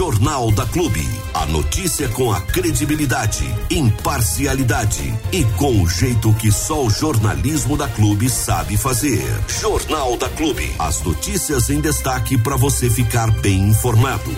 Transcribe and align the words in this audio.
Jornal 0.00 0.50
da 0.52 0.64
Clube. 0.64 1.06
A 1.34 1.44
notícia 1.44 2.08
com 2.08 2.32
a 2.32 2.40
credibilidade, 2.40 3.44
imparcialidade 3.70 5.14
e 5.30 5.44
com 5.58 5.82
o 5.82 5.86
jeito 5.86 6.32
que 6.32 6.50
só 6.50 6.86
o 6.86 6.88
jornalismo 6.88 7.76
da 7.76 7.86
Clube 7.86 8.30
sabe 8.30 8.78
fazer. 8.78 9.22
Jornal 9.60 10.16
da 10.16 10.30
Clube. 10.30 10.74
As 10.78 11.02
notícias 11.02 11.68
em 11.68 11.82
destaque 11.82 12.38
para 12.38 12.56
você 12.56 12.88
ficar 12.88 13.30
bem 13.42 13.68
informado. 13.68 14.34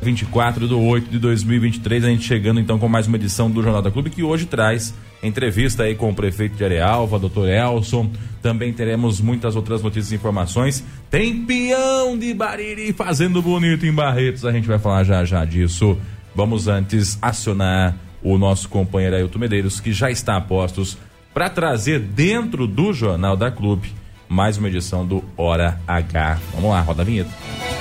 24 0.00 0.68
de 0.68 0.74
8 0.74 1.10
de 1.10 1.18
2023, 1.18 2.04
a 2.04 2.08
gente 2.08 2.24
chegando 2.24 2.60
então 2.60 2.78
com 2.78 2.88
mais 2.88 3.06
uma 3.06 3.16
edição 3.16 3.50
do 3.50 3.62
Jornal 3.62 3.82
da 3.82 3.90
Clube 3.90 4.10
que 4.10 4.22
hoje 4.22 4.46
traz 4.46 4.94
entrevista 5.22 5.82
aí 5.82 5.94
com 5.94 6.10
o 6.10 6.14
prefeito 6.14 6.56
de 6.56 6.64
Arealva, 6.64 7.18
doutor 7.18 7.48
Elson. 7.48 8.10
Também 8.40 8.72
teremos 8.72 9.20
muitas 9.20 9.56
outras 9.56 9.82
notícias 9.82 10.12
e 10.12 10.14
informações. 10.14 10.84
Tem 11.10 11.44
peão 11.44 12.16
de 12.16 12.32
Bariri 12.32 12.92
fazendo 12.92 13.42
bonito 13.42 13.84
em 13.84 13.92
Barretos, 13.92 14.44
a 14.44 14.52
gente 14.52 14.68
vai 14.68 14.78
falar 14.78 15.04
já 15.04 15.24
já 15.24 15.44
disso. 15.44 15.98
Vamos 16.34 16.68
antes 16.68 17.18
acionar 17.20 17.96
o 18.22 18.38
nosso 18.38 18.68
companheiro 18.68 19.16
Ailton 19.16 19.38
Medeiros, 19.38 19.80
que 19.80 19.92
já 19.92 20.10
está 20.10 20.36
a 20.36 20.40
postos 20.40 20.96
para 21.34 21.50
trazer 21.50 22.00
dentro 22.00 22.66
do 22.66 22.92
Jornal 22.92 23.36
da 23.36 23.50
Clube 23.50 23.92
mais 24.28 24.58
uma 24.58 24.68
edição 24.68 25.06
do 25.06 25.24
Hora 25.36 25.80
H. 25.86 26.38
Vamos 26.54 26.70
lá, 26.70 26.80
roda 26.80 27.02
a 27.02 27.04
vinheta. 27.04 27.77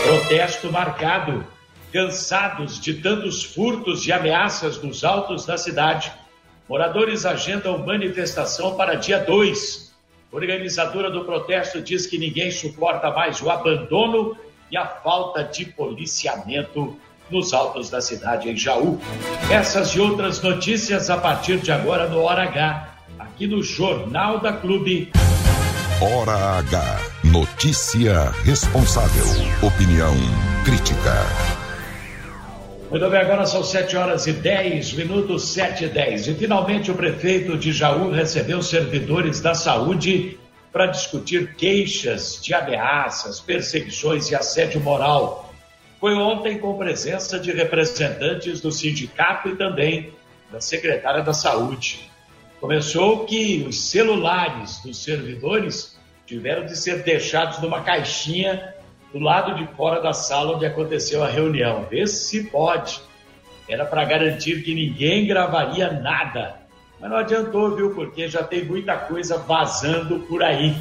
Protesto 0.03 0.71
marcado. 0.71 1.45
Cansados 1.91 2.79
de 2.79 2.95
tantos 2.95 3.41
furtos 3.41 4.05
e 4.05 4.11
ameaças 4.11 4.81
nos 4.81 5.05
altos 5.05 5.45
da 5.45 5.57
cidade, 5.57 6.11
moradores 6.67 7.25
agendam 7.25 7.85
manifestação 7.85 8.75
para 8.75 8.95
dia 8.95 9.17
2. 9.17 9.95
Organizadora 10.29 11.09
do 11.09 11.23
protesto 11.23 11.81
diz 11.81 12.05
que 12.05 12.17
ninguém 12.17 12.51
suporta 12.51 13.09
mais 13.11 13.41
o 13.41 13.49
abandono 13.49 14.35
e 14.69 14.75
a 14.75 14.85
falta 14.85 15.43
de 15.43 15.65
policiamento 15.65 16.99
nos 17.29 17.53
altos 17.53 17.89
da 17.89 18.01
cidade, 18.01 18.49
em 18.49 18.57
Jaú. 18.57 18.99
Essas 19.49 19.89
e 19.89 19.99
outras 19.99 20.41
notícias 20.41 21.09
a 21.09 21.17
partir 21.17 21.57
de 21.57 21.71
agora 21.71 22.07
no 22.07 22.21
Hora 22.21 22.43
H, 22.43 22.89
aqui 23.19 23.47
no 23.47 23.63
Jornal 23.63 24.39
da 24.39 24.53
Clube. 24.53 25.11
Hora 26.01 26.59
H. 26.59 26.99
Notícia 27.23 28.31
responsável. 28.43 29.25
Opinião 29.61 30.13
crítica. 30.63 31.13
Muito 32.89 33.09
bem, 33.09 33.19
agora 33.19 33.45
são 33.45 33.63
7 33.63 33.97
horas 33.97 34.27
e 34.27 34.33
10 34.33 34.93
minutos, 34.93 35.53
7 35.53 35.85
e 35.85 35.87
10. 35.87 36.27
E 36.27 36.33
finalmente 36.35 36.91
o 36.91 36.95
prefeito 36.95 37.57
de 37.57 37.71
Jaú 37.71 38.11
recebeu 38.11 38.61
servidores 38.61 39.41
da 39.41 39.55
saúde 39.55 40.37
para 40.71 40.87
discutir 40.87 41.55
queixas 41.55 42.39
de 42.41 42.53
ameaças, 42.53 43.39
perseguições 43.39 44.29
e 44.29 44.35
assédio 44.35 44.81
moral 44.81 45.44
foi 46.05 46.13
ontem 46.13 46.59
com 46.59 46.77
presença 46.77 47.39
de 47.39 47.51
representantes 47.51 48.61
do 48.61 48.71
sindicato 48.71 49.49
e 49.49 49.55
também 49.55 50.13
da 50.51 50.61
secretária 50.61 51.23
da 51.23 51.33
Saúde. 51.33 52.11
Começou 52.61 53.25
que 53.25 53.66
os 53.67 53.89
celulares 53.89 54.79
dos 54.83 55.03
servidores 55.03 55.99
tiveram 56.27 56.63
de 56.63 56.77
ser 56.77 57.01
deixados 57.01 57.57
numa 57.57 57.81
caixinha 57.81 58.75
do 59.11 59.17
lado 59.17 59.55
de 59.55 59.66
fora 59.75 59.99
da 59.99 60.13
sala 60.13 60.55
onde 60.55 60.67
aconteceu 60.67 61.23
a 61.23 61.27
reunião. 61.27 61.88
Vê 61.89 62.05
se 62.05 62.51
pode. 62.51 63.01
Era 63.67 63.83
para 63.83 64.05
garantir 64.05 64.61
que 64.61 64.75
ninguém 64.75 65.25
gravaria 65.25 65.91
nada. 65.91 66.57
Mas 66.99 67.09
não 67.09 67.17
adiantou, 67.17 67.75
viu? 67.75 67.95
Porque 67.95 68.27
já 68.27 68.43
tem 68.43 68.63
muita 68.63 68.95
coisa 68.95 69.39
vazando 69.39 70.19
por 70.19 70.43
aí. 70.43 70.75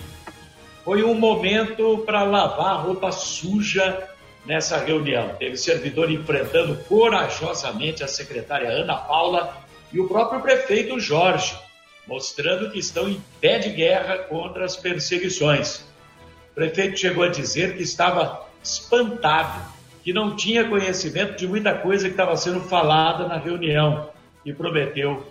Foi 0.85 1.03
um 1.03 1.15
momento 1.15 2.03
para 2.05 2.25
lavar 2.25 2.85
roupa 2.85 3.11
suja 3.11 4.11
nessa 4.45 4.79
reunião. 4.79 5.35
Teve 5.39 5.57
servidor 5.57 6.11
enfrentando 6.11 6.77
corajosamente 6.85 8.05
a 8.05 8.09
secretária 8.09 8.69
Ana 8.69 8.97
Paula 8.97 9.57
e 9.93 10.01
o 10.01 10.09
próprio 10.09 10.41
prefeito 10.41 10.99
Jorge, 10.99 11.57
mostrando 12.07 12.71
que 12.71 12.79
estão 12.79 13.09
em 13.09 13.23
pé 13.41 13.59
de 13.59 13.71
guerra 13.71 14.19
contra 14.19 14.65
as 14.65 14.77
perseguições. 14.77 15.87
O 16.53 16.55
prefeito 16.55 16.99
chegou 16.99 17.25
a 17.25 17.29
dizer 17.29 17.77
que 17.77 17.83
estava 17.83 18.47
espantado, 18.63 19.61
que 20.03 20.13
não 20.13 20.37
tinha 20.37 20.69
conhecimento 20.69 21.37
de 21.37 21.47
muita 21.47 21.75
coisa 21.75 22.07
que 22.07 22.13
estava 22.13 22.37
sendo 22.37 22.61
falada 22.61 23.27
na 23.27 23.39
reunião 23.39 24.11
e 24.45 24.53
prometeu 24.53 25.27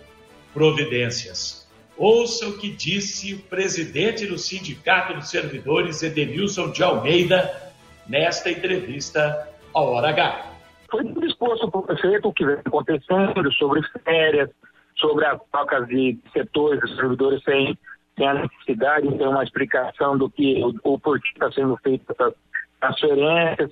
providências. 0.52 1.64
Ouça 1.96 2.48
o 2.48 2.58
que 2.58 2.70
disse 2.70 3.34
o 3.34 3.38
presidente 3.38 4.26
do 4.26 4.36
Sindicato 4.36 5.14
dos 5.14 5.30
Servidores, 5.30 6.02
Edenilson 6.02 6.72
de 6.72 6.82
Almeida, 6.82 7.63
nesta 8.08 8.50
entrevista 8.50 9.48
ao 9.74 9.92
Hora 9.92 10.10
H. 10.10 10.46
Foi 10.90 11.04
disposto 11.04 11.70
para 11.70 11.80
o 11.80 11.82
prefeito 11.82 12.28
o 12.28 12.32
que 12.32 12.44
vem 12.44 12.56
acontecendo 12.64 13.52
sobre 13.54 13.82
férias, 14.04 14.50
sobre 14.96 15.26
as 15.26 15.40
trocas 15.50 15.88
de 15.88 16.18
setores, 16.32 16.82
os 16.84 16.96
servidores 16.96 17.42
sem, 17.42 17.76
sem 18.16 18.28
a 18.28 18.34
necessidade 18.34 19.08
de 19.08 19.18
ter 19.18 19.26
uma 19.26 19.42
explicação 19.42 20.16
do 20.16 20.30
que 20.30 20.62
o, 20.62 20.94
o 20.94 20.98
porquê 20.98 21.28
está 21.32 21.50
sendo 21.50 21.76
feita 21.78 22.12
essas 22.12 22.34
transferências, 22.80 23.70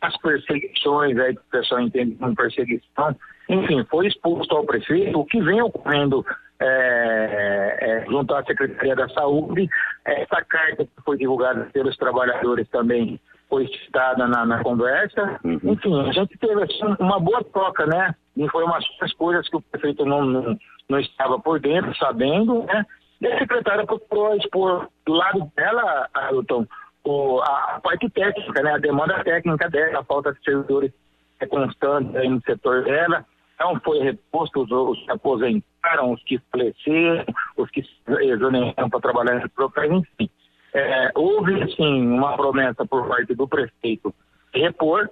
as 0.00 0.16
perseguições, 0.18 1.18
aí 1.18 1.34
que 1.34 1.40
o 1.40 1.50
pessoal 1.50 1.80
entende 1.80 2.14
como 2.16 2.34
perseguição. 2.34 3.16
Enfim, 3.48 3.84
foi 3.90 4.06
exposto 4.08 4.54
ao 4.54 4.64
prefeito 4.64 5.18
o 5.18 5.24
que 5.24 5.40
vem 5.40 5.62
ocorrendo 5.62 6.24
é, 6.60 8.04
junto 8.08 8.34
à 8.34 8.44
Secretaria 8.44 8.94
da 8.94 9.08
Saúde. 9.08 9.68
Essa 10.04 10.44
carta 10.44 10.84
que 10.84 11.02
foi 11.04 11.16
divulgada 11.16 11.68
pelos 11.72 11.96
trabalhadores 11.96 12.68
também 12.68 13.18
foi 13.48 13.66
citada 13.68 14.26
na, 14.26 14.44
na 14.44 14.62
conversa. 14.62 15.40
Uhum. 15.44 15.60
Enfim, 15.62 16.00
a 16.08 16.12
gente 16.12 16.36
teve 16.38 16.62
assim, 16.62 16.96
uma 16.98 17.18
boa 17.18 17.42
troca, 17.44 17.86
né? 17.86 18.14
De 18.36 18.42
informações, 18.42 19.12
coisas 19.14 19.48
que 19.48 19.56
o 19.56 19.62
prefeito 19.62 20.04
não, 20.04 20.24
não, 20.24 20.58
não 20.88 21.00
estava 21.00 21.38
por 21.38 21.58
dentro, 21.58 21.96
sabendo, 21.96 22.64
né? 22.64 22.84
E 23.20 23.26
a 23.26 23.38
secretária 23.38 23.84
procurou 23.84 24.36
expor 24.36 24.88
do 25.04 25.12
lado 25.12 25.50
dela, 25.56 26.08
Ailton, 26.14 26.66
o, 27.04 27.40
a, 27.40 27.80
parte 27.82 28.08
técnica, 28.10 28.62
né? 28.62 28.72
A 28.72 28.78
demanda 28.78 29.24
técnica 29.24 29.68
dela, 29.68 30.00
a 30.00 30.04
falta 30.04 30.32
de 30.32 30.42
servidores 30.44 30.92
é 31.40 31.46
constante 31.46 32.16
aí 32.16 32.28
no 32.28 32.40
setor 32.42 32.84
dela. 32.84 33.24
Não 33.58 33.80
foi 33.80 33.98
reposto, 34.00 34.62
os, 34.62 34.70
os 34.70 35.04
que 35.04 35.10
aposentaram, 35.10 36.12
os 36.12 36.22
que 36.22 36.38
faleceram, 36.52 37.24
os 37.56 37.68
que 37.70 37.82
exoneraram 38.20 38.88
para 38.88 39.00
trabalhar 39.00 39.36
em 39.36 39.96
enfim. 39.96 40.30
É, 40.74 41.10
houve, 41.14 41.74
sim, 41.74 42.06
uma 42.06 42.36
promessa 42.36 42.86
por 42.86 43.08
parte 43.08 43.34
do 43.34 43.48
prefeito 43.48 44.14
repor, 44.52 45.08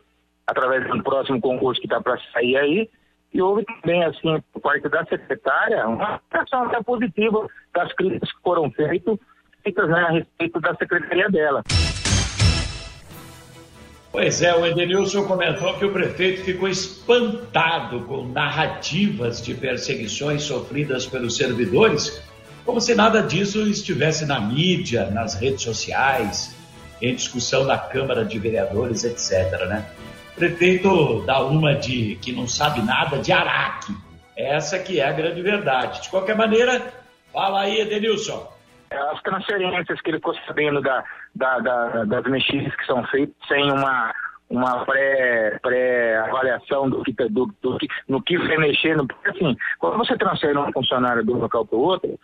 através 0.47 0.87
do 0.89 1.03
próximo 1.03 1.41
concurso 1.41 1.81
que 1.81 1.87
está 1.87 2.01
para 2.01 2.19
sair 2.33 2.57
aí, 2.57 2.91
e 3.33 3.43
houve 3.43 3.65
também, 3.65 4.05
assim, 4.05 4.43
por 4.53 4.61
parte 4.61 4.89
da 4.89 5.05
secretária, 5.05 5.87
uma 5.87 6.21
ação 6.31 6.65
até 6.65 6.83
positiva 6.83 7.47
das 7.75 7.93
críticas 7.95 8.33
que 8.33 8.43
foram 8.43 8.71
feitas, 8.71 9.19
feitas 9.63 9.89
né, 9.89 10.01
a 10.01 10.11
respeito 10.11 10.61
da 10.61 10.75
secretaria 10.75 11.29
dela. 11.29 11.63
Pois 14.13 14.41
é, 14.41 14.55
o 14.55 14.65
Edenilson 14.65 15.27
comentou 15.27 15.75
que 15.75 15.85
o 15.85 15.93
prefeito 15.93 16.43
ficou 16.45 16.69
espantado 16.69 18.01
com 18.05 18.27
narrativas 18.29 19.45
de 19.45 19.55
perseguições 19.55 20.43
sofridas 20.45 21.05
pelos 21.05 21.37
servidores, 21.37 22.23
como 22.67 22.81
se 22.81 22.97
nada 22.97 23.23
disso 23.23 23.61
estivesse 23.69 24.27
na 24.27 24.41
mídia, 24.41 25.09
nas 25.11 25.41
redes 25.41 25.63
sociais, 25.63 26.57
em 27.01 27.15
discussão 27.15 27.65
na 27.65 27.79
Câmara 27.79 28.25
de 28.25 28.37
Vereadores, 28.39 29.05
etc. 29.05 29.67
Né? 29.67 29.87
Prefeito 30.35 31.23
dá 31.25 31.45
uma 31.45 31.75
de 31.75 32.17
que 32.17 32.33
não 32.33 32.49
sabe 32.49 32.83
nada 32.83 33.19
de 33.19 33.33
Araque. 33.33 33.95
Essa 34.37 34.81
que 34.81 35.01
é 35.01 35.09
a 35.09 35.13
grande 35.13 35.41
verdade. 35.41 36.03
De 36.03 36.11
qualquer 36.11 36.37
maneira, 36.37 36.93
fala 37.33 37.63
aí, 37.63 37.81
Edenilson. 37.81 38.53
As 38.91 39.23
transferências 39.23 39.99
que 40.01 40.11
ele 40.11 40.19
ficou 40.19 40.35
sabendo 40.47 40.81
da, 40.81 41.05
da, 41.35 41.59
da, 41.61 42.05
das 42.05 42.25
mexidas 42.25 42.75
que 42.75 42.85
são 42.85 43.05
feitas 43.07 43.35
sem 43.49 43.71
uma, 43.71 44.13
uma 44.51 44.85
pré-avaliação 44.85 46.91
pré 46.91 46.99
do 46.99 47.03
que, 47.03 47.13
do, 47.13 47.47
do, 47.63 47.79
no 48.09 48.21
que 48.23 48.37
vai 48.39 48.59
mexer. 48.59 48.97
Porque 48.97 49.31
assim, 49.31 49.57
quando 49.79 49.99
você 49.99 50.17
transfere 50.17 50.59
um 50.59 50.73
funcionário 50.73 51.25
de 51.25 51.31
um 51.31 51.39
local 51.39 51.65
para 51.65 51.79
o 51.79 51.83
outro, 51.83 52.19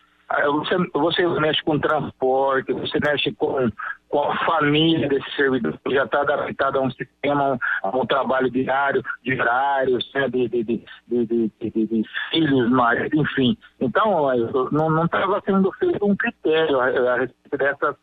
você, 0.44 0.76
você 0.92 1.40
mexe 1.40 1.62
com 1.62 1.78
transporte, 1.78 2.72
você 2.72 2.98
mexe 3.04 3.32
com, 3.32 3.70
com 4.08 4.22
a 4.22 4.36
família 4.44 5.08
desse 5.08 5.30
servidor 5.36 5.78
que 5.84 5.94
já 5.94 6.04
está 6.04 6.22
adaptado 6.22 6.78
a 6.78 6.82
um 6.82 6.90
sistema, 6.90 7.58
a 7.82 7.96
um 7.96 8.06
trabalho 8.06 8.50
diário, 8.50 9.02
de 9.22 9.40
horários, 9.40 10.10
né, 10.14 10.28
de, 10.28 10.48
de, 10.48 10.64
de, 10.64 11.50
de, 11.60 12.04
filhos, 12.30 12.70
maridos, 12.70 13.18
enfim. 13.18 13.56
Então, 13.80 14.28
não 14.70 15.04
estava 15.04 15.40
sendo 15.44 15.70
feito 15.72 16.04
um 16.04 16.16
critério 16.16 16.80
a, 16.80 16.86
a 16.86 17.16
respeito 17.18 17.58
dessas, 17.58 17.96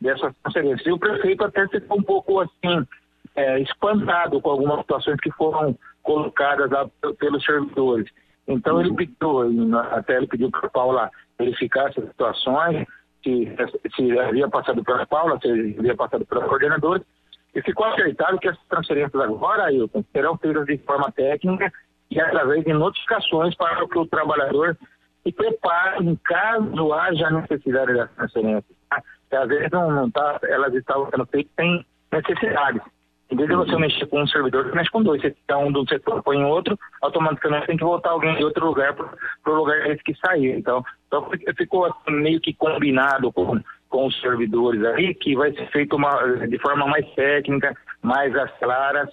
dessas 0.00 0.34
transferências. 0.42 0.86
E 0.86 0.92
o 0.92 0.98
prefeito 0.98 1.44
até 1.44 1.68
ficou 1.68 1.98
um 1.98 2.02
pouco 2.02 2.40
assim, 2.40 2.86
é, 3.36 3.60
espantado 3.60 4.40
com 4.40 4.50
algumas 4.50 4.80
situações 4.80 5.20
que 5.20 5.30
foram 5.32 5.78
colocadas 6.02 6.70
lá 6.70 6.88
pelos 7.18 7.44
servidores. 7.44 8.10
Então 8.48 8.80
ele 8.80 8.94
pediu, 8.94 9.76
até 9.90 10.16
ele 10.16 10.26
pediu 10.26 10.50
para 10.50 10.66
a 10.66 10.70
Paula 10.70 11.10
verificar 11.38 11.90
essas 11.90 12.08
situações, 12.08 12.86
se, 13.22 13.56
se 13.94 14.18
havia 14.18 14.48
passado 14.48 14.82
pela 14.84 15.06
Paula, 15.06 15.38
se 15.40 15.76
havia 15.78 15.96
passado 15.96 16.24
pela 16.26 16.46
coordenadora, 16.46 17.02
e 17.54 17.62
ficou 17.62 17.86
acertado 17.86 18.38
que 18.38 18.48
as 18.48 18.58
transferências 18.68 19.20
agora, 19.22 19.64
Ailton, 19.64 20.04
serão 20.12 20.36
feitas 20.36 20.66
de 20.66 20.76
forma 20.78 21.10
técnica 21.12 21.72
e 22.10 22.20
através 22.20 22.64
de 22.64 22.72
notificações 22.72 23.54
para 23.56 23.86
que 23.88 23.98
o 23.98 24.06
trabalhador 24.06 24.76
se 25.22 25.32
prepare 25.32 26.04
em 26.04 26.16
caso 26.16 26.92
haja 26.92 27.30
necessidade 27.30 27.94
das 27.94 28.10
transferências. 28.12 28.76
Tá? 28.88 29.02
Às 29.32 29.48
vezes 29.48 29.70
não, 29.72 29.90
não 29.90 30.10
tá, 30.10 30.38
elas 30.44 30.72
estavam 30.74 31.10
sendo 31.10 31.26
feitas 31.26 31.52
sem 31.58 31.84
necessidades. 32.12 32.82
Em 33.28 33.36
vez 33.36 33.48
de 33.48 33.56
você 33.56 33.76
mexer 33.76 34.06
com 34.06 34.22
um 34.22 34.26
servidor, 34.28 34.64
você 34.66 34.76
mexe 34.76 34.90
com 34.90 35.02
dois. 35.02 35.20
Você 35.20 35.30
tira 35.30 35.58
um 35.58 35.72
do 35.72 35.86
setor, 35.88 36.22
põe 36.22 36.38
em 36.38 36.44
outro, 36.44 36.78
automaticamente 37.02 37.66
tem 37.66 37.76
que 37.76 37.82
voltar 37.82 38.10
alguém 38.10 38.36
de 38.36 38.44
outro 38.44 38.64
lugar 38.64 38.94
para 38.94 39.52
o 39.52 39.56
lugar 39.56 39.96
que 40.04 40.14
saiu. 40.24 40.56
Então, 40.56 40.84
então 41.08 41.28
ficou 41.56 41.86
assim, 41.86 42.12
meio 42.12 42.40
que 42.40 42.54
combinado 42.54 43.32
com, 43.32 43.60
com 43.88 44.06
os 44.06 44.20
servidores 44.20 44.84
aí, 44.84 45.12
que 45.12 45.34
vai 45.34 45.52
ser 45.52 45.66
feito 45.70 45.96
uma, 45.96 46.46
de 46.46 46.58
forma 46.58 46.86
mais 46.86 47.04
técnica, 47.14 47.74
mais 48.00 48.34
às 48.36 48.50
claras. 48.58 49.08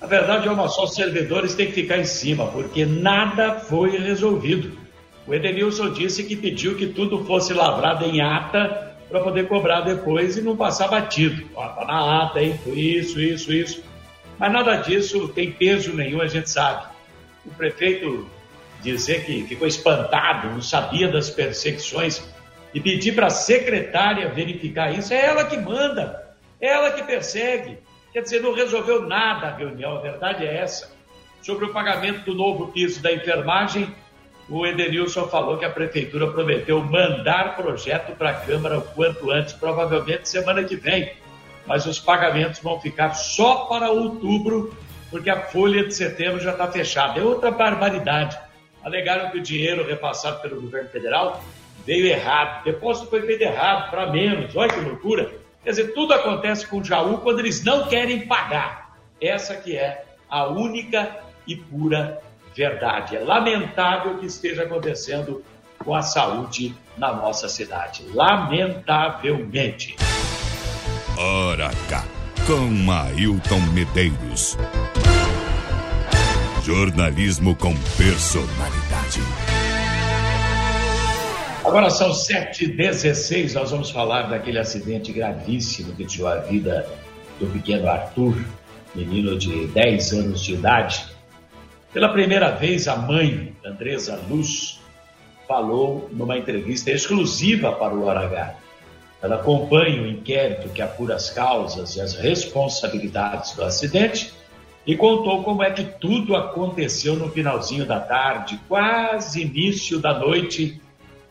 A 0.00 0.06
verdade 0.06 0.46
é 0.46 0.50
uma 0.52 0.68
só, 0.68 0.84
os 0.84 0.94
servidores 0.94 1.54
têm 1.54 1.66
que 1.66 1.72
ficar 1.72 1.98
em 1.98 2.04
cima, 2.04 2.46
porque 2.46 2.86
nada 2.86 3.54
foi 3.54 3.90
resolvido. 3.98 4.70
O 5.26 5.34
Edenilson 5.34 5.92
disse 5.92 6.24
que 6.24 6.36
pediu 6.36 6.76
que 6.76 6.88
tudo 6.88 7.24
fosse 7.24 7.52
lavrado 7.52 8.04
em 8.04 8.20
ata 8.20 8.91
para 9.12 9.22
poder 9.22 9.46
cobrar 9.46 9.82
depois 9.82 10.38
e 10.38 10.42
não 10.42 10.56
passar 10.56 10.88
batido. 10.88 11.46
Ó, 11.54 11.68
tá 11.68 11.84
na 11.84 12.22
ata, 12.24 12.42
hein? 12.42 12.58
Isso, 12.66 13.20
isso, 13.20 13.52
isso. 13.52 13.84
Mas 14.38 14.50
nada 14.50 14.76
disso 14.76 15.28
tem 15.28 15.52
peso 15.52 15.94
nenhum, 15.94 16.22
a 16.22 16.26
gente 16.26 16.48
sabe. 16.48 16.86
O 17.44 17.50
prefeito 17.50 18.26
dizer 18.80 19.24
que 19.24 19.44
ficou 19.44 19.68
espantado, 19.68 20.48
não 20.48 20.62
sabia 20.62 21.08
das 21.08 21.28
perseguições 21.28 22.26
e 22.72 22.80
pedir 22.80 23.14
para 23.14 23.26
a 23.26 23.30
secretária 23.30 24.30
verificar 24.30 24.92
isso, 24.92 25.12
é 25.12 25.26
ela 25.26 25.44
que 25.44 25.58
manda, 25.58 26.34
é 26.58 26.68
ela 26.68 26.90
que 26.90 27.02
persegue. 27.02 27.78
Quer 28.12 28.22
dizer, 28.22 28.40
não 28.40 28.54
resolveu 28.54 29.02
nada 29.06 29.48
a 29.48 29.56
reunião, 29.56 29.98
a 29.98 30.00
verdade 30.00 30.44
é 30.44 30.56
essa. 30.56 30.90
Sobre 31.42 31.66
o 31.66 31.72
pagamento 31.72 32.24
do 32.24 32.34
novo 32.34 32.68
piso 32.68 33.02
da 33.02 33.12
enfermagem, 33.12 33.94
o 34.52 34.66
Edenilson 34.66 35.28
falou 35.28 35.56
que 35.56 35.64
a 35.64 35.70
prefeitura 35.70 36.30
prometeu 36.30 36.78
mandar 36.84 37.56
projeto 37.56 38.14
para 38.14 38.30
a 38.30 38.34
Câmara 38.34 38.78
o 38.78 38.82
quanto 38.82 39.30
antes, 39.30 39.54
provavelmente 39.54 40.28
semana 40.28 40.62
que 40.62 40.76
vem. 40.76 41.10
Mas 41.66 41.86
os 41.86 41.98
pagamentos 41.98 42.60
vão 42.60 42.78
ficar 42.78 43.14
só 43.14 43.64
para 43.64 43.90
outubro, 43.90 44.76
porque 45.10 45.30
a 45.30 45.40
folha 45.40 45.86
de 45.86 45.94
setembro 45.94 46.38
já 46.38 46.52
está 46.52 46.70
fechada. 46.70 47.18
É 47.18 47.22
outra 47.22 47.50
barbaridade. 47.50 48.38
Alegaram 48.84 49.30
que 49.30 49.38
o 49.38 49.42
dinheiro 49.42 49.86
repassado 49.86 50.42
pelo 50.42 50.60
governo 50.60 50.90
federal 50.90 51.42
veio 51.86 52.06
errado. 52.06 52.60
O 52.60 52.64
depósito 52.64 53.08
foi 53.08 53.22
feito 53.22 53.40
errado, 53.40 53.90
para 53.90 54.10
menos. 54.10 54.54
Olha 54.54 54.70
que 54.70 54.80
loucura. 54.80 55.32
Quer 55.64 55.70
dizer, 55.70 55.94
tudo 55.94 56.12
acontece 56.12 56.66
com 56.66 56.80
o 56.80 56.84
Jaú 56.84 57.18
quando 57.18 57.38
eles 57.38 57.64
não 57.64 57.88
querem 57.88 58.26
pagar. 58.26 58.98
Essa 59.18 59.56
que 59.56 59.78
é 59.78 60.04
a 60.28 60.46
única 60.46 61.22
e 61.46 61.56
pura 61.56 62.20
verdade. 62.54 63.16
É 63.16 63.20
lamentável 63.20 64.12
o 64.12 64.18
que 64.18 64.26
esteja 64.26 64.64
acontecendo 64.64 65.44
com 65.78 65.94
a 65.94 66.02
saúde 66.02 66.74
na 66.96 67.12
nossa 67.12 67.48
cidade. 67.48 68.04
Lamentavelmente. 68.12 69.96
Ora 71.18 71.70
cá, 71.88 72.04
com 72.46 72.90
Ailton 72.90 73.60
Medeiros. 73.72 74.56
Jornalismo 76.64 77.56
com 77.56 77.74
personalidade. 77.96 79.20
Agora 81.64 81.90
são 81.90 82.10
7h16, 82.10 83.54
nós 83.54 83.70
vamos 83.70 83.90
falar 83.90 84.22
daquele 84.22 84.58
acidente 84.58 85.12
gravíssimo 85.12 85.92
que 85.94 86.04
tirou 86.04 86.28
a 86.28 86.38
vida 86.38 86.88
do 87.38 87.46
pequeno 87.46 87.88
Arthur, 87.88 88.36
menino 88.94 89.38
de 89.38 89.68
10 89.68 90.12
anos 90.12 90.42
de 90.42 90.54
idade, 90.54 91.04
pela 91.92 92.08
primeira 92.08 92.50
vez, 92.50 92.88
a 92.88 92.96
mãe, 92.96 93.54
Andresa 93.64 94.18
Luz, 94.28 94.80
falou 95.46 96.08
numa 96.12 96.38
entrevista 96.38 96.90
exclusiva 96.90 97.72
para 97.72 97.94
o 97.94 98.04
Hora 98.04 98.56
Ela 99.22 99.36
acompanha 99.36 100.02
o 100.02 100.06
inquérito 100.06 100.70
que 100.70 100.80
apura 100.80 101.14
as 101.14 101.28
causas 101.28 101.96
e 101.96 102.00
as 102.00 102.14
responsabilidades 102.14 103.54
do 103.54 103.62
acidente 103.62 104.32
e 104.86 104.96
contou 104.96 105.44
como 105.44 105.62
é 105.62 105.70
que 105.70 105.84
tudo 105.84 106.34
aconteceu 106.34 107.14
no 107.14 107.30
finalzinho 107.30 107.84
da 107.84 108.00
tarde, 108.00 108.58
quase 108.66 109.42
início 109.42 109.98
da 110.00 110.18
noite, 110.18 110.80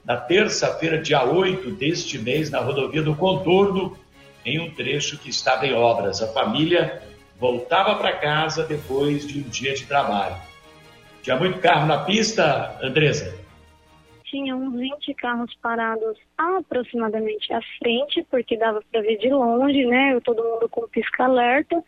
na 0.06 0.15
terça-feira, 0.15 1.01
dia 1.01 1.24
8 1.24 1.72
deste 1.72 2.18
mês, 2.18 2.50
na 2.50 2.60
rodovia 2.60 3.01
do 3.01 3.15
Contorno, 3.15 3.98
em 4.46 4.60
um 4.60 4.72
trecho 4.72 5.18
que 5.18 5.30
estava 5.30 5.65
em 5.65 5.74
obras. 5.74 6.22
A 6.22 6.27
família 6.27 7.01
voltava 7.39 7.96
para 7.96 8.13
casa 8.13 8.63
depois 8.63 9.27
de 9.27 9.39
um 9.39 9.50
dia 9.50 9.74
de 9.74 9.86
trabalho. 9.86 10.50
Tinha 11.22 11.36
muito 11.38 11.60
carro 11.60 11.88
na 11.88 12.04
pista, 12.04 12.78
Andresa? 12.82 13.40
Tinha 14.25 14.56
uns 14.56 14.74
20 14.74 15.13
carros 15.16 15.54
parados 15.62 16.18
aproximadamente 16.38 17.54
à 17.54 17.60
frente, 17.80 18.25
porque 18.32 18.58
dava 18.58 18.82
para 18.92 19.01
ver 19.01 19.18
de 19.18 19.30
longe, 19.30 19.86
né? 19.86 20.20
Todo 20.24 20.44
mundo 20.44 20.70
com 20.70 20.88
pisca-alerta. 20.88 21.84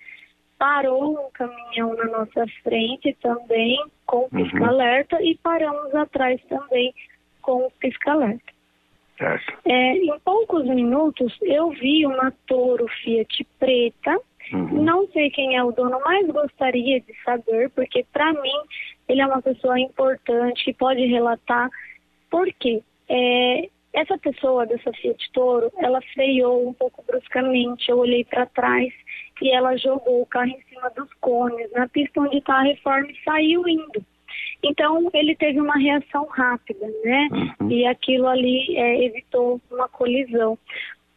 Parou 0.59 1.13
um 1.13 1.31
caminhão 1.31 1.95
na 1.95 2.05
nossa 2.05 2.45
frente 2.61 3.15
também, 3.21 3.77
com 4.05 4.29
pisca-alerta, 4.29 5.15
uhum. 5.17 5.23
e 5.23 5.37
paramos 5.41 5.95
atrás 5.95 6.41
também 6.47 6.93
com 7.41 7.71
pisca-alerta. 7.79 8.53
É, 9.65 9.97
em 9.97 10.19
poucos 10.19 10.65
minutos, 10.65 11.37
eu 11.41 11.69
vi 11.69 12.05
uma 12.05 12.33
Toro 12.47 12.87
Fiat 13.03 13.45
preta. 13.59 14.19
Uhum. 14.51 14.83
Não 14.83 15.07
sei 15.07 15.29
quem 15.29 15.55
é 15.55 15.63
o 15.63 15.71
dono, 15.71 15.99
mas 16.03 16.27
gostaria 16.27 16.99
de 16.99 17.13
saber, 17.23 17.69
porque 17.71 18.05
para 18.11 18.33
mim 18.33 18.61
ele 19.07 19.21
é 19.21 19.25
uma 19.25 19.41
pessoa 19.41 19.79
importante 19.79 20.73
pode 20.73 21.05
relatar. 21.05 21.69
Por 22.29 22.51
quê? 22.53 22.81
É, 23.09 23.69
essa 23.93 24.17
pessoa 24.17 24.65
dessa 24.65 24.91
Fiat 24.91 25.31
Toro, 25.31 25.71
ela 25.77 26.01
freou 26.13 26.67
um 26.67 26.73
pouco 26.73 27.03
bruscamente. 27.05 27.89
Eu 27.89 27.99
olhei 27.99 28.25
para 28.25 28.47
trás 28.47 28.91
e 29.41 29.51
ela 29.51 29.77
jogou 29.77 30.21
o 30.21 30.25
carro 30.25 30.49
em 30.49 30.61
cima 30.63 30.89
dos 30.91 31.11
cones, 31.21 31.71
na 31.71 31.87
pista 31.87 32.19
onde 32.19 32.37
está 32.37 32.55
a 32.55 32.63
reforma 32.63 33.11
e 33.11 33.23
saiu 33.23 33.67
indo. 33.67 34.03
Então, 34.63 35.09
ele 35.13 35.35
teve 35.35 35.59
uma 35.61 35.77
reação 35.77 36.25
rápida, 36.25 36.87
né? 37.03 37.27
Uhum. 37.59 37.69
E 37.69 37.85
aquilo 37.85 38.27
ali 38.27 38.75
é, 38.77 39.05
evitou 39.05 39.61
uma 39.69 39.87
colisão. 39.89 40.57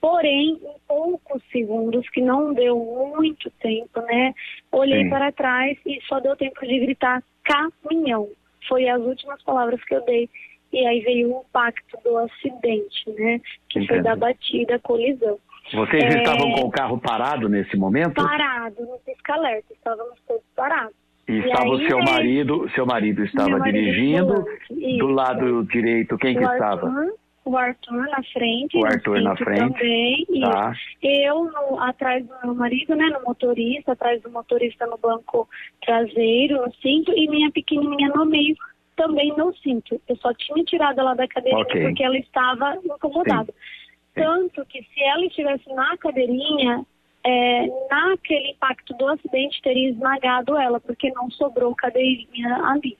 Porém, 0.06 0.50
em 0.50 0.78
poucos 0.86 1.42
segundos, 1.50 2.08
que 2.10 2.20
não 2.20 2.54
deu 2.54 2.78
muito 2.78 3.50
tempo, 3.60 4.00
né? 4.02 4.32
Olhei 4.70 5.02
Sim. 5.02 5.10
para 5.10 5.32
trás 5.32 5.76
e 5.84 6.00
só 6.06 6.20
deu 6.20 6.36
tempo 6.36 6.64
de 6.64 6.78
gritar 6.78 7.24
caminhão. 7.42 8.28
Foi 8.68 8.88
as 8.88 9.02
últimas 9.02 9.42
palavras 9.42 9.82
que 9.82 9.96
eu 9.96 10.04
dei. 10.04 10.30
E 10.72 10.86
aí 10.86 11.00
veio 11.00 11.34
o 11.34 11.40
impacto 11.40 11.98
do 12.04 12.18
acidente, 12.18 13.10
né? 13.18 13.40
Que 13.68 13.80
Entendo. 13.80 13.88
foi 13.88 14.02
da 14.02 14.14
batida, 14.14 14.78
colisão. 14.78 15.40
Vocês 15.72 16.04
é... 16.04 16.18
estavam 16.18 16.52
com 16.52 16.68
o 16.68 16.70
carro 16.70 17.00
parado 17.00 17.48
nesse 17.48 17.76
momento? 17.76 18.14
Parado, 18.14 18.80
no 18.82 19.00
pisca-alerta, 19.04 19.72
estávamos 19.72 20.20
todos 20.28 20.44
parados. 20.54 20.94
E, 21.26 21.32
e 21.32 21.38
estava 21.40 21.70
o 21.70 21.84
seu 21.84 21.98
marido, 21.98 22.70
seu 22.76 22.86
marido 22.86 23.24
estava 23.24 23.58
marido 23.58 23.74
dirigindo, 23.76 24.44
do 24.70 25.08
lado 25.08 25.64
direito, 25.64 26.16
quem 26.16 26.36
que 26.36 26.44
Arthur, 26.44 26.54
estava? 26.54 27.12
O 27.46 27.56
Arthur 27.56 28.08
na 28.08 28.22
frente. 28.32 28.76
O 28.76 28.84
Arthur 28.84 29.22
na 29.22 29.36
frente. 29.36 29.72
Também, 29.72 30.26
tá. 30.40 30.74
Eu 31.00 31.44
no, 31.44 31.80
atrás 31.80 32.26
do 32.26 32.34
meu 32.42 32.54
marido, 32.56 32.96
né, 32.96 33.06
no 33.06 33.24
motorista, 33.24 33.92
atrás 33.92 34.20
do 34.20 34.28
motorista 34.30 34.84
no 34.86 34.98
banco 34.98 35.48
traseiro, 35.80 36.66
no 36.66 36.74
cinto, 36.82 37.12
e 37.12 37.28
minha 37.28 37.48
pequenininha 37.52 38.08
no 38.08 38.26
meio, 38.26 38.56
também 38.96 39.32
no 39.36 39.54
cinto. 39.58 40.00
Eu 40.08 40.16
só 40.16 40.34
tinha 40.34 40.64
tirado 40.64 40.98
ela 40.98 41.14
da 41.14 41.28
cadeirinha 41.28 41.62
okay. 41.62 41.82
porque 41.82 42.02
ela 42.02 42.18
estava 42.18 42.76
incomodada. 42.84 43.52
Sim. 43.52 44.22
Tanto 44.22 44.66
que 44.66 44.82
se 44.82 45.02
ela 45.04 45.24
estivesse 45.24 45.72
na 45.72 45.96
cadeirinha, 45.98 46.84
é, 47.24 47.66
naquele 47.88 48.50
impacto 48.50 48.92
do 48.94 49.06
acidente 49.06 49.62
teria 49.62 49.90
esmagado 49.90 50.56
ela, 50.56 50.80
porque 50.80 51.12
não 51.12 51.30
sobrou 51.30 51.76
cadeirinha 51.76 52.56
ali. 52.64 52.98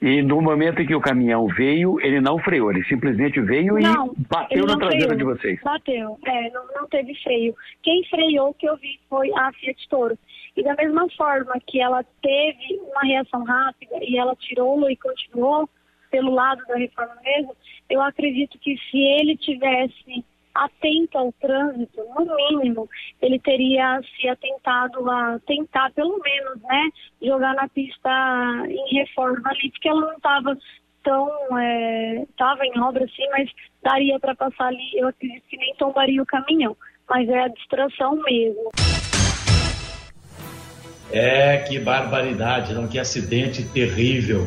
E 0.00 0.22
no 0.22 0.40
momento 0.40 0.80
em 0.80 0.86
que 0.86 0.94
o 0.94 1.00
caminhão 1.00 1.46
veio, 1.48 1.98
ele 2.00 2.20
não 2.20 2.38
freou, 2.38 2.70
ele 2.70 2.84
simplesmente 2.84 3.40
veio 3.40 3.74
não, 3.78 4.06
e 4.06 4.20
bateu 4.28 4.66
na 4.66 4.76
traseira 4.76 5.14
freou, 5.14 5.18
de 5.18 5.24
vocês. 5.24 5.60
Bateu, 5.62 6.18
é, 6.24 6.50
não, 6.50 6.66
não 6.74 6.88
teve 6.88 7.14
freio. 7.22 7.54
Quem 7.82 8.04
freou 8.04 8.54
que 8.54 8.68
eu 8.68 8.76
vi 8.76 9.00
foi 9.08 9.32
a 9.34 9.50
Fiat 9.52 9.88
Toro. 9.88 10.18
E 10.56 10.62
da 10.62 10.74
mesma 10.74 11.08
forma 11.16 11.54
que 11.66 11.80
ela 11.80 12.04
teve 12.22 12.80
uma 12.90 13.02
reação 13.02 13.42
rápida 13.44 13.96
e 14.02 14.16
ela 14.16 14.36
tirou 14.36 14.88
e 14.90 14.96
continuou 14.96 15.68
pelo 16.10 16.32
lado 16.32 16.64
da 16.66 16.76
reforma 16.76 17.14
mesmo, 17.24 17.56
eu 17.90 18.00
acredito 18.00 18.58
que 18.58 18.76
se 18.90 18.98
ele 18.98 19.36
tivesse 19.36 20.24
atento 20.64 21.18
ao 21.18 21.32
trânsito, 21.32 22.00
no 22.14 22.36
mínimo, 22.36 22.88
ele 23.20 23.38
teria 23.38 24.00
se 24.02 24.28
atentado 24.28 25.10
a 25.10 25.38
tentar, 25.46 25.92
pelo 25.92 26.18
menos, 26.18 26.62
né, 26.62 26.90
jogar 27.22 27.54
na 27.54 27.68
pista 27.68 28.10
em 28.68 28.98
reforma 28.98 29.42
ali, 29.50 29.70
porque 29.70 29.88
ela 29.88 30.00
não 30.00 30.16
estava 30.16 30.56
tão. 31.02 31.28
estava 32.30 32.64
é, 32.64 32.66
em 32.66 32.80
obra 32.80 33.04
assim, 33.04 33.28
mas 33.30 33.50
daria 33.82 34.18
para 34.18 34.34
passar 34.34 34.66
ali. 34.66 34.90
Eu 34.94 35.08
acredito 35.08 35.44
que 35.48 35.56
nem 35.56 35.74
tombaria 35.76 36.22
o 36.22 36.26
caminhão, 36.26 36.76
mas 37.08 37.28
é 37.28 37.44
a 37.44 37.48
distração 37.48 38.16
mesmo. 38.22 38.70
É, 41.12 41.58
que 41.58 41.78
barbaridade, 41.78 42.74
não? 42.74 42.88
Que 42.88 42.98
acidente 42.98 43.64
terrível. 43.68 44.44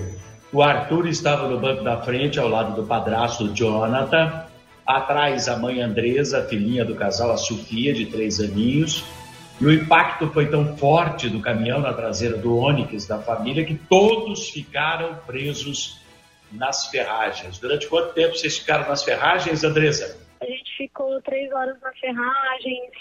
O 0.51 0.61
Arthur 0.61 1.07
estava 1.07 1.47
no 1.47 1.59
banco 1.59 1.83
da 1.83 2.01
frente, 2.01 2.39
ao 2.39 2.49
lado 2.49 2.75
do 2.75 2.85
padrasto 2.85 3.53
Jonathan. 3.53 4.48
Atrás, 4.89 5.47
a 5.47 5.55
mãe 5.55 5.81
Andresa, 5.81 6.39
a 6.39 6.47
filhinha 6.47 6.83
do 6.83 6.95
casal, 6.95 7.31
a 7.31 7.37
Sofia, 7.37 7.93
de 7.93 8.07
três 8.07 8.39
aninhos. 8.39 9.05
E 9.61 9.63
o 9.63 9.71
impacto 9.71 10.27
foi 10.31 10.49
tão 10.49 10.75
forte 10.77 11.29
do 11.29 11.39
caminhão 11.39 11.79
na 11.79 11.93
traseira 11.93 12.35
do 12.35 12.57
Onix 12.57 13.05
da 13.05 13.19
família 13.19 13.63
que 13.63 13.75
todos 13.75 14.49
ficaram 14.49 15.13
presos 15.27 16.01
nas 16.51 16.87
ferragens. 16.87 17.59
Durante 17.59 17.87
quanto 17.87 18.15
tempo 18.15 18.35
vocês 18.35 18.57
ficaram 18.57 18.89
nas 18.89 19.03
ferragens, 19.03 19.63
Andresa? 19.63 20.19
A 20.41 20.45
gente 20.45 20.75
ficou 20.75 21.21
três 21.21 21.53
horas 21.53 21.79
nas 21.81 21.95
ferragens, 21.99 22.91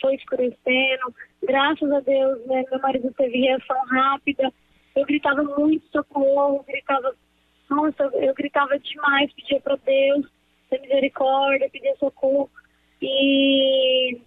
foi 0.00 0.14
escurecendo. 0.14 1.14
Graças 1.46 1.92
a 1.92 2.00
Deus, 2.00 2.38
né, 2.46 2.64
meu 2.70 2.80
marido 2.80 3.12
teve 3.18 3.40
reação 3.40 3.76
rápida. 3.90 4.50
Eu 4.96 5.04
gritava 5.04 5.42
muito 5.42 5.84
socorro, 5.92 6.64
gritava, 6.66 7.14
nossa, 7.68 8.04
eu 8.14 8.32
gritava 8.32 8.78
demais, 8.78 9.30
pedia 9.34 9.60
para 9.60 9.76
Deus 9.84 10.24
ter 10.70 10.80
misericórdia, 10.80 11.70
pedir 11.70 11.94
socorro. 11.98 12.50
E, 13.00 14.18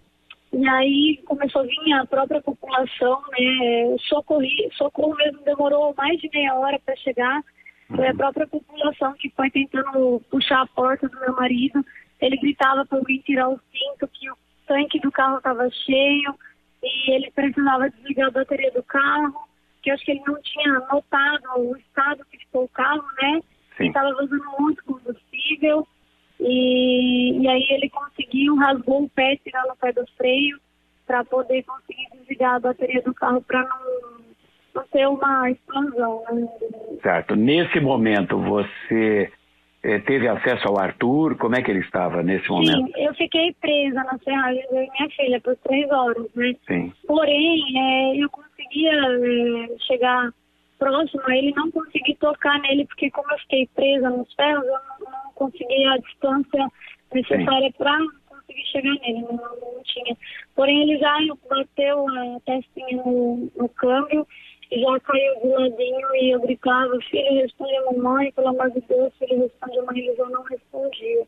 e 0.52 0.68
aí 0.68 1.20
começou 1.26 1.62
a 1.62 1.64
vir 1.64 1.92
a 1.94 2.06
própria 2.06 2.40
população, 2.40 3.22
né? 3.30 3.96
Socorri, 4.08 4.68
socorro 4.72 5.16
mesmo 5.16 5.42
demorou 5.42 5.94
mais 5.96 6.20
de 6.20 6.28
meia 6.32 6.54
hora 6.54 6.78
para 6.78 6.96
chegar. 6.96 7.42
Foi 7.88 8.06
a 8.06 8.10
uhum. 8.10 8.16
própria 8.16 8.46
população 8.46 9.14
que 9.14 9.30
foi 9.30 9.50
tentando 9.50 10.22
puxar 10.30 10.62
a 10.62 10.66
porta 10.66 11.08
do 11.08 11.20
meu 11.20 11.34
marido. 11.34 11.84
Ele 12.20 12.36
gritava 12.36 12.84
para 12.84 12.98
alguém 12.98 13.18
tirar 13.20 13.48
o 13.48 13.60
cinto, 13.72 14.08
que 14.08 14.30
o 14.30 14.36
tanque 14.66 15.00
do 15.00 15.10
carro 15.10 15.38
estava 15.38 15.68
cheio 15.70 16.34
e 16.82 17.10
ele 17.10 17.30
precisava 17.30 17.90
desligar 17.90 18.28
a 18.28 18.32
bateria 18.32 18.70
do 18.72 18.82
carro, 18.82 19.48
que 19.82 19.90
eu 19.90 19.94
acho 19.94 20.04
que 20.04 20.12
ele 20.12 20.22
não 20.26 20.40
tinha 20.42 20.72
notado 20.92 21.44
o 21.56 21.76
estado 21.76 22.24
que 22.30 22.38
ficou 22.38 22.64
o 22.64 22.68
carro, 22.68 23.04
né? 23.22 23.40
Estava 23.80 24.12
vazando 24.12 24.44
muito 24.58 24.84
combustível. 24.84 25.86
E, 26.40 27.40
e 27.40 27.48
aí 27.48 27.66
ele 27.70 27.90
conseguiu, 27.90 28.56
rasgou 28.56 29.04
o 29.04 29.10
pé, 29.10 29.36
tirando 29.42 29.70
o 29.70 29.76
pé 29.76 29.92
do 29.92 30.04
freio, 30.16 30.58
para 31.06 31.24
poder 31.24 31.64
conseguir 31.64 32.06
desligar 32.12 32.54
a 32.56 32.60
bateria 32.60 33.02
do 33.02 33.14
carro 33.14 33.42
para 33.42 33.62
não, 33.62 34.18
não 34.74 34.84
ter 34.88 35.08
uma 35.08 35.50
explosão. 35.50 36.22
Né? 36.30 36.48
Certo. 37.02 37.34
Nesse 37.34 37.80
momento, 37.80 38.38
você 38.38 39.32
eh, 39.82 39.98
teve 40.00 40.28
acesso 40.28 40.68
ao 40.68 40.78
Arthur? 40.78 41.36
Como 41.36 41.56
é 41.56 41.62
que 41.62 41.70
ele 41.70 41.80
estava 41.80 42.22
nesse 42.22 42.48
momento? 42.48 42.86
Sim, 42.86 42.92
eu 42.96 43.14
fiquei 43.14 43.54
presa 43.60 44.04
na 44.04 44.18
ferragem 44.18 44.62
eu 44.70 44.82
e 44.82 44.90
minha 44.90 45.10
filha 45.10 45.40
por 45.40 45.56
três 45.56 45.90
horas, 45.90 46.26
né? 46.34 46.54
Sim. 46.66 46.92
Porém, 47.06 47.62
é, 47.76 48.16
eu 48.22 48.28
conseguia 48.28 48.92
é, 48.92 49.78
chegar 49.86 50.32
próximo 50.78 51.22
a 51.26 51.36
ele, 51.36 51.52
não 51.54 51.70
consegui 51.70 52.14
tocar 52.16 52.58
nele, 52.60 52.86
porque 52.86 53.10
como 53.10 53.30
eu 53.32 53.38
fiquei 53.38 53.68
presa 53.74 54.10
nos 54.10 54.32
ferros, 54.34 54.64
eu 54.64 54.72
não, 54.72 55.10
não 55.10 55.32
consegui 55.34 55.86
a 55.86 55.96
distância 55.98 56.68
necessária 57.12 57.72
para 57.76 57.98
conseguir 58.28 58.64
chegar 58.66 58.94
nele, 58.94 59.22
não, 59.22 59.36
não, 59.36 59.82
tinha. 59.84 60.16
Porém, 60.54 60.82
ele 60.82 60.98
já 60.98 61.16
bateu 61.48 62.06
a 62.08 62.40
testinha 62.44 63.02
no, 63.04 63.50
no 63.56 63.68
câmbio, 63.70 64.26
já 64.70 65.00
caiu 65.00 65.40
de 65.40 65.48
ladinho 65.48 66.14
e 66.16 66.34
eu 66.34 66.40
gritava, 66.40 66.98
filho, 67.10 67.42
responde 67.42 67.76
a 67.76 67.92
mamãe, 67.92 68.32
pelo 68.32 68.48
amor 68.48 68.70
de 68.70 68.80
Deus, 68.82 69.12
filho, 69.18 69.42
responde 69.42 69.78
a 69.78 69.82
mãe, 69.82 69.98
ele 69.98 70.14
já 70.14 70.26
não 70.26 70.42
respondia. 70.42 71.26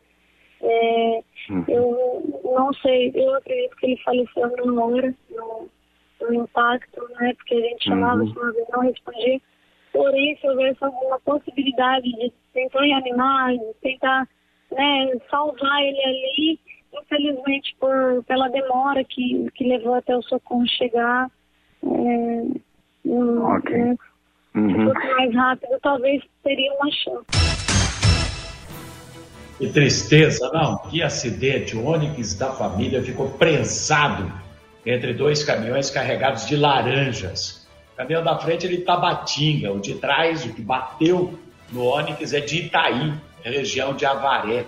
É, 0.63 1.23
uhum. 1.49 1.65
Eu 1.67 2.41
não 2.43 2.73
sei, 2.73 3.11
eu 3.15 3.35
acredito 3.35 3.75
que 3.77 3.85
ele 3.87 3.97
faleceu 3.97 4.65
na 4.65 4.85
hora, 4.85 5.15
no, 5.31 5.69
no 6.21 6.43
impacto, 6.43 7.01
né? 7.19 7.33
Porque 7.35 7.55
a 7.55 7.61
gente 7.61 7.85
chamava, 7.85 8.21
uhum. 8.21 8.33
chamava 8.33 8.55
e 8.57 8.71
não 8.71 8.81
respondia. 8.81 9.41
Porém, 9.91 10.37
se 10.39 10.47
houvesse 10.47 10.83
alguma 10.83 11.19
possibilidade 11.19 12.09
de 12.11 12.31
tentar 12.53 12.81
reanimar, 12.81 13.51
de 13.51 13.73
tentar 13.81 14.27
né, 14.71 15.11
salvar 15.29 15.81
ele 15.81 16.03
ali, 16.03 16.59
infelizmente, 16.93 17.75
por, 17.79 18.23
pela 18.25 18.47
demora 18.49 19.03
que, 19.03 19.49
que 19.53 19.65
levou 19.65 19.95
até 19.95 20.15
o 20.15 20.21
socorro 20.21 20.65
chegar, 20.67 21.29
é, 21.83 22.43
okay. 23.57 23.77
né, 23.77 23.95
uhum. 24.55 24.69
se 24.69 24.93
fosse 24.93 25.13
mais 25.15 25.35
rápido, 25.35 25.79
talvez 25.81 26.23
teria 26.43 26.73
uma 26.73 26.91
chance. 26.91 27.25
Que 29.57 29.69
tristeza, 29.71 30.49
não? 30.51 30.77
Que 30.89 31.03
acidente. 31.03 31.77
O 31.77 31.85
Onix 31.85 32.33
da 32.33 32.51
família 32.51 33.03
ficou 33.03 33.29
prensado 33.29 34.31
entre 34.85 35.13
dois 35.13 35.43
caminhões 35.43 35.89
carregados 35.89 36.45
de 36.45 36.55
laranjas. 36.55 37.67
O 37.93 37.97
caminhão 37.97 38.23
da 38.23 38.37
frente 38.37 38.65
ele 38.65 38.79
Tabatinga, 38.79 39.71
o 39.71 39.79
de 39.79 39.95
trás, 39.95 40.45
o 40.45 40.53
que 40.53 40.61
bateu 40.61 41.37
no 41.71 41.85
Onix 41.85 42.33
é 42.33 42.39
de 42.39 42.65
Itaí, 42.65 43.13
região 43.43 43.93
de 43.93 44.05
Avaré. 44.05 44.65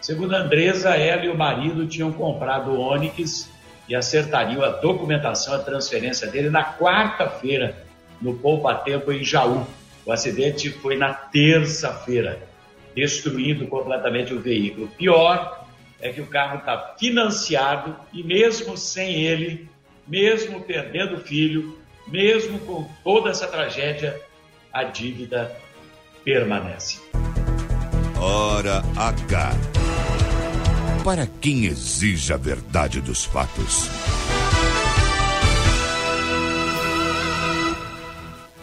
Segundo 0.00 0.34
a 0.34 0.38
Andresa, 0.38 0.96
ela 0.96 1.24
e 1.24 1.28
o 1.28 1.36
marido 1.36 1.86
tinham 1.86 2.12
comprado 2.12 2.72
o 2.72 2.80
Onix 2.80 3.50
e 3.88 3.94
acertariam 3.94 4.62
a 4.62 4.68
documentação, 4.68 5.54
a 5.54 5.58
transferência 5.58 6.26
dele 6.26 6.50
na 6.50 6.64
quarta-feira, 6.64 7.76
no 8.20 8.34
Poupa 8.34 8.74
Tempo 8.74 9.12
em 9.12 9.22
Jaú. 9.22 9.66
O 10.04 10.12
acidente 10.12 10.70
foi 10.70 10.96
na 10.96 11.12
terça-feira. 11.12 12.50
destruindo 12.94 13.66
completamente 13.68 14.34
o 14.34 14.40
veículo. 14.40 14.86
Pior 14.88 15.61
é 16.02 16.12
que 16.12 16.20
o 16.20 16.26
carro 16.26 16.58
está 16.58 16.94
financiado 16.98 17.96
e 18.12 18.24
mesmo 18.24 18.76
sem 18.76 19.22
ele, 19.22 19.70
mesmo 20.06 20.60
perdendo 20.60 21.14
o 21.14 21.20
filho, 21.20 21.78
mesmo 22.08 22.58
com 22.58 22.86
toda 23.04 23.30
essa 23.30 23.46
tragédia, 23.46 24.20
a 24.72 24.82
dívida 24.82 25.56
permanece. 26.24 27.00
Hora 28.20 28.82
H. 28.96 29.52
Para 31.04 31.26
quem 31.40 31.66
exige 31.66 32.32
a 32.32 32.36
verdade 32.36 33.00
dos 33.00 33.24
fatos. 33.24 33.88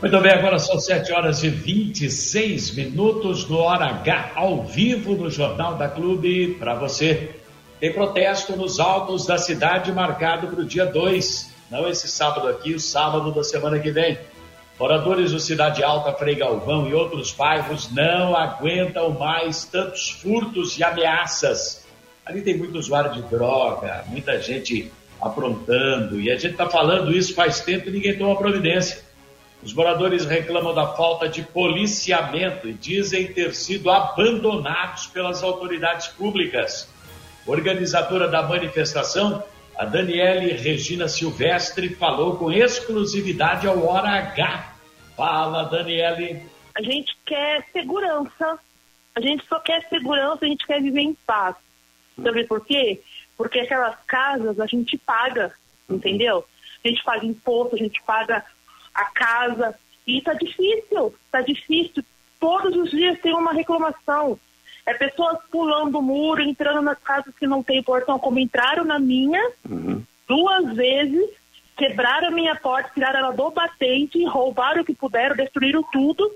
Muito 0.02 0.18
bem, 0.22 0.32
agora 0.32 0.58
são 0.60 0.80
7 0.80 1.12
horas 1.12 1.44
e 1.44 1.50
26 1.50 2.72
minutos 2.72 3.50
no 3.50 3.58
Hora 3.58 3.88
H, 3.88 4.32
ao 4.34 4.64
vivo 4.64 5.14
no 5.14 5.30
Jornal 5.30 5.76
da 5.76 5.90
Clube, 5.90 6.56
para 6.58 6.74
você. 6.74 7.36
Tem 7.82 7.92
protesto 7.92 8.56
nos 8.56 8.80
altos 8.80 9.26
da 9.26 9.38
cidade 9.38 9.92
marcado 9.92 10.48
para 10.48 10.62
o 10.62 10.66
dia 10.66 10.86
2, 10.86 11.54
não 11.70 11.86
esse 11.86 12.08
sábado 12.08 12.48
aqui, 12.48 12.74
o 12.74 12.80
sábado 12.80 13.30
da 13.34 13.44
semana 13.44 13.78
que 13.78 13.92
vem. 13.92 14.18
Moradores 14.80 15.34
do 15.34 15.40
Cidade 15.42 15.84
Alta, 15.84 16.14
Frei 16.14 16.36
Galvão 16.36 16.88
e 16.88 16.94
outros 16.94 17.34
bairros 17.34 17.92
não 17.92 18.38
aguentam 18.38 19.10
mais 19.10 19.66
tantos 19.66 20.12
furtos 20.12 20.78
e 20.80 20.84
ameaças. 20.84 21.86
Ali 22.26 22.42
tem 22.42 22.58
muito 22.58 22.80
usuário 22.80 23.12
de 23.12 23.22
droga, 23.24 24.06
muita 24.08 24.40
gente 24.40 24.90
aprontando, 25.22 26.22
e 26.22 26.32
a 26.32 26.36
gente 26.36 26.52
está 26.54 26.70
falando 26.70 27.12
isso 27.12 27.34
faz 27.34 27.60
tempo 27.60 27.90
e 27.90 27.92
ninguém 27.92 28.18
toma 28.18 28.38
providência. 28.38 29.09
Os 29.62 29.74
moradores 29.74 30.26
reclamam 30.26 30.74
da 30.74 30.88
falta 30.96 31.28
de 31.28 31.44
policiamento 31.44 32.68
e 32.68 32.74
dizem 32.74 33.34
ter 33.34 33.54
sido 33.54 33.90
abandonados 33.90 35.08
pelas 35.08 35.44
autoridades 35.44 36.08
públicas. 36.08 36.90
Organizadora 37.46 38.28
da 38.28 38.42
manifestação, 38.42 39.44
a 39.78 39.84
Daniele 39.84 40.54
Regina 40.54 41.08
Silvestre 41.08 41.90
falou 41.90 42.38
com 42.38 42.52
exclusividade 42.52 43.68
ao 43.68 43.86
Hora 43.86 44.10
H. 44.10 44.74
Fala, 45.18 45.64
Daniele. 45.64 46.44
A 46.76 46.82
gente 46.82 47.18
quer 47.26 47.66
segurança. 47.74 48.60
A 49.16 49.22
gente 49.22 49.46
só 49.48 49.60
quer 49.60 49.86
segurança, 49.90 50.46
a 50.46 50.48
gente 50.48 50.66
quer 50.66 50.82
viver 50.82 51.02
em 51.02 51.14
paz. 51.26 51.56
Sabe 52.22 52.46
por 52.46 52.66
quê? 52.66 53.02
Porque 53.38 53.60
aquelas 53.60 53.98
casas 54.08 54.60
a 54.60 54.66
gente 54.66 54.98
paga, 54.98 55.52
entendeu? 55.90 56.46
A 56.84 56.88
gente 56.88 57.04
paga 57.04 57.26
imposto, 57.26 57.76
a 57.76 57.80
gente 57.80 58.02
paga 58.04 58.46
a 59.02 59.06
casa. 59.06 59.76
E 60.06 60.22
tá 60.22 60.34
difícil, 60.34 61.14
tá 61.32 61.42
difícil. 61.42 62.04
Todos 62.40 62.76
os 62.76 62.90
dias 62.90 63.20
tem 63.20 63.34
uma 63.34 63.54
reclamação. 63.54 64.40
É 64.86 64.94
pessoas 64.94 65.38
pulando 65.52 66.00
o 66.00 66.02
muro, 66.02 66.42
entrando 66.42 66.82
nas 66.82 66.98
casas 67.00 67.34
que 67.36 67.46
não 67.46 67.62
tem 67.62 67.84
portão, 67.84 68.18
como 68.18 68.40
entraram 68.40 68.84
na 68.84 68.98
minha 68.98 69.40
uhum. 69.70 70.04
duas 70.28 70.76
vezes, 70.76 71.30
quebraram 71.78 72.30
a 72.30 72.32
minha 72.32 72.56
porta, 72.56 72.90
tiraram 72.94 73.20
ela 73.20 73.32
do 73.32 73.52
batente, 73.52 74.24
roubaram 74.26 74.82
o 74.82 74.86
que 74.86 74.96
puderam, 74.96 75.36
destruíram 75.36 75.84
tudo. 75.92 76.32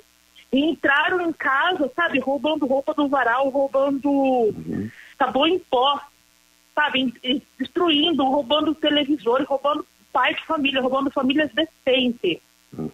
E 0.52 0.70
entraram 0.70 1.20
em 1.22 1.34
casa, 1.34 1.92
sabe, 1.96 2.20
roubando 2.20 2.68
roupa 2.68 2.94
do 2.94 3.08
varal, 3.08 3.50
roubando 3.50 4.08
uhum. 4.12 4.88
sabão 5.18 5.48
em 5.48 5.58
pó, 5.58 6.00
sabe, 6.76 7.12
destruindo, 7.58 8.24
roubando 8.24 8.76
televisores, 8.76 9.48
roubando 9.48 9.84
pai 10.12 10.36
de 10.36 10.46
família, 10.46 10.80
roubando 10.80 11.10
famílias 11.10 11.50
decentes. 11.52 12.40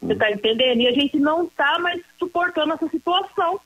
Você 0.10 0.13
está 0.13 0.32
entendendo? 0.32 0.82
E 0.82 0.88
a 0.88 0.92
gente 0.92 1.18
não 1.20 1.44
está 1.44 1.78
mais 1.78 2.01
suportando 2.18 2.74
essa 2.74 2.89
situação. 2.89 3.60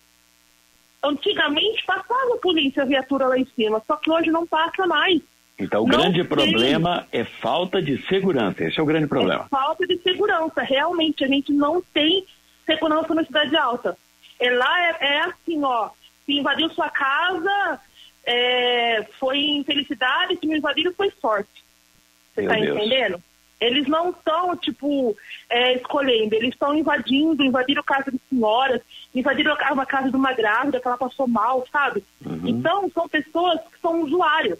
Antigamente 1.02 1.86
passava 1.86 2.36
a 2.36 2.40
polícia, 2.40 2.84
a 2.84 2.86
viatura 2.86 3.28
lá 3.28 3.38
em 3.38 3.48
cima, 3.56 3.82
só 3.88 3.96
que 3.96 4.12
hoje 4.12 4.30
não 4.30 4.46
passa 4.46 4.86
mais. 4.86 5.22
Então 5.58 5.84
o 5.84 5.88
não 5.88 6.00
grande 6.00 6.20
tem. 6.20 6.26
problema 6.26 7.08
é 7.14 7.24
falta 7.24 7.82
de 7.82 7.98
segurança. 8.08 8.62
Esse 8.62 8.78
é 8.78 8.84
o 8.84 8.86
grande 8.86 9.08
problema. 9.08 9.46
É 9.46 9.48
falta 9.48 9.88
de 9.88 9.98
segurança. 10.00 10.62
Realmente, 10.62 11.24
a 11.24 11.28
gente 11.28 11.54
não 11.54 11.82
tem 11.94 12.26
segurança 12.66 13.16
na 13.16 13.24
cidade 13.24 13.56
alta. 13.56 13.98
É 14.38 14.50
lá 14.50 14.82
é, 14.82 14.98
é 15.00 15.20
assim, 15.22 15.64
ó. 15.64 15.92
Se 16.26 16.34
invadiu 16.34 16.70
sua 16.72 16.90
casa, 16.90 17.80
é, 18.26 19.04
foi 19.18 19.40
infelicidade, 19.40 20.38
se 20.38 20.46
me 20.46 20.58
invadiram 20.58 20.94
foi 20.94 21.10
sorte. 21.22 21.64
Você 22.34 22.42
está 22.42 22.60
entendendo? 22.60 23.24
Eles 23.64 23.88
não 23.88 24.10
estão, 24.10 24.56
tipo, 24.58 25.16
é, 25.50 25.76
escolhendo, 25.76 26.36
eles 26.36 26.50
estão 26.50 26.76
invadindo, 26.76 27.44
invadiram 27.44 27.82
casa 27.84 28.12
de 28.12 28.20
senhoras, 28.30 28.82
invadiram 29.16 29.56
uma 29.72 29.86
casa 29.86 30.10
de 30.10 30.16
uma 30.16 30.34
grávida 30.34 30.80
que 30.80 30.88
ela 30.88 30.98
passou 30.98 31.28
mal, 31.28 31.66
sabe? 31.72 32.04
Uhum. 32.26 32.42
Então, 32.46 32.90
são 32.94 33.08
pessoas 33.08 33.60
que 33.62 33.80
são 33.82 34.02
usuários, 34.02 34.60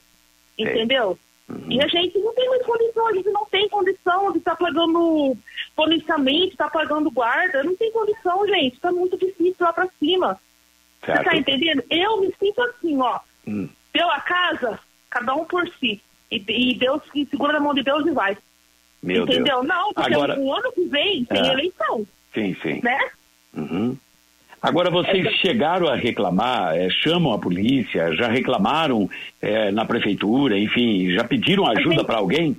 é. 0.58 0.64
entendeu? 0.64 1.18
Uhum. 1.50 1.66
E 1.70 1.84
a 1.84 1.88
gente 1.88 2.18
não 2.18 2.34
tem 2.34 2.50
mais 2.50 2.66
condição, 2.66 3.08
a 3.08 3.14
gente 3.14 3.30
não 3.30 3.46
tem 3.46 3.68
condição 3.68 4.32
de 4.32 4.38
estar 4.38 4.56
tá 4.56 4.66
pagando 4.66 5.38
policiamento, 5.76 6.52
estar 6.52 6.70
tá 6.70 6.80
pagando 6.80 7.12
guarda, 7.12 7.64
não 7.64 7.76
tem 7.76 7.92
condição, 7.92 8.48
gente, 8.48 8.76
está 8.76 8.92
muito 8.92 9.18
difícil 9.18 9.58
lá 9.60 9.74
para 9.74 9.90
cima. 10.00 10.40
Certo. 11.06 11.18
Você 11.18 11.30
tá 11.30 11.36
entendendo? 11.36 11.84
Eu 11.90 12.22
me 12.22 12.34
sinto 12.40 12.62
assim, 12.62 13.02
ó, 13.02 13.20
hum. 13.46 13.68
deu 13.94 14.10
a 14.10 14.22
casa, 14.22 14.80
cada 15.10 15.36
um 15.36 15.44
por 15.44 15.68
si, 15.80 16.02
e, 16.32 16.44
e 16.48 16.76
Deus, 16.76 17.02
e 17.14 17.26
segura 17.26 17.54
na 17.54 17.60
mão 17.60 17.74
de 17.74 17.84
Deus 17.84 18.06
e 18.08 18.12
vai. 18.12 18.38
Meu 19.04 19.24
Entendeu? 19.24 19.44
Deus. 19.44 19.68
Não, 19.68 19.94
porque 19.94 20.14
Agora... 20.14 20.40
o 20.40 20.54
ano 20.54 20.72
que 20.72 20.86
vem 20.86 21.26
tem 21.26 21.46
é. 21.46 21.52
eleição. 21.52 22.08
Sim, 22.34 22.56
sim. 22.62 22.80
Né? 22.82 22.98
Uhum. 23.54 23.98
Agora, 24.62 24.90
vocês 24.90 25.28
chegaram 25.42 25.90
a 25.90 25.96
reclamar, 25.96 26.74
é, 26.78 26.90
chamam 26.90 27.34
a 27.34 27.38
polícia, 27.38 28.16
já 28.16 28.30
reclamaram 28.30 29.10
é, 29.42 29.72
na 29.72 29.84
prefeitura, 29.84 30.58
enfim, 30.58 31.12
já 31.12 31.26
pediram 31.26 31.68
ajuda 31.68 32.06
para 32.06 32.18
alguém? 32.18 32.56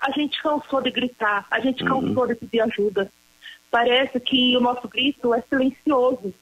A 0.00 0.10
gente 0.12 0.40
cansou 0.42 0.80
de 0.80 0.90
gritar, 0.90 1.46
a 1.50 1.60
gente 1.60 1.84
uhum. 1.84 2.06
cansou 2.06 2.26
de 2.26 2.34
pedir 2.34 2.60
ajuda. 2.62 3.12
Parece 3.70 4.18
que 4.18 4.56
o 4.56 4.60
nosso 4.60 4.88
grito 4.88 5.34
é 5.34 5.42
silencioso. 5.42 6.32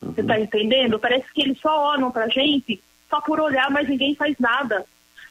Uhum. 0.00 0.12
Você 0.12 0.20
está 0.20 0.38
entendendo? 0.38 1.00
Parece 1.00 1.26
que 1.34 1.42
eles 1.42 1.58
só 1.58 1.94
olham 1.94 2.12
para 2.12 2.26
a 2.26 2.28
gente 2.28 2.80
só 3.10 3.20
por 3.20 3.40
olhar, 3.40 3.68
mas 3.70 3.88
ninguém 3.88 4.14
faz 4.14 4.36
nada. 4.38 4.86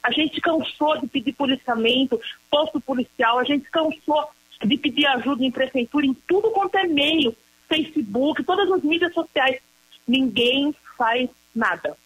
A 0.05 0.11
gente 0.11 0.39
cansou 0.39 0.99
de 0.99 1.07
pedir 1.07 1.33
policiamento, 1.33 2.21
posto 2.47 2.79
policial, 2.79 3.39
a 3.39 3.43
gente 3.43 3.67
cansou 3.71 4.29
de 4.63 4.77
pedir 4.77 5.07
ajuda 5.07 5.43
em 5.43 5.49
prefeitura, 5.49 6.05
em 6.05 6.13
tudo 6.27 6.51
quanto 6.51 6.77
é 6.77 6.83
meio, 6.83 7.35
Facebook, 7.67 8.43
todas 8.43 8.71
as 8.71 8.83
mídias 8.83 9.11
sociais. 9.15 9.59
Ninguém 10.07 10.75
faz 10.95 11.27
nada. 11.55 11.97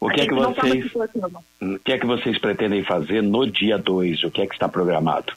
O 0.00 0.08
que, 0.08 0.22
é 0.22 0.26
que, 0.26 0.34
tá 0.34 0.48
vocês, 0.48 0.92
o 1.62 1.78
que 1.78 1.92
é 1.92 1.98
que 2.00 2.06
vocês 2.06 2.36
pretendem 2.38 2.82
fazer 2.82 3.22
no 3.22 3.48
dia 3.48 3.78
2? 3.78 4.24
O 4.24 4.30
que 4.32 4.42
é 4.42 4.46
que 4.48 4.54
está 4.54 4.68
programado? 4.68 5.32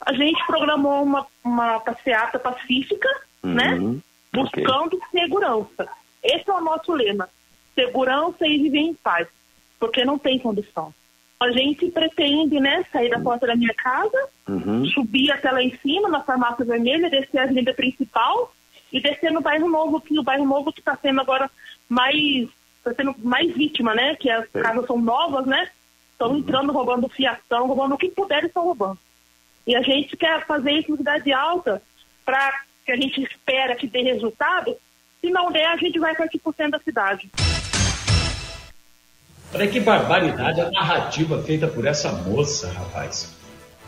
A 0.00 0.12
gente 0.12 0.46
programou 0.46 1.02
uma, 1.02 1.26
uma 1.42 1.80
passeata 1.80 2.38
pacífica, 2.38 3.08
né? 3.42 3.74
uhum, 3.74 3.94
né? 3.94 4.00
Buscando 4.32 4.96
okay. 4.96 5.20
segurança. 5.22 5.88
Esse 6.22 6.48
é 6.48 6.52
o 6.52 6.60
nosso 6.60 6.92
lema. 6.92 7.28
Segurança 7.74 8.46
e 8.46 8.62
viver 8.62 8.78
em 8.78 8.94
paz 8.94 9.26
porque 9.84 10.02
não 10.02 10.18
tem 10.18 10.38
condição. 10.38 10.94
A 11.38 11.50
gente 11.50 11.90
pretende, 11.90 12.58
né, 12.58 12.86
sair 12.90 13.10
da 13.10 13.20
porta 13.20 13.46
da 13.46 13.54
minha 13.54 13.74
casa, 13.74 14.28
uhum. 14.48 14.86
subir 14.86 15.30
até 15.30 15.50
lá 15.50 15.62
em 15.62 15.76
cima, 15.76 16.08
na 16.08 16.22
farmácia 16.22 16.64
vermelha, 16.64 17.10
descer 17.10 17.38
a 17.38 17.42
avenida 17.42 17.74
principal 17.74 18.54
e 18.90 18.98
descer 18.98 19.30
no 19.30 19.42
bairro 19.42 19.68
novo, 19.68 20.00
que 20.00 20.18
o 20.18 20.22
bairro 20.22 20.46
novo 20.46 20.72
que 20.72 20.80
está 20.80 20.96
sendo 20.96 21.20
agora 21.20 21.50
mais, 21.86 22.48
está 22.78 22.94
sendo 22.94 23.14
mais 23.18 23.54
vítima, 23.54 23.94
né? 23.94 24.14
Que 24.14 24.30
as 24.30 24.46
é. 24.54 24.62
casas 24.62 24.86
são 24.86 24.98
novas, 24.98 25.44
né? 25.44 25.68
Estão 26.12 26.30
uhum. 26.30 26.38
entrando, 26.38 26.72
roubando 26.72 27.08
fiação, 27.10 27.66
roubando 27.66 27.94
o 27.94 27.98
que 27.98 28.08
puder, 28.08 28.44
estão 28.44 28.64
roubando. 28.64 28.98
E 29.66 29.76
a 29.76 29.82
gente 29.82 30.16
quer 30.16 30.46
fazer 30.46 30.72
isso 30.72 30.92
em 30.92 30.96
cidade 30.96 31.30
alta 31.30 31.82
para 32.24 32.62
que 32.86 32.92
a 32.92 32.96
gente 32.96 33.22
espera 33.22 33.76
que 33.76 33.86
dê 33.86 34.00
resultado. 34.00 34.74
Se 35.20 35.28
não 35.28 35.52
der, 35.52 35.66
a 35.66 35.76
gente 35.76 35.98
vai 35.98 36.14
por 36.14 36.54
cento 36.54 36.70
da 36.70 36.78
cidade. 36.78 37.30
Olha 39.54 39.68
que 39.68 39.78
barbaridade 39.78 40.60
a 40.60 40.68
narrativa 40.68 41.40
feita 41.40 41.68
por 41.68 41.86
essa 41.86 42.10
moça, 42.10 42.72
rapaz. 42.72 43.32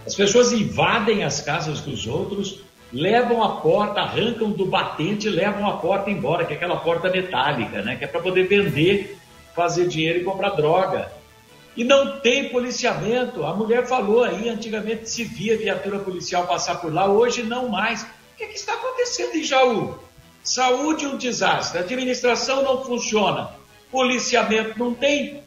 As 0.06 0.14
pessoas 0.14 0.52
invadem 0.52 1.24
as 1.24 1.40
casas 1.40 1.80
dos 1.80 2.06
outros, 2.06 2.60
levam 2.92 3.42
a 3.42 3.56
porta, 3.56 4.00
arrancam 4.00 4.52
do 4.52 4.64
batente 4.64 5.28
levam 5.28 5.68
a 5.68 5.78
porta 5.78 6.08
embora, 6.08 6.44
que 6.44 6.52
é 6.52 6.56
aquela 6.56 6.76
porta 6.76 7.10
metálica, 7.10 7.82
né? 7.82 7.96
Que 7.96 8.04
é 8.04 8.06
para 8.06 8.20
poder 8.20 8.46
vender, 8.46 9.18
fazer 9.56 9.88
dinheiro 9.88 10.20
e 10.20 10.24
comprar 10.24 10.50
droga. 10.50 11.10
E 11.76 11.82
não 11.82 12.20
tem 12.20 12.48
policiamento. 12.48 13.44
A 13.44 13.52
mulher 13.52 13.88
falou 13.88 14.22
aí, 14.22 14.48
antigamente 14.48 15.10
se 15.10 15.24
via 15.24 15.58
viatura 15.58 15.98
policial 15.98 16.46
passar 16.46 16.76
por 16.76 16.94
lá, 16.94 17.08
hoje 17.08 17.42
não 17.42 17.68
mais. 17.68 18.02
O 18.02 18.06
que, 18.38 18.44
é 18.44 18.46
que 18.46 18.54
está 18.54 18.74
acontecendo 18.74 19.34
em 19.34 19.42
Jaú? 19.42 19.98
Saúde 20.44 21.08
um 21.08 21.16
desastre, 21.16 21.80
administração 21.80 22.62
não 22.62 22.84
funciona, 22.84 23.50
policiamento 23.90 24.78
não 24.78 24.94
tem, 24.94 25.42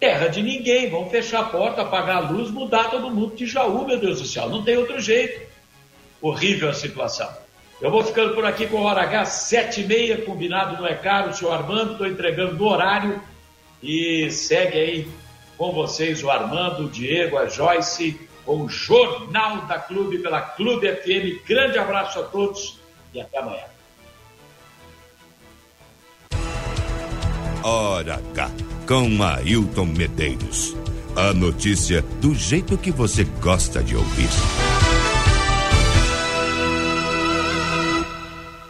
Terra 0.00 0.28
de 0.28 0.42
ninguém, 0.42 0.88
vão 0.88 1.10
fechar 1.10 1.40
a 1.40 1.44
porta, 1.44 1.82
apagar 1.82 2.16
a 2.16 2.30
luz, 2.30 2.50
mudar 2.50 2.90
todo 2.90 3.10
mundo 3.10 3.36
de 3.36 3.46
Jaú, 3.46 3.86
meu 3.86 4.00
Deus 4.00 4.20
do 4.20 4.26
céu. 4.26 4.48
Não 4.48 4.64
tem 4.64 4.78
outro 4.78 4.98
jeito. 4.98 5.46
Horrível 6.22 6.70
a 6.70 6.74
situação. 6.74 7.30
Eu 7.80 7.90
vou 7.90 8.02
ficando 8.02 8.34
por 8.34 8.44
aqui 8.44 8.66
com 8.66 8.78
o 8.78 8.82
Hora 8.82 9.24
sete 9.26 9.82
e 9.82 9.86
meia, 9.86 10.22
combinado 10.22 10.76
não 10.76 10.86
é 10.86 10.94
caro, 10.94 11.34
senhor 11.34 11.52
Armando, 11.52 11.92
estou 11.92 12.06
entregando 12.06 12.54
no 12.54 12.66
horário 12.66 13.22
e 13.82 14.30
segue 14.30 14.78
aí 14.78 15.08
com 15.56 15.72
vocês 15.72 16.22
o 16.22 16.30
Armando, 16.30 16.86
o 16.86 16.90
Diego, 16.90 17.36
a 17.36 17.46
Joyce, 17.46 18.18
com 18.44 18.62
o 18.62 18.68
Jornal 18.68 19.66
da 19.66 19.78
Clube 19.78 20.18
pela 20.18 20.40
Clube 20.40 20.90
FM. 20.90 21.46
Grande 21.46 21.78
abraço 21.78 22.20
a 22.20 22.22
todos 22.22 22.78
e 23.12 23.20
até 23.20 23.38
amanhã. 23.38 23.64
Hora 27.62 28.14
H, 28.32 28.50
com 28.90 29.22
Ailton 29.22 29.86
Medeiros. 29.86 30.74
A 31.14 31.32
notícia 31.32 32.02
do 32.20 32.34
jeito 32.34 32.76
que 32.76 32.90
você 32.90 33.22
gosta 33.22 33.84
de 33.84 33.94
ouvir. 33.94 34.28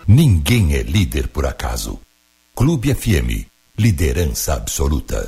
Ninguém 0.06 0.74
é 0.74 0.82
líder 0.82 1.28
por 1.28 1.46
acaso. 1.46 1.98
Clube 2.54 2.94
FM, 2.94 3.48
liderança 3.78 4.52
absoluta. 4.52 5.26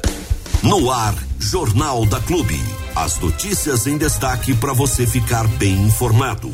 No 0.62 0.90
ar, 0.90 1.14
Jornal 1.38 2.05
da 2.05 2.20
Clube. 2.20 2.61
As 2.94 3.18
notícias 3.18 3.87
em 3.87 3.96
destaque 3.96 4.55
para 4.55 4.74
você 4.74 5.07
ficar 5.07 5.48
bem 5.57 5.72
informado. 5.87 6.52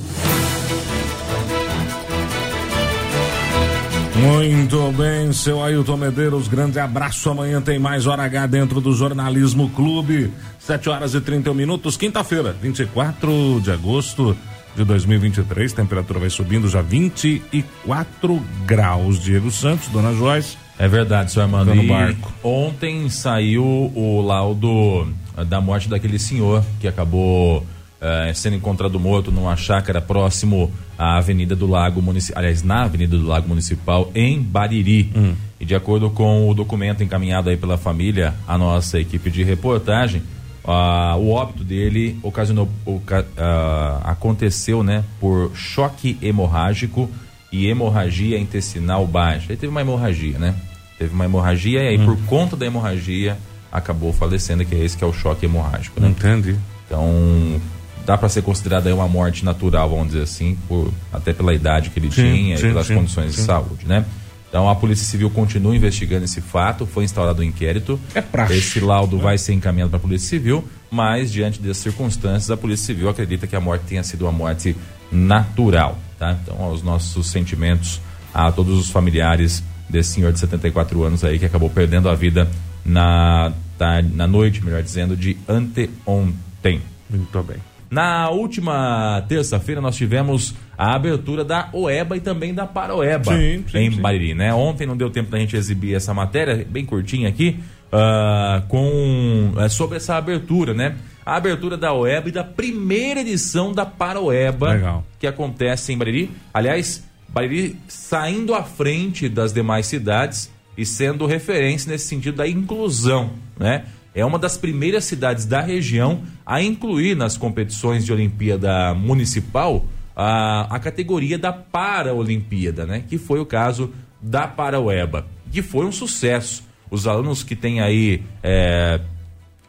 Muito 4.21 4.93
bem, 4.97 5.33
seu 5.33 5.63
Ailton 5.63 5.97
Medeiros, 5.97 6.49
grande 6.49 6.81
abraço. 6.81 7.31
Amanhã 7.31 7.61
tem 7.61 7.79
mais 7.79 8.05
Hora 8.07 8.25
H 8.25 8.47
dentro 8.49 8.81
do 8.81 8.93
Jornalismo 8.93 9.71
Clube. 9.71 10.33
7 10.59 10.89
horas 10.89 11.15
e 11.15 11.21
31 11.21 11.55
minutos, 11.55 11.97
quinta-feira, 11.97 12.55
24 12.61 13.61
de 13.61 13.71
agosto 13.71 14.37
de 14.75 14.83
2023. 14.83 15.73
Temperatura 15.73 16.19
vai 16.19 16.31
subindo 16.31 16.69
já 16.69 16.83
24 16.83 18.43
graus. 18.67 19.21
Diego 19.21 19.53
Santos, 19.53 19.87
Dona 19.89 20.13
Joyce. 20.13 20.57
É 20.79 20.89
verdade, 20.89 21.31
senhor 21.31 21.45
Armando. 21.45 21.73
no 21.75 21.87
barco. 21.87 22.33
Ontem 22.43 23.09
saiu 23.09 23.65
o 23.65 24.21
laudo 24.21 25.09
eh, 25.37 25.45
da 25.45 25.61
morte 25.61 25.89
daquele 25.89 26.19
senhor 26.19 26.65
que 26.81 26.89
acabou 26.89 27.65
eh, 28.01 28.33
sendo 28.35 28.57
encontrado 28.57 28.99
morto 29.01 29.31
numa 29.33 29.57
chácara 29.57 30.01
próximo 30.01 30.71
à 30.97 31.17
Avenida 31.19 31.55
do 31.57 31.67
Lago 31.67 32.01
Municipal, 32.03 32.39
aliás, 32.41 32.63
na 32.63 32.83
Avenida 32.85 33.17
do 33.17 33.27
Lago 33.27 33.49
Municipal, 33.49 34.11
em 34.15 34.41
Bariri. 34.41 35.13
E 35.61 35.65
de 35.65 35.75
acordo 35.75 36.09
com 36.11 36.49
o 36.49 36.55
documento 36.55 37.03
encaminhado 37.03 37.51
aí 37.51 37.57
pela 37.57 37.77
família, 37.77 38.35
a 38.47 38.57
nossa 38.57 38.99
equipe 39.01 39.29
de 39.31 39.43
reportagem, 39.43 40.23
ah, 40.65 41.17
o 41.17 41.31
óbito 41.31 41.65
dele 41.65 42.19
ocasionou, 42.23 42.69
oca- 42.87 43.27
ah, 43.37 44.01
aconteceu, 44.05 44.83
né, 44.85 45.03
por 45.19 45.51
choque 45.57 46.17
hemorrágico 46.23 47.11
e 47.51 47.67
hemorragia 47.67 48.39
intestinal 48.39 49.07
baixa. 49.07 49.47
Ele 49.51 49.57
teve 49.57 49.71
uma 49.71 49.81
hemorragia, 49.81 50.39
né? 50.39 50.55
Teve 50.99 51.15
uma 51.15 51.25
hemorragia 51.25 51.83
e 51.83 51.89
aí 51.89 51.99
por 51.99 52.17
conta 52.27 52.55
da 52.57 52.67
hemorragia 52.67 53.39
acabou 53.73 54.13
falecendo, 54.13 54.65
que 54.65 54.75
é 54.75 54.85
esse 54.85 54.97
que 54.97 55.03
é 55.03 55.07
o 55.07 55.13
choque 55.13 55.47
hemorrágico, 55.47 55.99
né? 56.01 56.09
Entendi. 56.09 56.57
Então, 56.87 57.61
dá 58.09 58.17
para 58.17 58.31
ser 58.31 58.41
considerada 58.41 58.95
uma 58.95 59.07
morte 59.07 59.45
natural, 59.45 59.91
vamos 59.91 60.07
dizer 60.07 60.23
assim, 60.23 60.57
por, 60.67 60.91
até 61.13 61.35
pela 61.35 61.53
idade 61.53 61.91
que 61.91 61.99
ele 61.99 62.11
Sim, 62.11 62.23
tinha 62.23 62.57
sim, 62.57 62.65
e 62.65 62.69
pelas 62.71 62.87
sim, 62.87 62.95
condições 62.95 63.35
de 63.35 63.43
saúde, 63.43 63.87
né? 63.87 64.03
Então 64.49 64.67
a 64.67 64.75
Polícia 64.75 65.05
Civil 65.05 65.29
continua 65.29 65.77
investigando 65.77 66.25
esse 66.25 66.41
fato, 66.41 66.87
foi 66.87 67.05
instaurado 67.05 67.43
um 67.43 67.45
inquérito. 67.45 68.01
É 68.15 68.23
praxe. 68.23 68.55
Esse 68.55 68.81
laudo 68.81 69.19
vai 69.19 69.37
ser 69.37 69.53
encaminhado 69.53 69.91
para 69.91 69.99
a 69.99 70.01
Polícia 70.01 70.27
Civil, 70.27 70.67
mas 70.91 71.31
diante 71.31 71.61
dessas 71.61 71.83
circunstâncias, 71.83 72.51
a 72.51 72.57
Polícia 72.57 72.87
Civil 72.87 73.11
acredita 73.11 73.47
que 73.47 73.55
a 73.55 73.61
morte 73.61 73.83
tenha 73.87 74.03
sido 74.03 74.23
uma 74.23 74.33
morte 74.33 74.75
natural, 75.13 75.99
tá? 76.19 76.35
Então, 76.43 76.73
os 76.73 76.83
nossos 76.83 77.27
sentimentos 77.27 78.01
a 78.33 78.51
todos 78.51 78.79
os 78.79 78.89
familiares 78.89 79.63
desse 79.87 80.15
senhor 80.15 80.33
de 80.33 80.39
74 80.41 81.03
anos 81.05 81.23
aí 81.25 81.39
que 81.39 81.45
acabou 81.45 81.69
perdendo 81.69 82.09
a 82.09 82.15
vida 82.15 82.49
na, 82.83 83.53
ta- 83.77 84.01
na 84.01 84.27
noite, 84.27 84.65
melhor 84.65 84.83
dizendo, 84.83 85.15
de 85.15 85.37
anteontem. 85.47 86.81
Muito 87.11 87.43
bem. 87.43 87.59
Na 87.91 88.29
última 88.31 89.25
terça-feira 89.29 89.81
nós 89.81 89.97
tivemos 89.97 90.55
a 90.77 90.95
abertura 90.95 91.45
da 91.45 91.71
OEBA 91.73 92.17
e 92.17 92.21
também 92.21 92.53
da 92.53 92.67
Paroeba 92.67 93.33
Sim, 93.33 93.65
sim, 93.71 93.79
em 93.79 93.93
sim. 93.93 94.01
Bariri, 94.01 94.35
né? 94.35 94.53
Ontem 94.53 94.87
não 94.87 94.97
deu 94.97 95.11
tempo 95.11 95.31
da 95.31 95.39
gente 95.39 95.57
exibir 95.57 95.95
essa 95.95 96.13
matéria, 96.13 96.67
bem 96.69 96.85
curtinha 96.85 97.29
aqui, 97.29 97.59
ah, 97.91 98.63
com 98.69 99.55
é, 99.57 99.69
sobre 99.69 99.97
essa 99.97 100.17
abertura, 100.17 100.75
né? 100.75 100.97
A 101.25 101.37
abertura 101.37 101.77
da 101.77 101.93
OEBA 101.93 102.29
e 102.29 102.33
da 102.33 102.45
primeira 102.45 103.21
edição 103.21 103.73
da 103.73 103.85
Paroeba 103.85 104.73
Legal. 104.73 105.05
que 105.19 105.27
acontece 105.27 105.93
em 105.93 105.99
Bariri. 105.99 106.31
Aliás, 106.53 107.05
Bariri 107.29 107.77
saindo 107.87 108.55
à 108.55 108.63
frente 108.63 109.29
das 109.29 109.53
demais 109.53 109.87
cidades 109.87 110.51
e 110.77 110.87
sendo 110.87 111.27
referência 111.27 111.91
nesse 111.91 112.07
sentido 112.07 112.37
da 112.37 112.49
inclusão, 112.49 113.31
né? 113.59 113.85
É 114.19 114.25
uma 114.25 114.39
das 114.39 114.57
primeiras 114.57 115.05
cidades 115.05 115.45
da 115.45 115.61
região 115.61 116.23
a 116.45 116.61
incluir 116.61 117.15
nas 117.15 117.37
competições 117.37 118.05
de 118.05 118.13
Olimpíada 118.13 118.93
Municipal 118.93 119.87
a, 120.17 120.75
a 120.75 120.79
categoria 120.81 121.39
da 121.39 121.53
Paraolimpíada, 121.53 122.85
né? 122.85 123.05
Que 123.09 123.17
foi 123.17 123.39
o 123.39 123.47
caso 123.47 123.93
da 124.21 124.49
Paraueba, 124.49 125.25
que 125.53 125.63
foi 125.63 125.87
um 125.87 125.93
sucesso. 125.93 126.65
Os 126.91 127.07
alunos 127.07 127.45
que 127.45 127.55
têm 127.55 127.81
aí 127.81 128.23
é, 128.43 129.01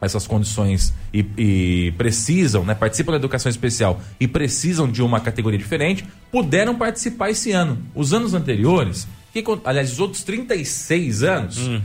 essas 0.01 0.25
condições 0.25 0.95
e, 1.13 1.25
e 1.38 1.93
precisam, 1.97 2.65
né, 2.65 2.73
participam 2.73 3.12
da 3.12 3.17
educação 3.17 3.49
especial 3.49 4.01
e 4.19 4.27
precisam 4.27 4.89
de 4.89 5.03
uma 5.03 5.19
categoria 5.19 5.59
diferente, 5.59 6.05
puderam 6.31 6.75
participar 6.75 7.29
esse 7.29 7.51
ano. 7.51 7.77
Os 7.93 8.13
anos 8.13 8.33
anteriores, 8.33 9.07
que, 9.31 9.43
aliás, 9.63 9.91
os 9.91 9.99
outros 9.99 10.23
36 10.23 11.21
anos, 11.23 11.57
o 11.67 11.81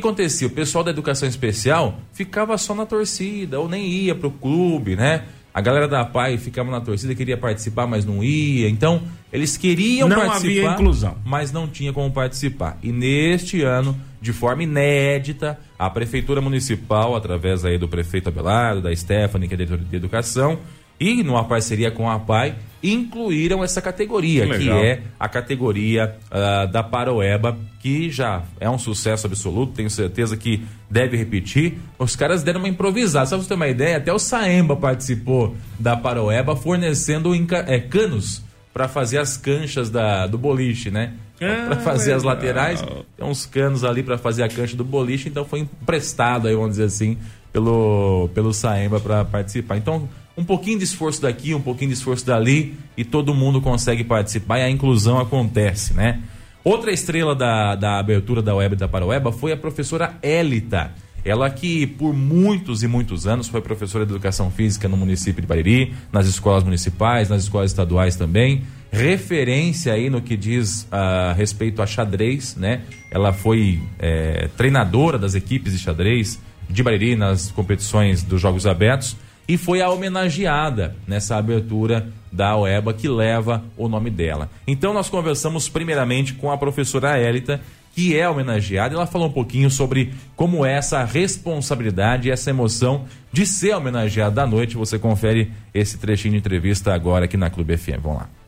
que 0.00 0.06
acontecia? 0.06 0.46
O 0.46 0.50
pessoal 0.50 0.82
da 0.84 0.90
educação 0.90 1.28
especial 1.28 1.98
ficava 2.12 2.56
só 2.58 2.74
na 2.74 2.86
torcida, 2.86 3.58
ou 3.60 3.68
nem 3.68 3.86
ia 3.86 4.14
pro 4.14 4.30
clube, 4.30 4.96
né? 4.96 5.24
A 5.52 5.60
galera 5.60 5.88
da 5.88 6.04
PAI 6.04 6.36
ficava 6.36 6.70
na 6.70 6.80
torcida, 6.82 7.14
queria 7.14 7.36
participar, 7.36 7.86
mas 7.86 8.04
não 8.04 8.22
ia. 8.22 8.68
Então, 8.68 9.00
eles 9.32 9.56
queriam 9.56 10.06
Não 10.06 10.16
participar, 10.16 10.36
havia 10.48 10.70
inclusão. 10.72 11.16
mas 11.24 11.50
não 11.50 11.66
tinha 11.66 11.92
como 11.94 12.10
participar. 12.10 12.78
E 12.82 12.92
neste 12.92 13.62
ano, 13.62 13.98
de 14.20 14.34
forma 14.34 14.64
inédita, 14.64 15.58
a 15.78 15.88
Prefeitura 15.88 16.42
Municipal, 16.42 17.16
através 17.16 17.64
aí 17.64 17.78
do 17.78 17.88
prefeito 17.88 18.28
Abelardo, 18.28 18.82
da 18.82 18.94
Stephanie, 18.94 19.48
que 19.48 19.54
é 19.54 19.56
diretora 19.56 19.82
de 19.82 19.96
educação, 19.96 20.58
e 21.00 21.22
numa 21.22 21.44
parceria 21.44 21.90
com 21.90 22.10
a 22.10 22.18
PAI, 22.18 22.54
incluíram 22.82 23.64
essa 23.64 23.80
categoria, 23.80 24.46
Que 24.46 24.58
que 24.58 24.70
é 24.70 25.02
a 25.18 25.28
categoria 25.28 26.16
ah, 26.30 26.66
da 26.66 26.82
Paroeba, 26.82 27.56
que 27.80 28.10
já 28.10 28.42
é 28.60 28.68
um 28.68 28.78
sucesso 28.78 29.26
absoluto, 29.26 29.72
tenho 29.72 29.90
certeza 29.90 30.36
que 30.36 30.62
deve 30.90 31.16
repetir. 31.16 31.78
Os 31.98 32.14
caras 32.16 32.42
deram 32.42 32.60
uma 32.60 32.68
improvisada, 32.68 33.26
só 33.26 33.36
pra 33.36 33.42
você 33.42 33.48
ter 33.48 33.54
uma 33.54 33.68
ideia, 33.68 33.96
até 33.96 34.12
o 34.12 34.18
Saemba 34.18 34.76
participou 34.76 35.56
da 35.78 35.96
Paroeba, 35.96 36.56
fornecendo 36.56 37.32
eh, 37.34 37.80
canos 37.80 38.42
para 38.72 38.88
fazer 38.88 39.18
as 39.18 39.36
canchas 39.36 39.88
da, 39.88 40.26
do 40.26 40.36
boliche, 40.36 40.90
né? 40.90 41.14
Ah, 41.40 41.66
para 41.68 41.76
fazer 41.76 42.12
as 42.12 42.22
legal. 42.22 42.34
laterais, 42.34 42.84
tem 43.16 43.26
uns 43.26 43.46
canos 43.46 43.84
ali 43.84 44.02
para 44.02 44.16
fazer 44.18 44.42
a 44.42 44.48
cancha 44.48 44.76
do 44.76 44.84
boliche, 44.84 45.28
então 45.28 45.44
foi 45.44 45.60
emprestado 45.60 46.48
aí, 46.48 46.54
vamos 46.54 46.70
dizer 46.70 46.84
assim, 46.84 47.18
pelo, 47.52 48.28
pelo 48.34 48.52
Saemba 48.52 49.00
para 49.00 49.24
participar. 49.24 49.76
Então, 49.76 50.08
um 50.36 50.44
pouquinho 50.44 50.78
de 50.78 50.84
esforço 50.84 51.22
daqui, 51.22 51.54
um 51.54 51.60
pouquinho 51.60 51.90
de 51.90 51.96
esforço 51.96 52.26
dali 52.26 52.74
e 52.96 53.04
todo 53.04 53.34
mundo 53.34 53.60
consegue 53.60 54.04
participar 54.04 54.58
e 54.58 54.62
a 54.62 54.70
inclusão 54.70 55.18
acontece, 55.18 55.94
né? 55.94 56.20
Outra 56.62 56.92
estrela 56.92 57.34
da, 57.34 57.74
da 57.76 57.98
abertura 57.98 58.42
da 58.42 58.54
Web 58.54 58.76
da 58.76 58.88
Paroeba 58.88 59.32
foi 59.32 59.52
a 59.52 59.56
professora 59.56 60.18
Élita. 60.20 60.92
Ela 61.24 61.48
que 61.48 61.86
por 61.86 62.12
muitos 62.12 62.82
e 62.82 62.88
muitos 62.88 63.26
anos 63.26 63.48
foi 63.48 63.60
professora 63.60 64.04
de 64.04 64.12
educação 64.12 64.50
física 64.50 64.88
no 64.88 64.96
município 64.96 65.40
de 65.40 65.46
Bariri, 65.46 65.94
nas 66.12 66.26
escolas 66.26 66.62
municipais, 66.62 67.28
nas 67.28 67.44
escolas 67.44 67.70
estaduais 67.70 68.14
também. 68.16 68.62
Referência 68.92 69.92
aí 69.92 70.08
no 70.10 70.20
que 70.20 70.36
diz 70.36 70.86
a 70.90 71.32
respeito 71.32 71.82
a 71.82 71.86
xadrez, 71.86 72.54
né? 72.56 72.82
Ela 73.10 73.32
foi 73.32 73.80
é, 73.98 74.48
treinadora 74.56 75.18
das 75.18 75.34
equipes 75.34 75.72
de 75.72 75.78
xadrez 75.78 76.40
de 76.68 76.82
Bariri 76.82 77.16
nas 77.16 77.50
competições 77.50 78.22
dos 78.22 78.40
Jogos 78.40 78.66
Abertos 78.66 79.16
e 79.48 79.56
foi 79.56 79.80
a 79.80 79.90
homenageada 79.90 80.96
nessa 81.06 81.36
abertura 81.36 82.08
da 82.32 82.56
OEBA 82.56 82.92
que 82.92 83.08
leva 83.08 83.64
o 83.76 83.88
nome 83.88 84.10
dela. 84.10 84.50
Então 84.66 84.92
nós 84.92 85.08
conversamos 85.08 85.68
primeiramente 85.68 86.34
com 86.34 86.50
a 86.50 86.58
professora 86.58 87.18
Élita, 87.18 87.60
que 87.94 88.14
é 88.14 88.28
homenageada, 88.28 88.92
e 88.92 88.96
ela 88.96 89.06
falou 89.06 89.28
um 89.28 89.32
pouquinho 89.32 89.70
sobre 89.70 90.12
como 90.34 90.66
é 90.66 90.74
essa 90.74 91.02
responsabilidade 91.02 92.30
essa 92.30 92.50
emoção 92.50 93.06
de 93.32 93.46
ser 93.46 93.74
homenageada 93.74 94.42
à 94.42 94.46
noite. 94.46 94.76
Você 94.76 94.98
confere 94.98 95.50
esse 95.72 95.96
trechinho 95.96 96.32
de 96.32 96.38
entrevista 96.38 96.92
agora 96.92 97.24
aqui 97.24 97.38
na 97.38 97.48
Clube 97.48 97.76
FM. 97.76 98.00
Vamos 98.02 98.18
lá. 98.18 98.45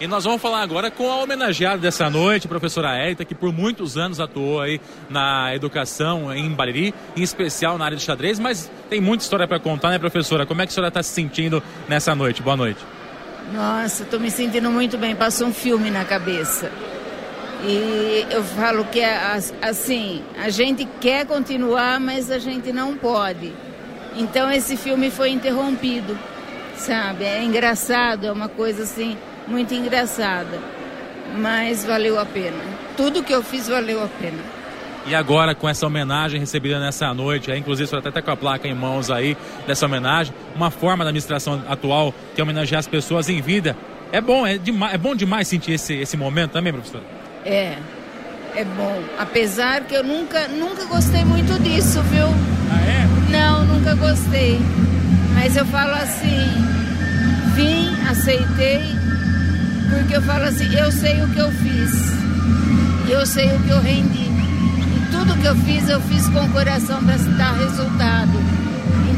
E 0.00 0.06
nós 0.06 0.22
vamos 0.22 0.40
falar 0.40 0.62
agora 0.62 0.92
com 0.92 1.10
a 1.10 1.16
homenageada 1.16 1.78
dessa 1.78 2.08
noite, 2.08 2.46
professora 2.46 2.96
Élita, 2.96 3.24
que 3.24 3.34
por 3.34 3.52
muitos 3.52 3.96
anos 3.96 4.20
atuou 4.20 4.60
aí 4.60 4.80
na 5.10 5.52
educação 5.56 6.32
em 6.32 6.48
Bariri, 6.50 6.94
em 7.16 7.22
especial 7.22 7.76
na 7.76 7.84
área 7.84 7.96
de 7.96 8.04
xadrez, 8.04 8.38
mas 8.38 8.70
tem 8.88 9.00
muita 9.00 9.24
história 9.24 9.48
para 9.48 9.58
contar, 9.58 9.90
né, 9.90 9.98
professora? 9.98 10.46
Como 10.46 10.62
é 10.62 10.66
que 10.66 10.70
a 10.70 10.74
senhora 10.74 10.88
está 10.88 11.02
se 11.02 11.10
sentindo 11.10 11.60
nessa 11.88 12.14
noite? 12.14 12.40
Boa 12.40 12.56
noite. 12.56 12.78
Nossa, 13.52 14.04
estou 14.04 14.20
me 14.20 14.30
sentindo 14.30 14.70
muito 14.70 14.96
bem. 14.96 15.16
Passou 15.16 15.48
um 15.48 15.52
filme 15.52 15.90
na 15.90 16.04
cabeça. 16.04 16.70
E 17.64 18.24
eu 18.30 18.44
falo 18.44 18.84
que 18.84 19.00
é 19.00 19.36
assim, 19.60 20.22
a 20.40 20.48
gente 20.48 20.86
quer 21.00 21.26
continuar, 21.26 21.98
mas 21.98 22.30
a 22.30 22.38
gente 22.38 22.72
não 22.72 22.96
pode. 22.96 23.52
Então 24.16 24.48
esse 24.48 24.76
filme 24.76 25.10
foi 25.10 25.30
interrompido, 25.30 26.16
sabe? 26.76 27.24
É 27.24 27.42
engraçado, 27.42 28.28
é 28.28 28.30
uma 28.30 28.48
coisa 28.48 28.84
assim 28.84 29.18
muito 29.48 29.74
engraçada, 29.74 30.58
mas 31.36 31.84
valeu 31.84 32.18
a 32.18 32.24
pena. 32.24 32.58
Tudo 32.96 33.22
que 33.22 33.32
eu 33.32 33.42
fiz 33.42 33.68
valeu 33.68 34.02
a 34.02 34.08
pena. 34.08 34.38
E 35.06 35.14
agora, 35.14 35.54
com 35.54 35.66
essa 35.66 35.86
homenagem 35.86 36.38
recebida 36.38 36.78
nessa 36.78 37.12
noite, 37.14 37.50
aí, 37.50 37.58
inclusive, 37.58 37.88
você 37.88 37.96
até 37.96 38.10
está 38.10 38.20
com 38.20 38.30
a 38.30 38.36
placa 38.36 38.68
em 38.68 38.74
mãos 38.74 39.10
aí 39.10 39.36
dessa 39.66 39.86
homenagem, 39.86 40.34
uma 40.54 40.70
forma 40.70 41.02
da 41.02 41.08
administração 41.08 41.62
atual 41.66 42.14
que 42.34 42.40
é 42.40 42.44
homenagear 42.44 42.78
as 42.78 42.86
pessoas 42.86 43.28
em 43.30 43.40
vida. 43.40 43.74
É 44.12 44.20
bom, 44.20 44.46
é, 44.46 44.58
demais, 44.58 44.94
é 44.94 44.98
bom 44.98 45.14
demais 45.14 45.48
sentir 45.48 45.72
esse, 45.72 45.94
esse 45.94 46.16
momento 46.16 46.52
também, 46.52 46.72
professor? 46.72 47.00
É, 47.44 47.78
é 48.54 48.64
bom. 48.64 49.02
Apesar 49.18 49.82
que 49.84 49.94
eu 49.94 50.04
nunca, 50.04 50.46
nunca 50.48 50.84
gostei 50.84 51.24
muito 51.24 51.58
disso, 51.62 52.02
viu? 52.02 52.26
Ah, 52.70 52.84
é? 52.84 53.30
Não, 53.30 53.64
nunca 53.64 53.94
gostei. 53.94 54.58
Mas 55.34 55.56
eu 55.56 55.64
falo 55.66 55.92
assim, 55.92 56.44
vim, 57.54 57.96
aceitei, 58.10 59.07
porque 59.88 60.16
eu 60.16 60.22
falo 60.22 60.44
assim, 60.44 60.72
eu 60.74 60.90
sei 60.92 61.22
o 61.22 61.28
que 61.28 61.38
eu 61.38 61.50
fiz. 61.50 62.18
Eu 63.08 63.24
sei 63.24 63.46
o 63.54 63.58
que 63.60 63.70
eu 63.70 63.80
rendi. 63.80 64.28
E 64.28 65.06
tudo 65.10 65.40
que 65.40 65.46
eu 65.46 65.56
fiz, 65.56 65.88
eu 65.88 66.00
fiz 66.02 66.28
com 66.28 66.44
o 66.44 66.48
coração 66.50 67.02
para 67.02 67.16
dar 67.16 67.52
resultado. 67.54 68.32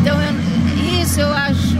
Então, 0.00 0.16
eu, 0.22 1.02
isso 1.02 1.20
eu 1.20 1.32
acho. 1.32 1.76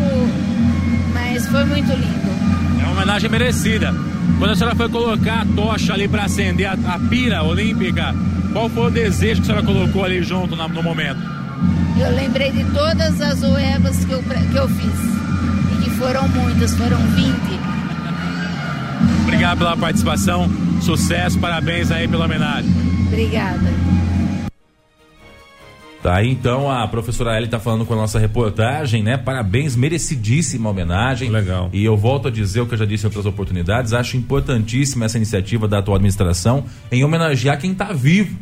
Mas 1.15 1.47
foi 1.47 1.65
muito 1.65 1.91
lindo. 1.93 2.81
É 2.81 2.85
uma 2.85 2.93
homenagem 2.93 3.31
merecida. 3.31 3.95
Quando 4.39 4.51
a 4.51 4.57
senhora 4.57 4.75
foi 4.75 4.89
colocar 4.89 5.43
a 5.43 5.47
tocha 5.47 5.93
ali 5.93 6.09
para 6.09 6.25
acender 6.25 6.67
a, 6.67 6.73
a, 6.73 6.99
pira 6.99 7.43
olímpica, 7.43 8.15
qual 8.53 8.69
foi 8.69 8.87
o 8.87 8.91
desejo 8.91 9.43
que 9.43 9.51
a 9.51 9.55
senhora 9.55 9.67
colocou 9.67 10.05
ali 10.05 10.23
junto 10.23 10.57
na, 10.57 10.67
no 10.67 10.83
momento? 10.83 11.21
Eu 11.99 12.11
lembrei 12.15 12.51
de 12.51 12.65
todas 12.73 13.21
as 13.21 13.43
oebas 13.43 14.05
que 14.05 14.13
eu, 14.13 14.23
que 14.23 14.57
eu 14.57 14.69
fiz. 14.69 15.01
E 15.75 15.85
que 15.85 15.91
foram 15.91 16.27
muitas, 16.29 16.75
foram 16.75 16.99
20. 16.99 17.70
Obrigado 19.31 19.59
pela 19.59 19.77
participação, 19.77 20.51
sucesso, 20.83 21.39
parabéns 21.39 21.93
aí 21.93 22.09
pela 22.09 22.25
homenagem. 22.25 22.69
Obrigada. 23.07 23.73
Tá 26.03 26.17
aí 26.17 26.29
então 26.29 26.69
a 26.69 26.89
professora 26.89 27.37
Ellie 27.37 27.49
tá 27.49 27.61
falando 27.61 27.87
com 27.87 27.95
a 27.95 27.97
nossa 27.97 28.19
reportagem, 28.19 29.05
né? 29.05 29.17
Parabéns, 29.17 29.77
merecidíssima 29.77 30.69
homenagem. 30.69 31.31
Legal. 31.31 31.71
E 31.73 31.85
eu 31.85 31.97
volto 31.97 32.27
a 32.27 32.31
dizer 32.31 32.61
o 32.61 32.67
que 32.67 32.75
eu 32.75 32.79
já 32.79 32.85
disse 32.85 33.05
em 33.05 33.07
outras 33.07 33.25
oportunidades, 33.25 33.93
acho 33.93 34.17
importantíssima 34.17 35.05
essa 35.05 35.17
iniciativa 35.17 35.69
da 35.69 35.79
atual 35.79 35.95
administração 35.95 36.65
em 36.91 37.05
homenagear 37.05 37.57
quem 37.57 37.73
tá 37.73 37.93
vivo. 37.93 38.37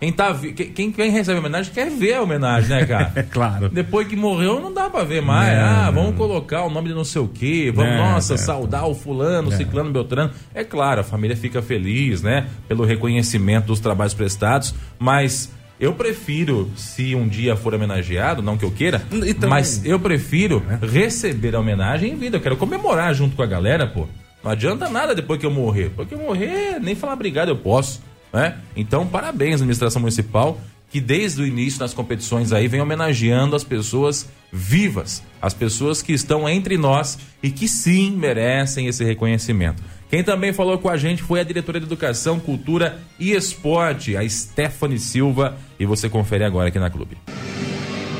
Quem, 0.00 0.12
tá 0.12 0.32
quem, 0.74 0.92
quem 0.92 1.10
recebe 1.10 1.40
homenagem 1.40 1.72
quer 1.72 1.90
ver 1.90 2.14
a 2.14 2.22
homenagem, 2.22 2.70
né, 2.70 2.86
cara? 2.86 3.12
É 3.18 3.22
claro. 3.22 3.68
Depois 3.68 4.06
que 4.06 4.14
morreu, 4.14 4.60
não 4.60 4.72
dá 4.72 4.88
pra 4.88 5.02
ver 5.02 5.20
mais. 5.20 5.48
É, 5.48 5.60
ah, 5.60 5.90
vamos 5.90 6.14
colocar 6.16 6.62
o 6.64 6.70
nome 6.70 6.88
de 6.88 6.94
não 6.94 7.04
sei 7.04 7.20
o 7.20 7.26
quê. 7.26 7.72
Vamos, 7.74 7.92
é, 7.92 7.96
nossa, 7.96 8.34
é. 8.34 8.36
saudar 8.36 8.86
o 8.86 8.94
fulano, 8.94 9.48
o 9.48 9.52
ciclano, 9.52 9.90
Beltrano. 9.90 10.30
É 10.54 10.62
claro, 10.62 11.00
a 11.00 11.04
família 11.04 11.36
fica 11.36 11.60
feliz, 11.60 12.22
né? 12.22 12.46
Pelo 12.68 12.84
reconhecimento 12.84 13.66
dos 13.66 13.80
trabalhos 13.80 14.14
prestados, 14.14 14.72
mas 14.98 15.50
eu 15.80 15.92
prefiro, 15.94 16.70
se 16.76 17.14
um 17.14 17.26
dia 17.26 17.56
for 17.56 17.74
homenageado, 17.74 18.42
não 18.42 18.56
que 18.56 18.64
eu 18.64 18.70
queira, 18.70 19.02
mas 19.48 19.84
eu 19.84 19.98
prefiro 19.98 20.62
é. 20.70 20.86
receber 20.86 21.56
a 21.56 21.60
homenagem 21.60 22.12
em 22.12 22.16
vida. 22.16 22.36
Eu 22.36 22.40
quero 22.40 22.56
comemorar 22.56 23.12
junto 23.14 23.34
com 23.34 23.42
a 23.42 23.46
galera, 23.46 23.86
pô. 23.86 24.06
Não 24.42 24.52
adianta 24.52 24.88
nada 24.88 25.14
depois 25.14 25.40
que 25.40 25.46
eu 25.46 25.50
morrer. 25.50 25.90
Porque 25.94 26.14
eu 26.14 26.18
morrer, 26.18 26.78
nem 26.80 26.94
falar 26.94 27.14
obrigado 27.14 27.48
eu 27.48 27.56
posso. 27.56 28.00
Né? 28.32 28.56
Então, 28.76 29.06
parabéns, 29.06 29.56
administração 29.56 30.00
municipal, 30.00 30.60
que 30.90 31.00
desde 31.00 31.42
o 31.42 31.46
início 31.46 31.78
das 31.78 31.92
competições 31.92 32.52
aí 32.52 32.68
vem 32.68 32.80
homenageando 32.80 33.54
as 33.54 33.64
pessoas 33.64 34.28
vivas, 34.50 35.22
as 35.40 35.52
pessoas 35.52 36.00
que 36.00 36.12
estão 36.12 36.48
entre 36.48 36.78
nós 36.78 37.18
e 37.42 37.50
que 37.50 37.68
sim 37.68 38.10
merecem 38.12 38.86
esse 38.86 39.04
reconhecimento. 39.04 39.82
Quem 40.10 40.24
também 40.24 40.54
falou 40.54 40.78
com 40.78 40.88
a 40.88 40.96
gente 40.96 41.22
foi 41.22 41.40
a 41.40 41.44
diretora 41.44 41.78
de 41.78 41.84
Educação, 41.84 42.40
Cultura 42.40 42.98
e 43.18 43.32
Esporte, 43.32 44.16
a 44.16 44.26
Stephanie 44.26 44.98
Silva, 44.98 45.58
e 45.78 45.84
você 45.84 46.08
confere 46.08 46.44
agora 46.44 46.68
aqui 46.68 46.78
na 46.78 46.88
Clube. 46.88 47.18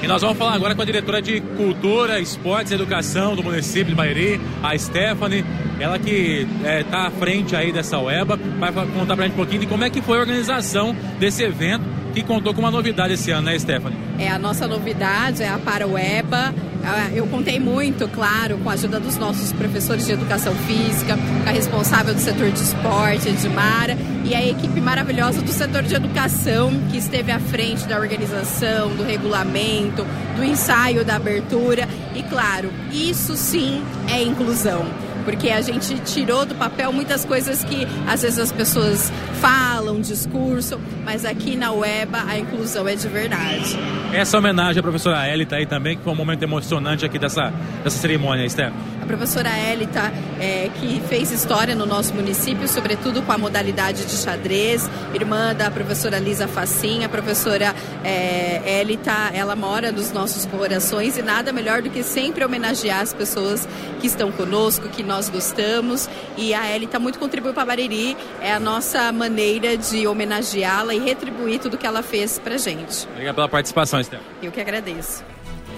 E 0.03 0.07
nós 0.07 0.23
vamos 0.23 0.39
falar 0.39 0.55
agora 0.55 0.75
com 0.75 0.83
a 0.83 0.85
diretora 0.85 1.21
de 1.21 1.41
Cultura, 1.41 2.21
Esportes 2.21 2.71
e 2.71 2.75
Educação 2.75 3.35
do 3.35 3.43
município 3.43 3.87
de 3.87 3.95
Bairi, 3.95 4.41
a 4.63 4.79
Stephanie, 4.79 5.45
ela 5.81 5.99
que 5.99 6.47
está 6.59 6.69
é, 6.69 6.83
tá 6.85 7.07
à 7.07 7.11
frente 7.11 7.57
aí 7.57 7.73
dessa 7.73 7.99
UEBA, 7.99 8.39
vai 8.59 8.73
contar 8.73 9.17
pra 9.17 9.25
gente 9.25 9.35
um 9.35 9.37
pouquinho 9.37 9.61
de 9.61 9.67
como 9.67 9.85
é 9.85 9.91
que 9.91 10.01
foi 10.01 10.19
a 10.19 10.21
organização 10.21 10.95
desse 11.19 11.43
evento 11.43 11.98
que 12.19 12.27
contou 12.27 12.53
com 12.53 12.61
uma 12.61 12.71
novidade 12.71 13.15
esse 13.15 13.31
ano, 13.31 13.47
né, 13.47 13.59
Stephanie? 13.59 13.97
É, 14.19 14.29
a 14.29 14.39
nossa 14.39 14.67
novidade 14.67 15.43
é 15.43 15.49
a 15.49 15.59
Paraueba. 15.59 16.53
Ah, 16.85 17.11
eu 17.13 17.27
contei 17.27 17.61
muito, 17.61 18.09
claro, 18.09 18.59
com 18.59 18.71
a 18.71 18.73
ajuda 18.73 18.99
dos 18.99 19.17
nossos 19.17 19.53
professores 19.53 20.07
de 20.07 20.13
educação 20.13 20.55
física, 20.55 21.19
a 21.47 21.51
responsável 21.51 22.15
do 22.15 22.21
setor 22.21 22.51
de 22.51 22.61
esporte, 22.61 23.29
Edmara, 23.29 23.97
e 24.25 24.35
a 24.35 24.45
equipe 24.45 24.81
maravilhosa 24.81 25.43
do 25.43 25.51
setor 25.51 25.83
de 25.83 25.95
educação, 25.95 26.71
que 26.91 26.97
esteve 26.97 27.31
à 27.31 27.39
frente 27.39 27.87
da 27.87 27.99
organização, 27.99 28.89
do 28.97 29.05
regulamento, 29.05 30.05
do 30.37 30.45
ensaio 30.45 31.05
da 31.05 31.17
abertura. 31.17 31.89
E, 32.15 32.23
claro, 32.23 32.73
isso 32.91 33.37
sim 33.37 33.83
é 34.09 34.23
inclusão 34.23 34.87
porque 35.29 35.51
a 35.51 35.61
gente 35.61 35.95
tirou 36.11 36.47
do 36.47 36.55
papel 36.55 36.91
muitas 36.91 37.23
coisas 37.23 37.63
que 37.63 37.87
às 38.07 38.23
vezes 38.23 38.39
as 38.39 38.51
pessoas 38.51 39.13
falam, 39.43 40.01
discurso, 40.01 40.81
mas 41.05 41.23
aqui 41.23 41.55
na 41.55 41.71
UEBA 41.71 42.25
a 42.27 42.39
inclusão 42.39 42.89
é 42.89 42.95
de 42.95 43.07
verdade. 43.09 43.77
Essa 44.11 44.39
homenagem 44.39 44.81
à 44.81 44.83
professora 44.83 45.31
Elita 45.31 45.57
aí 45.57 45.67
também, 45.67 45.99
que 45.99 46.03
foi 46.03 46.15
um 46.15 46.17
momento 46.17 46.43
emocionante 46.43 47.05
aqui 47.05 47.19
dessa, 47.19 47.53
dessa 47.85 47.99
cerimônia, 47.99 48.47
Esther. 48.47 48.73
A 49.09 49.17
professora 49.17 49.49
Elita, 49.73 50.13
é, 50.39 50.69
que 50.79 51.01
fez 51.09 51.33
história 51.33 51.75
no 51.75 51.87
nosso 51.87 52.13
município, 52.13 52.69
sobretudo 52.69 53.23
com 53.23 53.33
a 53.33 53.39
modalidade 53.39 54.05
de 54.05 54.13
xadrez, 54.13 54.87
irmã 55.15 55.55
da 55.55 55.71
professora 55.71 56.19
Lisa 56.19 56.47
Facinha, 56.47 57.07
a 57.07 57.09
professora 57.09 57.75
é, 58.05 58.81
Elita, 58.83 59.31
ela 59.33 59.57
mora 59.57 59.91
nos 59.91 60.13
nossos 60.13 60.45
corações 60.45 61.17
e 61.17 61.23
nada 61.23 61.55
melhor 61.55 61.81
do 61.81 61.89
que 61.89 62.03
sempre 62.03 62.45
homenagear 62.45 63.01
as 63.01 63.15
pessoas 63.15 63.67
que 63.99 64.07
estão 64.07 64.31
conosco, 64.31 64.91
que 64.91 65.03
nós 65.03 65.31
gostamos 65.31 66.07
e 66.37 66.53
a 66.53 66.71
Elita 66.77 66.99
muito 66.99 67.19
contribuiu 67.19 67.55
para 67.55 67.65
Bariri. 67.65 68.15
É 68.43 68.53
a 68.53 68.61
nossa 68.61 69.11
maneira 69.11 69.75
de 69.75 70.07
homenageá-la 70.07 70.95
e 70.95 70.99
retribuir 70.99 71.61
tudo 71.61 71.79
que 71.79 71.87
ela 71.87 72.03
fez 72.03 72.39
pra 72.39 72.59
gente. 72.59 73.09
Obrigado 73.13 73.37
pela 73.37 73.49
participação, 73.49 73.99
Esther. 73.99 74.21
Eu 74.43 74.53
que 74.53 74.61
agradeço. 74.61 75.25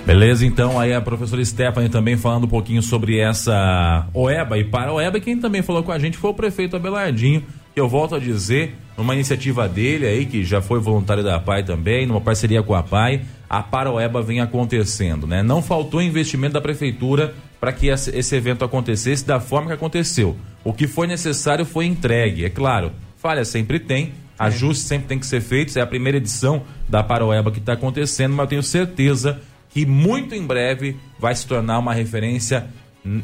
Beleza, 0.04 0.44
então 0.44 0.80
aí 0.80 0.92
a 0.92 1.00
professora 1.00 1.44
Stephanie 1.44 1.88
também 1.88 2.16
falando 2.16 2.44
um 2.44 2.48
pouquinho 2.48 2.82
sobre 2.82 3.18
essa 3.18 4.08
OEBA 4.12 4.58
e 4.58 4.64
para 4.64 4.90
a 4.90 4.94
OEBA, 4.94 5.20
quem 5.20 5.38
também 5.38 5.62
falou 5.62 5.82
com 5.82 5.92
a 5.92 5.98
gente 5.98 6.16
foi 6.16 6.30
o 6.30 6.34
prefeito 6.34 6.74
Abelardinho, 6.74 7.44
que 7.72 7.80
eu 7.80 7.88
volto 7.88 8.14
a 8.16 8.18
dizer, 8.18 8.74
numa 8.96 9.14
iniciativa 9.14 9.68
dele 9.68 10.06
aí, 10.06 10.26
que 10.26 10.42
já 10.42 10.60
foi 10.60 10.80
voluntário 10.80 11.22
da 11.22 11.38
PAI 11.38 11.62
também, 11.62 12.06
numa 12.06 12.20
parceria 12.20 12.62
com 12.62 12.74
a 12.74 12.82
PAI, 12.82 13.22
a 13.48 13.62
Paroeba 13.62 14.20
vem 14.22 14.40
acontecendo, 14.40 15.26
né? 15.26 15.42
Não 15.42 15.62
faltou 15.62 16.02
investimento 16.02 16.54
da 16.54 16.60
prefeitura 16.60 17.34
para 17.60 17.72
que 17.72 17.88
esse 17.88 18.34
evento 18.34 18.64
acontecesse 18.64 19.24
da 19.24 19.38
forma 19.38 19.68
que 19.68 19.74
aconteceu. 19.74 20.36
O 20.64 20.72
que 20.72 20.86
foi 20.86 21.06
necessário 21.06 21.64
foi 21.64 21.86
entregue. 21.86 22.44
É 22.44 22.50
claro, 22.50 22.90
falha 23.16 23.44
sempre 23.44 23.78
tem, 23.78 24.12
ajustes 24.38 24.86
sempre 24.86 25.08
tem 25.08 25.18
que 25.18 25.26
ser 25.26 25.40
feitos. 25.40 25.76
É 25.76 25.80
a 25.80 25.86
primeira 25.86 26.18
edição 26.18 26.62
da 26.88 27.02
Paroeba 27.02 27.50
que 27.50 27.58
está 27.58 27.74
acontecendo, 27.74 28.34
mas 28.34 28.44
eu 28.44 28.48
tenho 28.48 28.62
certeza 28.62 29.40
que 29.70 29.87
muito 29.87 30.35
em 30.35 30.44
breve 30.44 30.96
vai 31.18 31.35
se 31.35 31.46
tornar 31.46 31.78
uma 31.78 31.94
referência 31.94 32.66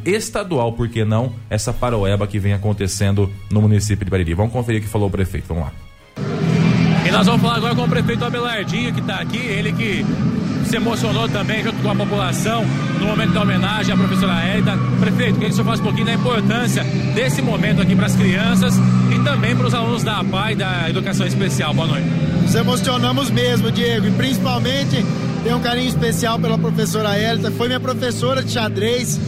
estadual, 0.05 0.73
por 0.73 0.89
que 0.89 1.05
não, 1.05 1.35
essa 1.51 1.73
Paroeba 1.73 2.27
que 2.27 2.39
vem 2.39 2.53
acontecendo 2.53 3.31
no 3.51 3.61
município 3.61 4.05
de 4.05 4.11
Bariri. 4.11 4.35
Vamos 4.35 4.53
conferir 4.53 4.81
o 4.81 4.85
que 4.85 4.89
falou 4.89 5.09
o 5.09 5.11
prefeito. 5.11 5.47
Vamos 5.49 5.65
lá. 5.65 5.73
E 7.07 7.11
nós 7.11 7.27
vamos 7.27 7.43
falar 7.43 7.57
agora 7.57 7.75
com 7.75 7.85
o 7.85 7.89
prefeito 7.89 8.25
Abelardinho, 8.25 8.93
que 8.93 9.01
está 9.01 9.17
aqui, 9.17 9.37
ele 9.37 9.73
que 9.73 10.05
se 10.65 10.77
emocionou 10.77 11.29
também 11.29 11.63
junto 11.63 11.81
com 11.81 11.91
a 11.91 11.95
população 11.95 12.65
no 12.99 13.07
momento 13.07 13.33
da 13.33 13.43
homenagem 13.43 13.95
à 13.95 13.97
professora 13.97 14.43
Hélida. 14.43 14.73
Prefeito, 14.99 15.35
queria 15.35 15.49
que 15.49 15.53
o 15.53 15.53
senhor 15.53 15.65
falasse 15.65 15.83
um 15.83 15.85
pouquinho 15.85 16.07
da 16.07 16.15
importância 16.15 16.83
desse 17.15 17.41
momento 17.43 17.81
aqui 17.81 17.95
para 17.95 18.07
as 18.07 18.17
crianças 18.17 18.75
também 19.27 19.57
para 19.57 19.67
os 19.67 19.75
alunos 19.75 20.05
da 20.05 20.21
APA 20.21 20.53
e 20.53 20.55
da 20.55 20.89
Educação 20.89 21.27
Especial. 21.27 21.75
Boa 21.75 21.89
noite. 21.89 22.07
Nos 22.43 22.55
emocionamos 22.55 23.29
mesmo, 23.29 23.73
Diego, 23.73 24.07
e 24.07 24.13
principalmente 24.13 25.05
tenho 25.43 25.57
um 25.57 25.61
carinho 25.61 25.89
especial 25.89 26.39
pela 26.39 26.57
professora 26.57 27.17
Hélida, 27.17 27.51
foi 27.51 27.67
minha 27.67 27.81
professora 27.81 28.41
de 28.41 28.53
xadrez, 28.53 29.19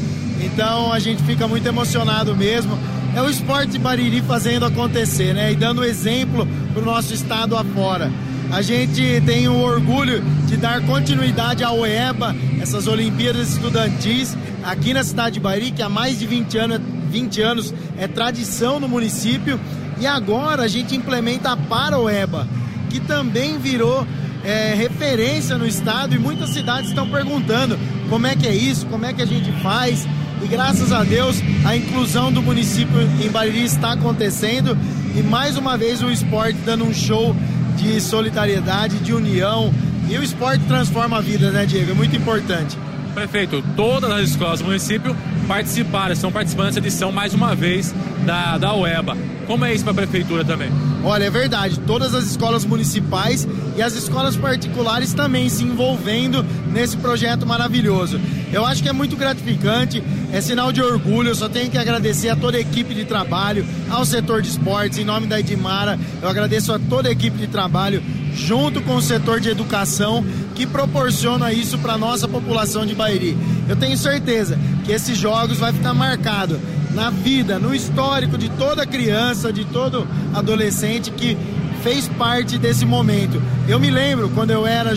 então 0.41 0.93
a 0.93 1.01
gente 1.01 1.21
fica 1.25 1.49
muito 1.49 1.67
emocionado 1.67 2.37
mesmo. 2.37 2.79
É 3.13 3.21
o 3.21 3.29
esporte 3.29 3.77
Bariri 3.77 4.23
fazendo 4.23 4.67
acontecer, 4.67 5.35
né? 5.35 5.51
E 5.51 5.57
dando 5.57 5.83
exemplo 5.83 6.47
para 6.73 6.81
o 6.81 6.87
nosso 6.87 7.13
estado 7.13 7.57
afora. 7.57 8.09
a 8.53 8.63
gente 8.63 9.21
tem 9.27 9.49
o 9.49 9.59
orgulho 9.59 10.23
de 10.47 10.57
dar 10.57 10.81
continuidade 10.83 11.65
ao 11.65 11.85
EBA, 11.85 12.37
essas 12.63 12.87
Olimpíadas 12.87 13.55
Estudantis, 13.55 14.37
aqui 14.65 14.95
na 14.95 15.03
cidade 15.03 15.35
de 15.35 15.41
Bairi, 15.41 15.73
que 15.73 15.83
há 15.83 15.89
mais 15.89 16.21
de 16.21 16.27
20 16.27 16.57
anos, 16.57 16.81
20 17.11 17.43
anos 17.43 17.75
é 17.99 18.07
tradição 18.07 18.79
no 18.79 18.89
município. 18.89 19.59
E 20.01 20.07
agora 20.07 20.63
a 20.63 20.69
gente 20.69 20.95
implementa 20.95 21.53
a 21.53 21.57
Paroeba, 21.57 22.47
que 22.89 23.01
também 23.01 23.59
virou 23.59 24.07
é, 24.45 24.75
referência 24.75 25.59
no 25.59 25.67
estado 25.67 26.15
e 26.15 26.19
muitas 26.19 26.51
cidades 26.51 26.91
estão 26.91 27.09
perguntando 27.09 27.79
como 28.09 28.27
é 28.27 28.37
que 28.37 28.47
é 28.47 28.55
isso, 28.55 28.87
como 28.87 29.05
é 29.05 29.13
que 29.13 29.23
a 29.23 29.27
gente 29.27 29.51
faz. 29.61 30.07
E 30.43 30.47
graças 30.47 30.93
a 30.93 31.03
Deus 31.03 31.37
a 31.65 31.77
inclusão 31.77 32.33
do 32.33 32.41
município 32.41 33.01
em 33.21 33.29
Bariri 33.29 33.65
está 33.65 33.93
acontecendo 33.93 34.79
e 35.17 35.23
mais 35.23 35.57
uma 35.57 35.77
vez 35.77 36.03
o 36.03 36.11
esporte 36.11 36.59
dando 36.65 36.85
um 36.85 36.95
show 36.95 37.35
de 37.77 38.01
solidariedade, 38.01 38.99
de 38.99 39.13
união. 39.13 39.73
E 40.09 40.17
o 40.17 40.23
esporte 40.23 40.65
transforma 40.65 41.19
a 41.19 41.21
vida, 41.21 41.51
né, 41.51 41.67
Diego? 41.67 41.91
É 41.91 41.95
muito 41.95 42.17
importante. 42.17 42.79
Prefeito, 43.19 43.65
todas 43.75 44.09
as 44.13 44.31
escolas 44.31 44.61
do 44.61 44.67
município 44.67 45.17
participaram, 45.49 46.13
estão 46.13 46.31
participando 46.31 46.67
dessa 46.67 46.79
edição 46.79 47.11
mais 47.11 47.35
uma 47.35 47.53
vez 47.53 47.93
da, 48.25 48.57
da 48.57 48.73
UEBA. 48.73 49.17
Como 49.45 49.65
é 49.65 49.75
isso 49.75 49.83
para 49.83 49.93
a 49.93 49.97
prefeitura 49.97 50.45
também? 50.45 50.71
Olha, 51.03 51.25
é 51.25 51.31
verdade. 51.31 51.81
Todas 51.81 52.15
as 52.15 52.27
escolas 52.27 52.65
municipais 52.65 53.49
e 53.77 53.83
as 53.83 53.95
escolas 53.95 54.37
particulares 54.37 55.15
também 55.15 55.49
se 55.49 55.65
envolvendo 55.65 56.45
nesse 56.73 56.97
projeto 56.97 57.45
maravilhoso. 57.45 58.21
Eu 58.53 58.65
acho 58.65 58.83
que 58.83 58.89
é 58.89 58.93
muito 58.93 59.17
gratificante, 59.17 60.03
é 60.33 60.41
sinal 60.41 60.73
de 60.73 60.83
orgulho. 60.83 61.31
Eu 61.31 61.35
só 61.35 61.49
tenho 61.49 61.71
que 61.71 61.79
agradecer 61.79 62.29
a 62.29 62.37
toda 62.37 62.57
a 62.57 62.61
equipe 62.61 62.95
de 62.95 63.05
trabalho, 63.05 63.65
ao 63.91 64.05
setor 64.05 64.43
de 64.43 64.49
esportes, 64.49 64.99
em 64.99 65.05
nome 65.05 65.27
da 65.27 65.39
Edmara. 65.39 65.99
Eu 66.23 66.29
agradeço 66.29 66.73
a 66.73 66.79
toda 66.79 67.09
a 67.09 67.13
equipe 67.13 67.37
de 67.37 67.47
trabalho, 67.47 68.03
junto 68.35 68.81
com 68.83 68.97
o 68.97 69.03
setor 69.03 69.41
de 69.41 69.51
educação, 69.51 70.25
que 70.55 70.67
proporciona 70.67 71.53
isso 71.53 71.79
para 71.79 71.99
nossa 71.99 72.27
população 72.27 72.87
de 72.87 72.95
Bairi. 72.95 73.37
Eu 73.69 73.77
tenho 73.77 73.97
certeza 73.97 74.59
que 74.85 74.93
esses 74.93 75.17
jogos 75.17 75.59
vai 75.59 75.73
ficar 75.73 75.93
marcado 75.95 76.59
na 76.95 77.11
vida, 77.11 77.59
no 77.59 77.75
histórico 77.75 78.39
de 78.39 78.49
toda 78.51 78.87
criança, 78.87 79.53
de 79.53 79.65
todo 79.67 80.09
adolescente 80.35 81.11
que 81.11 81.37
fez 81.83 82.09
parte 82.09 82.59
desse 82.59 82.85
momento. 82.85 83.41
Eu 83.69 83.79
me 83.79 83.91
lembro 83.91 84.31
quando 84.31 84.51
eu 84.51 84.67
era 84.67 84.95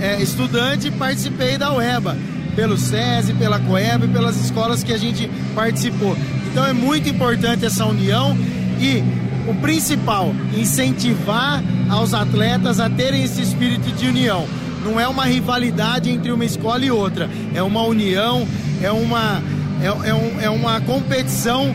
é, 0.00 0.20
estudante, 0.20 0.90
participei 0.90 1.56
da 1.56 1.72
UEBA, 1.72 2.16
pelo 2.54 2.76
SESI, 2.76 3.34
pela 3.34 3.58
COEB, 3.58 4.08
pelas 4.08 4.36
escolas 4.36 4.82
que 4.82 4.92
a 4.92 4.98
gente 4.98 5.30
participou. 5.54 6.16
Então 6.50 6.64
é 6.64 6.72
muito 6.72 7.08
importante 7.08 7.64
essa 7.64 7.86
união 7.86 8.36
e 8.80 9.02
o 9.48 9.54
principal, 9.54 10.34
incentivar 10.56 11.62
aos 11.88 12.14
atletas 12.14 12.78
a 12.78 12.88
terem 12.88 13.24
esse 13.24 13.42
espírito 13.42 13.90
de 13.92 14.06
união. 14.06 14.46
Não 14.84 14.98
é 14.98 15.06
uma 15.06 15.24
rivalidade 15.24 16.10
entre 16.10 16.32
uma 16.32 16.44
escola 16.44 16.84
e 16.84 16.90
outra, 16.90 17.28
é 17.54 17.62
uma 17.62 17.82
união, 17.82 18.46
é 18.82 18.90
uma 18.90 19.42
é, 19.80 20.08
é, 20.10 20.14
um, 20.14 20.40
é 20.40 20.50
uma 20.50 20.80
competição 20.80 21.74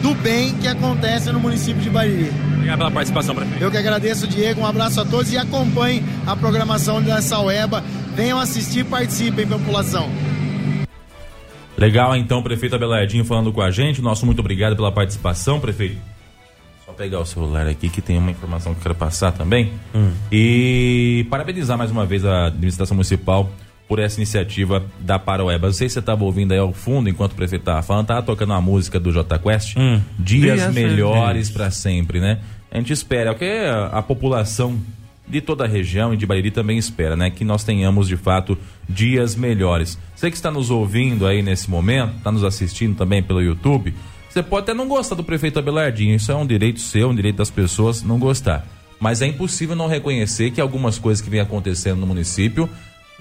do 0.00 0.14
bem 0.14 0.54
que 0.54 0.68
acontece 0.68 1.30
no 1.30 1.40
município 1.40 1.82
de 1.82 1.90
Bariri. 1.90 2.32
Obrigado 2.54 2.78
pela 2.78 2.90
participação, 2.90 3.34
prefeito. 3.34 3.62
Eu 3.62 3.70
que 3.70 3.76
agradeço, 3.76 4.26
Diego. 4.26 4.60
Um 4.60 4.66
abraço 4.66 5.00
a 5.00 5.04
todos 5.04 5.32
e 5.32 5.36
acompanhem 5.36 6.04
a 6.24 6.36
programação 6.36 7.02
da 7.02 7.20
Saueba. 7.20 7.82
Venham 8.14 8.38
assistir 8.38 8.80
e 8.80 8.84
participem, 8.84 9.46
população. 9.46 10.10
Legal, 11.76 12.14
então, 12.14 12.42
prefeito 12.42 12.76
Abelardinho 12.76 13.24
falando 13.24 13.52
com 13.52 13.62
a 13.62 13.70
gente. 13.70 14.02
Nosso 14.02 14.26
muito 14.26 14.40
obrigado 14.40 14.76
pela 14.76 14.92
participação, 14.92 15.58
prefeito. 15.58 15.96
Só 16.84 16.92
pegar 16.92 17.20
o 17.20 17.24
celular 17.24 17.66
aqui 17.66 17.88
que 17.88 18.02
tem 18.02 18.18
uma 18.18 18.30
informação 18.30 18.72
que 18.72 18.80
eu 18.80 18.82
quero 18.82 18.94
passar 18.94 19.32
também. 19.32 19.72
Hum. 19.94 20.12
E 20.30 21.26
parabenizar 21.30 21.78
mais 21.78 21.90
uma 21.90 22.04
vez 22.04 22.24
a 22.24 22.46
administração 22.46 22.94
municipal 22.94 23.50
por 23.88 23.98
essa 23.98 24.18
iniciativa 24.18 24.84
da 25.00 25.18
Paroeba. 25.18 25.66
Não 25.66 25.74
sei 25.74 25.88
se 25.88 25.94
você 25.94 26.00
estava 26.00 26.22
ouvindo 26.22 26.52
aí 26.52 26.58
ao 26.58 26.72
fundo, 26.72 27.08
enquanto 27.08 27.32
o 27.32 27.34
prefeito 27.34 27.62
estava 27.62 27.82
falando, 27.82 28.04
estava 28.04 28.22
tocando 28.22 28.50
uma 28.50 28.60
música 28.60 29.00
do 29.00 29.10
J 29.10 29.38
Quest, 29.38 29.76
hum. 29.76 30.00
Dias, 30.18 30.60
Dias 30.60 30.74
Melhores 30.74 31.50
para 31.50 31.70
Sempre, 31.70 32.20
né? 32.20 32.40
A 32.70 32.78
gente 32.78 32.92
espera, 32.92 33.30
é 33.30 33.32
o 33.32 33.36
que 33.36 33.44
a 33.90 34.02
população 34.02 34.78
de 35.32 35.40
toda 35.40 35.64
a 35.64 35.66
região 35.66 36.12
e 36.12 36.16
de 36.16 36.26
Bariri 36.26 36.50
também 36.50 36.76
espera, 36.76 37.16
né? 37.16 37.30
Que 37.30 37.44
nós 37.44 37.64
tenhamos, 37.64 38.06
de 38.06 38.16
fato, 38.16 38.56
dias 38.88 39.34
melhores. 39.34 39.98
Você 40.14 40.30
que 40.30 40.36
está 40.36 40.50
nos 40.50 40.70
ouvindo 40.70 41.26
aí 41.26 41.42
nesse 41.42 41.70
momento, 41.70 42.16
está 42.18 42.30
nos 42.30 42.44
assistindo 42.44 42.96
também 42.96 43.22
pelo 43.22 43.40
YouTube, 43.40 43.94
você 44.28 44.42
pode 44.42 44.64
até 44.64 44.74
não 44.74 44.86
gostar 44.86 45.14
do 45.14 45.24
prefeito 45.24 45.58
Abelardinho, 45.58 46.14
isso 46.14 46.30
é 46.30 46.36
um 46.36 46.46
direito 46.46 46.80
seu, 46.80 47.08
um 47.08 47.14
direito 47.14 47.36
das 47.36 47.50
pessoas 47.50 48.02
não 48.02 48.18
gostar. 48.18 48.66
Mas 49.00 49.20
é 49.20 49.26
impossível 49.26 49.74
não 49.74 49.88
reconhecer 49.88 50.50
que 50.50 50.60
algumas 50.60 50.98
coisas 50.98 51.22
que 51.22 51.28
vem 51.28 51.40
acontecendo 51.40 51.98
no 51.98 52.06
município 52.06 52.68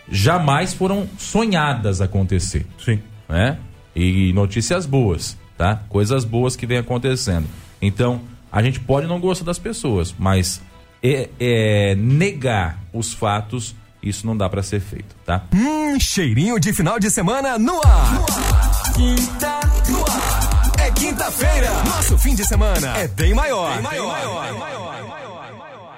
jamais 0.10 0.74
foram 0.74 1.08
sonhadas 1.18 2.02
acontecer. 2.02 2.66
Sim. 2.78 3.00
Né? 3.28 3.58
E 3.96 4.32
notícias 4.34 4.86
boas, 4.86 5.38
tá? 5.58 5.82
Coisas 5.90 6.24
boas 6.24 6.56
que 6.56 6.66
vem 6.66 6.78
acontecendo. 6.78 7.48
Então, 7.82 8.22
a 8.52 8.62
gente 8.62 8.80
pode 8.80 9.08
não 9.08 9.20
gostar 9.20 9.46
das 9.46 9.58
pessoas, 9.58 10.14
mas 10.18 10.62
é, 11.04 11.30
é 11.40 11.96
negar 11.96 12.80
os 12.94 13.14
fatos, 13.14 13.76
isso 14.02 14.26
não 14.26 14.36
dá 14.36 14.50
para 14.50 14.64
ser 14.64 14.80
feito, 14.80 15.16
tá? 15.26 15.44
Hum, 15.54 16.00
cheirinho 16.00 16.60
de 16.60 16.74
final 16.74 17.00
de 17.00 17.10
semana 17.10 17.58
no 17.58 17.80
ar. 17.86 18.14
No 18.14 18.22
ar. 18.22 18.94
Quinta 18.94 19.60
no 19.90 20.00
ar. 20.06 20.72
É 20.80 20.92
quinta-feira. 20.92 21.70
Nosso 21.86 22.18
fim 22.18 22.36
de 22.36 22.46
semana 22.46 22.98
é 22.98 23.08
bem 23.08 23.34
maior. 23.34 23.74
Bem 23.74 23.84
maior. 23.84 24.12
Bem 24.12 24.24
maior. 24.24 24.50
Bem 24.50 24.60
maior. 24.60 25.98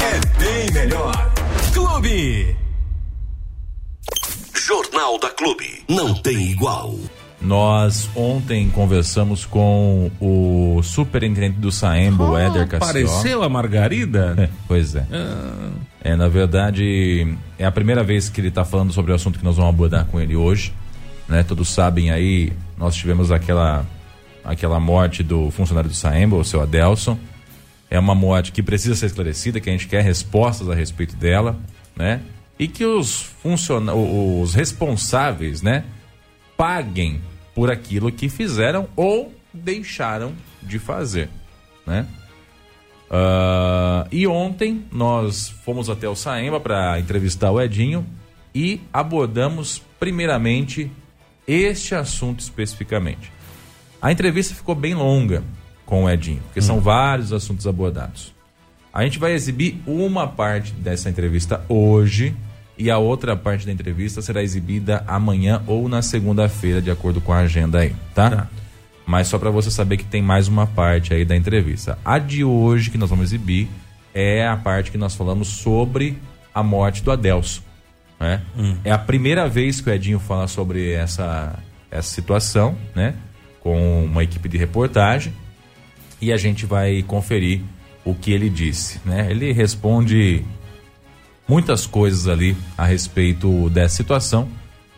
É 0.00 0.38
bem 0.38 0.70
melhor. 0.72 1.32
Clube. 1.72 2.56
Jornal 4.54 5.18
da 5.18 5.30
Clube. 5.30 5.84
Não 5.88 6.14
tem 6.22 6.50
igual. 6.50 6.94
Nós 7.42 8.08
ontem 8.14 8.68
conversamos 8.70 9.44
com 9.44 10.10
o 10.20 10.80
superintendente 10.82 11.58
do 11.58 11.72
Saembo, 11.72 12.30
oh, 12.30 12.38
Éder 12.38 12.68
Cassió. 12.68 12.88
Apareceu 12.88 13.42
a 13.42 13.48
Margarida? 13.48 14.34
É, 14.38 14.48
pois 14.68 14.94
é. 14.94 15.04
Ah. 15.10 15.70
É, 16.04 16.16
na 16.16 16.28
verdade, 16.28 17.36
é 17.58 17.64
a 17.64 17.72
primeira 17.72 18.04
vez 18.04 18.28
que 18.28 18.40
ele 18.40 18.48
está 18.48 18.64
falando 18.64 18.92
sobre 18.92 19.12
o 19.12 19.14
assunto 19.14 19.38
que 19.38 19.44
nós 19.44 19.56
vamos 19.56 19.70
abordar 19.70 20.04
com 20.06 20.20
ele 20.20 20.36
hoje. 20.36 20.72
Né? 21.28 21.42
Todos 21.42 21.68
sabem 21.68 22.10
aí, 22.10 22.52
nós 22.76 22.94
tivemos 22.94 23.32
aquela, 23.32 23.84
aquela 24.44 24.78
morte 24.78 25.22
do 25.22 25.50
funcionário 25.50 25.90
do 25.90 25.96
Saembo, 25.96 26.36
o 26.36 26.44
seu 26.44 26.62
Adelson. 26.62 27.18
É 27.90 27.98
uma 27.98 28.14
morte 28.14 28.52
que 28.52 28.62
precisa 28.62 28.94
ser 28.94 29.06
esclarecida, 29.06 29.60
que 29.60 29.68
a 29.68 29.72
gente 29.72 29.88
quer 29.88 30.02
respostas 30.02 30.70
a 30.70 30.74
respeito 30.74 31.16
dela, 31.16 31.56
né? 31.96 32.20
e 32.62 32.68
que 32.68 32.84
os, 32.84 33.22
funciona 33.42 33.92
os 33.92 34.54
responsáveis, 34.54 35.62
né, 35.62 35.84
paguem 36.56 37.20
por 37.54 37.70
aquilo 37.70 38.10
que 38.10 38.28
fizeram 38.28 38.88
ou 38.96 39.32
deixaram 39.52 40.32
de 40.62 40.78
fazer, 40.78 41.28
né? 41.86 42.06
Uh, 43.10 44.08
e 44.10 44.26
ontem 44.26 44.86
nós 44.90 45.50
fomos 45.50 45.90
até 45.90 46.08
o 46.08 46.16
Saemba 46.16 46.58
para 46.58 46.98
entrevistar 46.98 47.50
o 47.50 47.60
Edinho 47.60 48.06
e 48.54 48.80
abordamos 48.90 49.82
primeiramente 50.00 50.90
este 51.46 51.94
assunto 51.94 52.40
especificamente. 52.40 53.30
A 54.00 54.10
entrevista 54.10 54.54
ficou 54.54 54.74
bem 54.74 54.94
longa 54.94 55.44
com 55.84 56.04
o 56.04 56.10
Edinho, 56.10 56.40
porque 56.44 56.60
hum. 56.60 56.62
são 56.62 56.80
vários 56.80 57.34
assuntos 57.34 57.66
abordados. 57.66 58.32
A 58.92 59.04
gente 59.04 59.18
vai 59.18 59.32
exibir 59.32 59.80
uma 59.86 60.26
parte 60.26 60.72
dessa 60.72 61.10
entrevista 61.10 61.64
hoje 61.68 62.34
e 62.82 62.90
a 62.90 62.98
outra 62.98 63.36
parte 63.36 63.64
da 63.64 63.70
entrevista 63.70 64.20
será 64.20 64.42
exibida 64.42 65.04
amanhã 65.06 65.62
ou 65.68 65.88
na 65.88 66.02
segunda-feira, 66.02 66.82
de 66.82 66.90
acordo 66.90 67.20
com 67.20 67.32
a 67.32 67.38
agenda 67.38 67.78
aí, 67.78 67.94
tá? 68.12 68.30
tá. 68.30 68.48
Mas 69.06 69.28
só 69.28 69.38
para 69.38 69.50
você 69.50 69.70
saber 69.70 69.98
que 69.98 70.04
tem 70.04 70.20
mais 70.20 70.48
uma 70.48 70.66
parte 70.66 71.14
aí 71.14 71.24
da 71.24 71.36
entrevista. 71.36 71.96
A 72.04 72.18
de 72.18 72.42
hoje 72.42 72.90
que 72.90 72.98
nós 72.98 73.08
vamos 73.08 73.26
exibir 73.26 73.68
é 74.12 74.44
a 74.44 74.56
parte 74.56 74.90
que 74.90 74.98
nós 74.98 75.14
falamos 75.14 75.46
sobre 75.46 76.18
a 76.52 76.60
morte 76.60 77.04
do 77.04 77.12
Adelso. 77.12 77.62
Né? 78.18 78.42
Hum. 78.58 78.76
É 78.82 78.90
a 78.90 78.98
primeira 78.98 79.48
vez 79.48 79.80
que 79.80 79.88
o 79.88 79.92
Edinho 79.92 80.18
fala 80.18 80.48
sobre 80.48 80.90
essa, 80.90 81.56
essa 81.88 82.08
situação, 82.12 82.76
né? 82.96 83.14
Com 83.60 84.06
uma 84.06 84.24
equipe 84.24 84.48
de 84.48 84.58
reportagem. 84.58 85.32
E 86.20 86.32
a 86.32 86.36
gente 86.36 86.66
vai 86.66 87.00
conferir 87.04 87.60
o 88.04 88.12
que 88.12 88.32
ele 88.32 88.50
disse, 88.50 89.00
né? 89.04 89.28
Ele 89.30 89.52
responde 89.52 90.44
muitas 91.52 91.86
coisas 91.86 92.28
ali 92.28 92.56
a 92.78 92.86
respeito 92.86 93.68
dessa 93.68 93.96
situação 93.96 94.48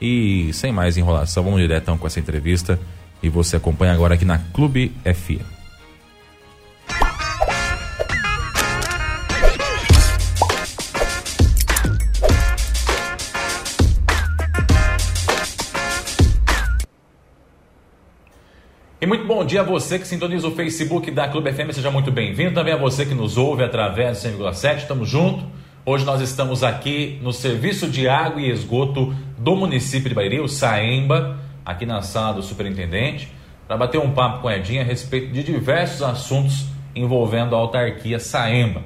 e 0.00 0.52
sem 0.52 0.70
mais 0.70 0.96
enrolação, 0.96 1.42
vamos 1.42 1.60
direto 1.60 1.98
com 1.98 2.06
essa 2.06 2.20
entrevista 2.20 2.78
e 3.20 3.28
você 3.28 3.56
acompanha 3.56 3.92
agora 3.92 4.14
aqui 4.14 4.24
na 4.24 4.38
Clube 4.38 4.92
FM. 5.02 5.42
E 19.00 19.06
muito 19.06 19.26
bom 19.26 19.44
dia 19.44 19.62
a 19.62 19.64
você 19.64 19.98
que 19.98 20.06
sintoniza 20.06 20.46
o 20.46 20.52
Facebook 20.52 21.10
da 21.10 21.26
Clube 21.26 21.52
FM, 21.52 21.72
seja 21.72 21.90
muito 21.90 22.12
bem-vindo. 22.12 22.54
Também 22.54 22.74
a 22.74 22.76
você 22.76 23.04
que 23.04 23.12
nos 23.12 23.36
ouve 23.36 23.64
através 23.64 24.22
do 24.22 24.28
100,7, 24.28 24.76
estamos 24.76 25.08
juntos. 25.08 25.63
Hoje 25.86 26.02
nós 26.06 26.22
estamos 26.22 26.64
aqui 26.64 27.18
no 27.20 27.30
Serviço 27.30 27.90
de 27.90 28.08
Água 28.08 28.40
e 28.40 28.48
Esgoto 28.48 29.14
do 29.36 29.54
município 29.54 30.08
de 30.08 30.14
Bariri, 30.14 30.40
o 30.40 30.48
Saemba, 30.48 31.36
aqui 31.62 31.84
na 31.84 32.00
sala 32.00 32.32
do 32.32 32.42
superintendente, 32.42 33.30
para 33.68 33.76
bater 33.76 34.00
um 34.00 34.10
papo 34.12 34.40
com 34.40 34.48
a 34.48 34.56
Edinha 34.56 34.80
a 34.80 34.84
respeito 34.84 35.30
de 35.30 35.42
diversos 35.42 36.00
assuntos 36.00 36.68
envolvendo 36.96 37.54
a 37.54 37.58
autarquia 37.58 38.18
Saemba. 38.18 38.80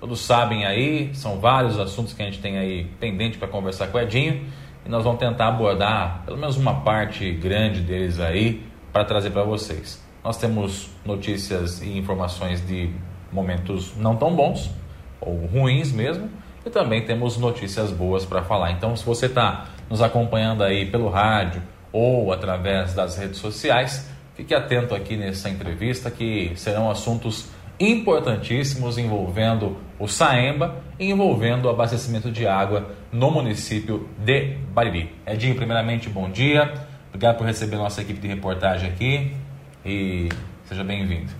Todos 0.00 0.18
sabem 0.18 0.66
aí, 0.66 1.14
são 1.14 1.38
vários 1.38 1.78
assuntos 1.78 2.12
que 2.12 2.20
a 2.20 2.24
gente 2.24 2.40
tem 2.40 2.58
aí 2.58 2.86
pendente 2.98 3.38
para 3.38 3.46
conversar 3.46 3.86
com 3.86 3.98
a 3.98 4.02
Edinha 4.02 4.42
e 4.84 4.88
nós 4.88 5.04
vamos 5.04 5.20
tentar 5.20 5.46
abordar 5.46 6.24
pelo 6.26 6.38
menos 6.38 6.56
uma 6.56 6.80
parte 6.80 7.30
grande 7.30 7.82
deles 7.82 8.18
aí 8.18 8.64
para 8.92 9.04
trazer 9.04 9.30
para 9.30 9.44
vocês. 9.44 10.02
Nós 10.24 10.36
temos 10.38 10.90
notícias 11.06 11.80
e 11.82 11.96
informações 11.96 12.66
de 12.66 12.90
momentos 13.32 13.96
não 13.96 14.16
tão 14.16 14.34
bons 14.34 14.81
ou 15.24 15.46
ruins 15.46 15.92
mesmo 15.92 16.28
e 16.64 16.70
também 16.70 17.02
temos 17.02 17.38
notícias 17.38 17.90
boas 17.90 18.24
para 18.24 18.42
falar. 18.42 18.72
Então, 18.72 18.94
se 18.96 19.04
você 19.04 19.26
está 19.26 19.66
nos 19.88 20.00
acompanhando 20.00 20.62
aí 20.62 20.86
pelo 20.86 21.08
rádio 21.08 21.62
ou 21.92 22.32
através 22.32 22.94
das 22.94 23.16
redes 23.16 23.38
sociais, 23.38 24.08
fique 24.34 24.54
atento 24.54 24.94
aqui 24.94 25.16
nessa 25.16 25.48
entrevista 25.48 26.10
que 26.10 26.52
serão 26.56 26.90
assuntos 26.90 27.48
importantíssimos 27.78 28.96
envolvendo 28.96 29.76
o 29.98 30.06
Saemba 30.06 30.76
e 30.98 31.10
envolvendo 31.10 31.66
o 31.66 31.70
abastecimento 31.70 32.30
de 32.30 32.46
água 32.46 32.90
no 33.12 33.30
município 33.30 34.08
de 34.18 34.56
Bariri. 34.72 35.12
Edinho, 35.26 35.56
primeiramente, 35.56 36.08
bom 36.08 36.30
dia. 36.30 36.72
Obrigado 37.08 37.38
por 37.38 37.46
receber 37.46 37.76
nossa 37.76 38.00
equipe 38.00 38.20
de 38.20 38.28
reportagem 38.28 38.88
aqui 38.88 39.36
e 39.84 40.28
seja 40.64 40.84
bem-vindo. 40.84 41.30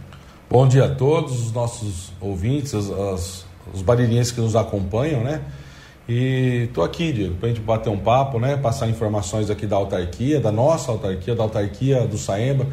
Bom 0.50 0.68
dia 0.68 0.84
a 0.84 0.94
todos 0.94 1.46
os 1.46 1.52
nossos 1.52 2.12
ouvintes, 2.20 2.74
as, 2.74 2.90
as, 2.90 3.46
os 3.72 3.82
baririenses 3.82 4.32
que 4.32 4.40
nos 4.40 4.56
acompanham, 4.56 5.22
né? 5.22 5.42
E 6.08 6.68
tô 6.74 6.82
aqui, 6.82 7.12
Diego, 7.12 7.34
para 7.36 7.48
a 7.48 7.52
gente 7.52 7.62
bater 7.62 7.90
um 7.90 7.98
papo, 7.98 8.38
né? 8.38 8.56
Passar 8.56 8.88
informações 8.88 9.50
aqui 9.50 9.66
da 9.66 9.76
autarquia, 9.76 10.40
da 10.40 10.50
nossa 10.50 10.90
autarquia, 10.90 11.34
da 11.34 11.42
autarquia 11.42 12.06
do 12.06 12.18
Saemba, 12.18 12.66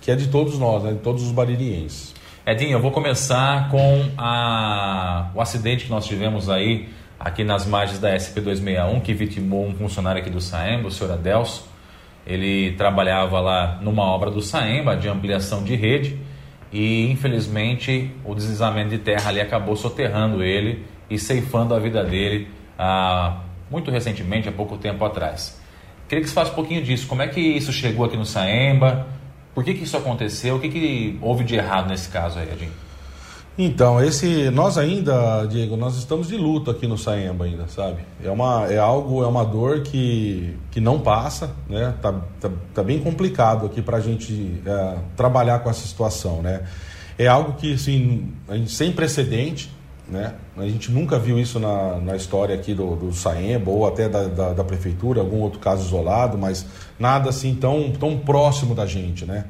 que 0.00 0.10
é 0.10 0.14
de 0.14 0.28
todos 0.28 0.58
nós, 0.58 0.84
né? 0.84 0.92
De 0.92 0.98
todos 0.98 1.22
os 1.22 1.32
baririenses. 1.32 2.14
Edinho, 2.46 2.72
eu 2.72 2.80
vou 2.80 2.92
começar 2.92 3.68
com 3.70 4.08
a, 4.16 5.30
o 5.34 5.40
acidente 5.40 5.86
que 5.86 5.90
nós 5.90 6.06
tivemos 6.06 6.48
aí, 6.48 6.88
aqui 7.18 7.42
nas 7.42 7.66
margens 7.66 7.98
da 7.98 8.14
SP261, 8.14 9.02
que 9.02 9.12
vitimou 9.12 9.66
um 9.66 9.74
funcionário 9.74 10.20
aqui 10.20 10.30
do 10.30 10.40
Saemba, 10.40 10.86
o 10.86 10.90
senhor 10.92 11.12
Adelso. 11.12 11.66
Ele 12.24 12.72
trabalhava 12.76 13.40
lá 13.40 13.78
numa 13.82 14.04
obra 14.04 14.30
do 14.30 14.40
Saemba, 14.40 14.96
de 14.96 15.08
ampliação 15.08 15.64
de 15.64 15.74
rede, 15.74 16.20
e 16.72 17.10
infelizmente 17.10 18.10
o 18.24 18.34
deslizamento 18.34 18.90
de 18.90 18.98
terra 18.98 19.30
ali 19.30 19.40
acabou 19.40 19.76
soterrando 19.76 20.42
ele 20.42 20.84
e 21.08 21.18
ceifando 21.18 21.74
a 21.74 21.78
vida 21.78 22.02
dele 22.04 22.48
ah, 22.78 23.40
muito 23.70 23.90
recentemente, 23.90 24.48
há 24.48 24.52
pouco 24.52 24.76
tempo 24.76 25.04
atrás. 25.04 25.60
Queria 26.08 26.22
que 26.22 26.28
você 26.28 26.34
falasse 26.34 26.52
um 26.52 26.56
pouquinho 26.56 26.82
disso, 26.82 27.06
como 27.06 27.22
é 27.22 27.28
que 27.28 27.40
isso 27.40 27.72
chegou 27.72 28.04
aqui 28.04 28.16
no 28.16 28.24
Saemba, 28.24 29.06
por 29.54 29.64
que, 29.64 29.74
que 29.74 29.84
isso 29.84 29.96
aconteceu? 29.96 30.56
O 30.56 30.60
que, 30.60 30.68
que 30.68 31.18
houve 31.20 31.42
de 31.42 31.56
errado 31.56 31.88
nesse 31.88 32.08
caso 32.10 32.38
aí, 32.38 32.48
Edinho? 32.52 32.85
Então, 33.58 34.04
esse 34.04 34.50
nós 34.50 34.76
ainda, 34.76 35.46
Diego, 35.46 35.78
nós 35.78 35.96
estamos 35.96 36.28
de 36.28 36.36
luto 36.36 36.70
aqui 36.70 36.86
no 36.86 36.98
Saemba 36.98 37.46
ainda, 37.46 37.66
sabe? 37.68 38.02
É 38.22 38.30
uma 38.30 38.66
é 38.70 38.76
algo, 38.76 39.24
é 39.24 39.26
uma 39.26 39.44
dor 39.44 39.80
que, 39.80 40.54
que 40.70 40.78
não 40.78 41.00
passa, 41.00 41.50
né? 41.66 41.94
Tá, 42.02 42.12
tá, 42.38 42.50
tá 42.74 42.82
bem 42.82 42.98
complicado 42.98 43.64
aqui 43.64 43.80
para 43.80 43.96
a 43.96 44.00
gente 44.00 44.60
é, 44.66 44.96
trabalhar 45.16 45.60
com 45.60 45.70
essa 45.70 45.86
situação, 45.86 46.42
né? 46.42 46.64
É 47.18 47.26
algo 47.26 47.54
que, 47.54 47.72
assim, 47.72 48.30
sem 48.66 48.92
precedente, 48.92 49.74
né? 50.06 50.34
A 50.56 50.66
gente 50.66 50.92
nunca 50.92 51.18
viu 51.18 51.38
isso 51.38 51.58
na, 51.58 51.96
na 51.96 52.14
história 52.14 52.54
aqui 52.54 52.74
do, 52.74 52.94
do 52.94 53.12
Saemba 53.12 53.70
ou 53.70 53.86
até 53.86 54.06
da, 54.06 54.24
da, 54.24 54.52
da, 54.52 54.64
prefeitura, 54.64 55.20
algum 55.20 55.40
outro 55.40 55.58
caso 55.58 55.84
isolado, 55.86 56.36
mas 56.36 56.66
nada 56.98 57.30
assim 57.30 57.54
tão, 57.54 57.90
tão 57.90 58.18
próximo 58.18 58.74
da 58.74 58.84
gente, 58.84 59.24
né? 59.24 59.46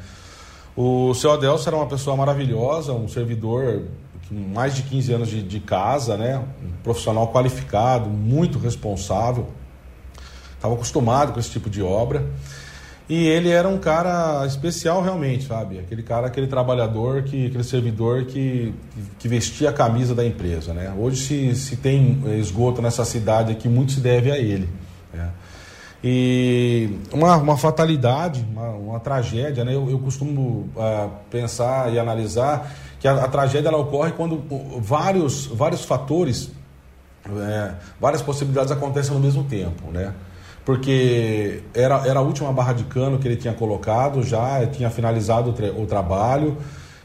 O 0.77 1.14
seu 1.14 1.33
Adelso 1.33 1.66
era 1.66 1.77
uma 1.77 1.87
pessoa 1.87 2.14
maravilhosa, 2.16 2.93
um 2.93 3.09
servidor 3.09 3.85
com 4.29 4.35
mais 4.35 4.74
de 4.74 4.83
15 4.83 5.12
anos 5.12 5.29
de, 5.29 5.43
de 5.43 5.59
casa, 5.59 6.18
né? 6.18 6.39
Um 6.62 6.70
profissional 6.83 7.33
qualificado, 7.33 8.11
muito 8.11 8.59
responsável, 8.59 9.47
estava 10.55 10.74
acostumado 10.74 11.33
com 11.33 11.41
esse 11.41 11.51
tipo 11.51 11.70
de 11.70 11.83
obra. 11.83 12.27
E 13.09 13.27
ele 13.27 13.51
era 13.51 13.68
um 13.68 13.79
cara 13.79 14.45
especial 14.47 15.01
realmente, 15.01 15.47
sabe? 15.47 15.79
Aquele 15.79 16.03
cara, 16.03 16.27
aquele 16.27 16.49
trabalhador, 16.49 17.22
que, 17.22 17.47
aquele 17.47 17.64
servidor 17.64 18.24
que, 18.24 18.74
que 19.18 19.29
vestia 19.29 19.70
a 19.70 19.72
camisa 19.72 20.14
da 20.14 20.27
empresa, 20.27 20.74
né? 20.74 20.93
Hoje 20.99 21.22
se, 21.22 21.55
se 21.55 21.77
tem 21.77 22.20
esgoto 22.39 22.83
nessa 22.83 23.05
cidade 23.05 23.53
aqui, 23.53 23.68
muito 23.68 23.93
se 23.93 24.01
deve 24.01 24.31
a 24.31 24.37
ele. 24.37 24.68
Né? 25.14 25.31
E 26.05 26.91
uma, 27.13 27.37
uma 27.37 27.57
fatalidade, 27.57 28.47
uma, 28.53 28.69
uma 28.69 29.01
tragédia, 29.01 29.65
né? 29.65 29.75
Eu, 29.75 29.91
eu 29.91 29.99
costumo 29.99 30.69
uh, 30.77 31.11
pensar 31.31 31.93
e 31.93 31.99
analisar 31.99 32.71
que 33.01 33.09
a, 33.09 33.25
a, 33.25 33.29
tragédia 33.29 33.69
ela 33.69 33.79
ocorre 33.79 34.13
quando 34.13 34.43
vários, 34.81 35.47
vários 35.47 35.85
fatores, 35.85 36.51
é, 37.29 37.75
várias 38.01 38.23
possibilidades 38.23 38.71
acontecem 38.71 39.15
ao 39.15 39.21
mesmo 39.21 39.45
tempo, 39.45 39.91
né? 39.91 40.13
porque 40.67 41.63
era, 41.73 42.05
era 42.09 42.19
a 42.19 42.23
última 42.23 42.53
barra 42.53 42.73
de 42.73 42.83
cano 42.85 43.21
que 43.21 43.29
ele 43.29 43.37
tinha 43.37 43.55
colocado 43.55 44.21
já, 44.25 44.67
tinha 44.67 44.91
finalizado 44.91 45.51
o, 45.51 45.83
o 45.83 45.87
trabalho 45.87 46.59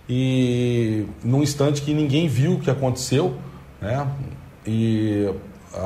e 0.10 1.06
num 1.24 1.44
instante 1.44 1.84
que 1.84 1.94
ninguém 1.94 2.28
viu 2.28 2.54
o 2.54 2.60
que 2.60 2.72
aconteceu, 2.72 3.36
né? 3.80 4.08
E 4.66 5.32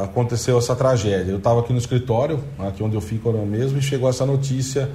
aconteceu 0.03 0.57
essa 0.57 0.75
tragédia. 0.75 1.31
Eu 1.31 1.38
estava 1.38 1.59
aqui 1.59 1.71
no 1.71 1.79
escritório, 1.79 2.43
aqui 2.59 2.83
onde 2.83 2.95
eu 2.95 3.01
fico 3.01 3.31
mesmo, 3.31 3.77
e 3.77 3.81
chegou 3.81 4.09
essa 4.09 4.25
notícia 4.25 4.89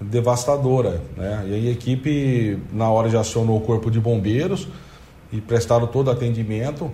devastadora, 0.00 1.00
né? 1.16 1.44
E 1.46 1.54
aí 1.54 1.68
a 1.68 1.70
equipe 1.70 2.58
na 2.72 2.90
hora 2.90 3.08
já 3.08 3.20
acionou 3.20 3.56
o 3.56 3.60
corpo 3.60 3.90
de 3.90 3.98
bombeiros 3.98 4.68
e 5.32 5.40
prestaram 5.40 5.86
todo 5.86 6.10
atendimento 6.10 6.90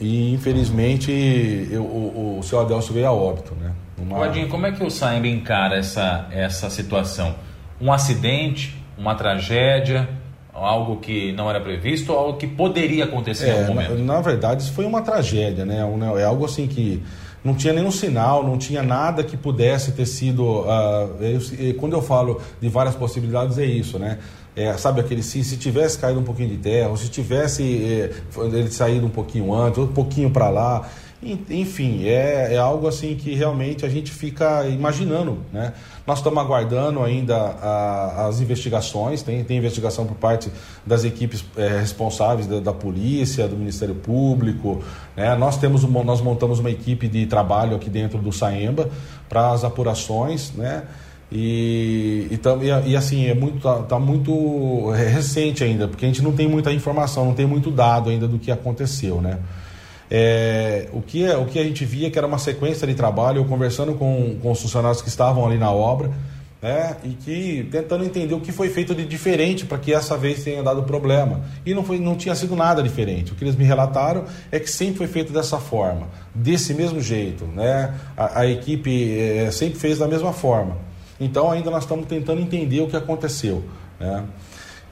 e 0.00 0.32
infelizmente 0.32 1.10
eu, 1.70 1.82
o, 1.82 2.38
o 2.38 2.42
seu 2.42 2.60
Adelso 2.60 2.92
veio 2.92 3.06
a 3.06 3.12
óbito, 3.12 3.54
né? 3.54 3.72
Uma... 3.98 4.28
Como 4.48 4.66
é 4.66 4.72
que 4.72 4.82
o 4.84 4.90
Saemba 4.90 5.28
encara 5.28 5.76
essa, 5.76 6.26
essa 6.30 6.68
situação? 6.68 7.34
Um 7.80 7.92
acidente, 7.92 8.76
uma 8.98 9.14
tragédia, 9.14 10.08
algo 10.52 10.96
que 10.96 11.32
não 11.32 11.48
era 11.48 11.60
previsto, 11.60 12.12
algo 12.12 12.36
que 12.36 12.46
poderia 12.46 13.04
acontecer 13.04 13.46
é, 13.46 13.56
em 13.56 13.60
algum 13.60 13.74
momento? 13.74 13.94
Na, 13.94 14.14
na, 14.14 14.20
verdade, 14.20 14.62
isso 14.62 14.72
foi 14.72 14.84
uma 14.84 15.02
tragédia, 15.02 15.64
né? 15.64 15.78
É 16.18 16.24
algo 16.24 16.44
assim 16.44 16.66
que 16.66 17.02
não 17.44 17.54
tinha 17.54 17.72
nenhum 17.72 17.90
sinal, 17.90 18.44
não 18.44 18.56
tinha 18.56 18.82
nada 18.82 19.24
que 19.24 19.36
pudesse 19.36 19.92
ter 19.92 20.06
sido. 20.06 20.44
Uh, 20.44 21.18
eu, 21.20 21.74
quando 21.74 21.94
eu 21.94 22.02
falo 22.02 22.40
de 22.60 22.68
várias 22.68 22.94
possibilidades, 22.94 23.58
é 23.58 23.64
isso, 23.64 23.98
né? 23.98 24.18
É, 24.54 24.74
sabe 24.74 25.00
aquele 25.00 25.22
se, 25.22 25.42
se 25.42 25.56
tivesse 25.56 25.98
caído 25.98 26.20
um 26.20 26.24
pouquinho 26.24 26.50
de 26.50 26.58
terra, 26.58 26.90
ou 26.90 26.96
se 26.96 27.08
tivesse 27.08 27.62
é, 27.62 28.10
ele 28.44 28.70
saído 28.70 29.06
um 29.06 29.10
pouquinho 29.10 29.52
antes, 29.54 29.78
um 29.78 29.86
pouquinho 29.86 30.30
para 30.30 30.50
lá. 30.50 30.88
Enfim, 31.24 32.04
é, 32.04 32.54
é 32.54 32.58
algo 32.58 32.88
assim 32.88 33.14
que 33.14 33.32
realmente 33.32 33.86
a 33.86 33.88
gente 33.88 34.10
fica 34.10 34.66
imaginando, 34.66 35.38
né? 35.52 35.72
Nós 36.04 36.18
estamos 36.18 36.40
aguardando 36.40 37.00
ainda 37.00 37.36
a, 37.36 38.26
as 38.26 38.40
investigações, 38.40 39.22
tem, 39.22 39.44
tem 39.44 39.56
investigação 39.56 40.04
por 40.04 40.16
parte 40.16 40.50
das 40.84 41.04
equipes 41.04 41.44
é, 41.56 41.78
responsáveis 41.78 42.48
da, 42.48 42.58
da, 42.58 42.72
polícia, 42.72 43.46
do 43.46 43.56
Ministério 43.56 43.94
Público, 43.94 44.82
né? 45.16 45.36
Nós 45.36 45.56
temos 45.56 45.84
uma, 45.84 46.02
nós 46.02 46.20
montamos 46.20 46.58
uma 46.58 46.70
equipe 46.70 47.06
de 47.06 47.24
trabalho 47.26 47.76
aqui 47.76 47.88
dentro 47.88 48.18
do 48.18 48.32
Saemba 48.32 48.90
para 49.28 49.52
as 49.52 49.62
apurações, 49.62 50.52
né? 50.56 50.82
E, 51.30 52.26
e, 52.32 52.34
e, 52.34 52.90
e, 52.90 52.96
assim, 52.96 53.26
é 53.26 53.34
muito, 53.34 53.60
tá, 53.60 53.76
tá, 53.82 53.98
muito 53.98 54.90
recente 54.90 55.62
ainda, 55.62 55.86
porque 55.86 56.04
a 56.04 56.08
gente 56.08 56.20
não 56.20 56.32
tem 56.32 56.48
muita 56.48 56.72
informação, 56.72 57.26
não 57.26 57.34
tem 57.34 57.46
muito 57.46 57.70
dado 57.70 58.10
ainda 58.10 58.26
do 58.26 58.40
que 58.40 58.50
aconteceu, 58.50 59.20
né? 59.20 59.38
É, 60.14 60.88
o, 60.92 61.00
que, 61.00 61.24
é, 61.24 61.34
o 61.38 61.46
que 61.46 61.58
a 61.58 61.64
gente 61.64 61.86
via 61.86 62.10
que 62.10 62.18
era 62.18 62.26
uma 62.26 62.36
sequência 62.36 62.86
de 62.86 62.92
trabalho, 62.92 63.38
eu 63.38 63.46
conversando 63.46 63.94
com, 63.94 64.36
com 64.42 64.50
os 64.50 64.60
funcionários 64.60 65.00
que 65.00 65.08
estavam 65.08 65.46
ali 65.46 65.56
na 65.56 65.70
obra, 65.72 66.10
né, 66.60 66.98
e 67.02 67.14
que 67.14 67.66
tentando 67.72 68.04
entender 68.04 68.34
o 68.34 68.40
que 68.40 68.52
foi 68.52 68.68
feito 68.68 68.94
de 68.94 69.06
diferente 69.06 69.64
para 69.64 69.78
que 69.78 69.90
essa 69.90 70.14
vez 70.14 70.44
tenha 70.44 70.62
dado 70.62 70.82
problema. 70.82 71.40
E 71.64 71.72
não, 71.72 71.82
foi, 71.82 71.98
não 71.98 72.14
tinha 72.14 72.34
sido 72.34 72.54
nada 72.54 72.82
diferente. 72.82 73.32
O 73.32 73.34
que 73.34 73.42
eles 73.42 73.56
me 73.56 73.64
relataram 73.64 74.26
é 74.50 74.60
que 74.60 74.70
sempre 74.70 74.98
foi 74.98 75.06
feito 75.06 75.32
dessa 75.32 75.56
forma, 75.56 76.06
desse 76.34 76.74
mesmo 76.74 77.00
jeito. 77.00 77.46
Né? 77.46 77.94
A, 78.14 78.40
a 78.40 78.46
equipe 78.46 79.18
é, 79.18 79.50
sempre 79.50 79.78
fez 79.78 79.96
da 79.96 80.06
mesma 80.06 80.34
forma. 80.34 80.76
Então 81.18 81.50
ainda 81.50 81.70
nós 81.70 81.84
estamos 81.84 82.04
tentando 82.04 82.42
entender 82.42 82.82
o 82.82 82.86
que 82.86 82.96
aconteceu. 82.96 83.64
Né? 83.98 84.24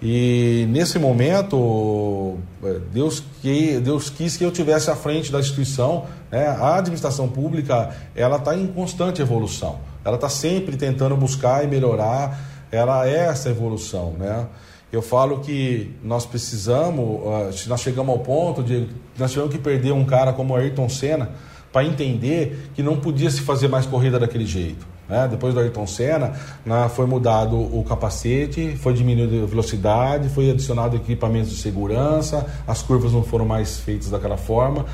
E 0.03 0.66
nesse 0.70 0.98
momento, 0.98 2.38
é, 2.64 2.78
Deus, 2.92 3.22
que, 3.42 3.78
Deus 3.80 4.09
quis 4.09 4.36
que 4.36 4.44
eu 4.44 4.51
tivesse 4.51 4.90
à 4.90 4.96
frente 4.96 5.30
da 5.30 5.38
instituição. 5.40 6.07
Né? 6.30 6.46
A 6.46 6.76
administração 6.76 7.28
pública 7.28 7.94
ela 8.14 8.36
está 8.36 8.57
em 8.57 8.66
constante 8.66 9.20
evolução. 9.20 9.78
Ela 10.05 10.14
está 10.14 10.28
sempre 10.28 10.76
tentando 10.76 11.14
buscar 11.16 11.62
e 11.64 11.66
melhorar 11.66 12.38
era 12.72 13.07
essa 13.09 13.51
evolução, 13.51 14.14
né? 14.18 14.46
Eu 14.92 15.03
falo 15.03 15.40
que 15.40 15.94
nós 16.03 16.26
precisamos, 16.26 16.98
uh, 16.98 17.68
nós 17.68 17.80
chegamos 17.80 18.11
ao 18.11 18.18
ponto 18.20 18.62
de 18.62 18.88
nós 19.18 19.30
tivemos 19.30 19.53
que 19.53 19.59
perder 19.59 19.92
um 19.92 20.05
cara 20.05 20.32
como 20.32 20.55
Ayrton 20.55 20.88
Senna 20.88 21.30
para 21.72 21.84
entender 21.84 22.70
que 22.74 22.82
não 22.82 22.96
podia 22.96 23.30
se 23.30 23.40
fazer 23.42 23.68
mais 23.68 23.86
corrida 23.86 24.18
daquele 24.18 24.46
jeito. 24.46 24.86
Né? 25.11 25.26
Depois 25.28 25.52
do 25.52 25.61
Ayrton 25.61 25.86
Senna, 25.88 26.32
né, 26.64 26.88
foi 26.88 27.04
mudado 27.04 27.56
o 27.56 27.84
capacete, 27.86 28.76
foi 28.76 28.94
diminuída 28.94 29.42
a 29.42 29.46
velocidade, 29.46 30.28
foi 30.28 30.50
adicionado 30.50 30.96
equipamentos 30.96 31.50
de 31.50 31.56
segurança, 31.56 32.46
as 32.66 32.80
curvas 32.80 33.12
não 33.12 33.24
foram 33.24 33.44
mais 33.44 33.80
feitas 33.80 34.08
daquela 34.08 34.36
forma. 34.36 34.86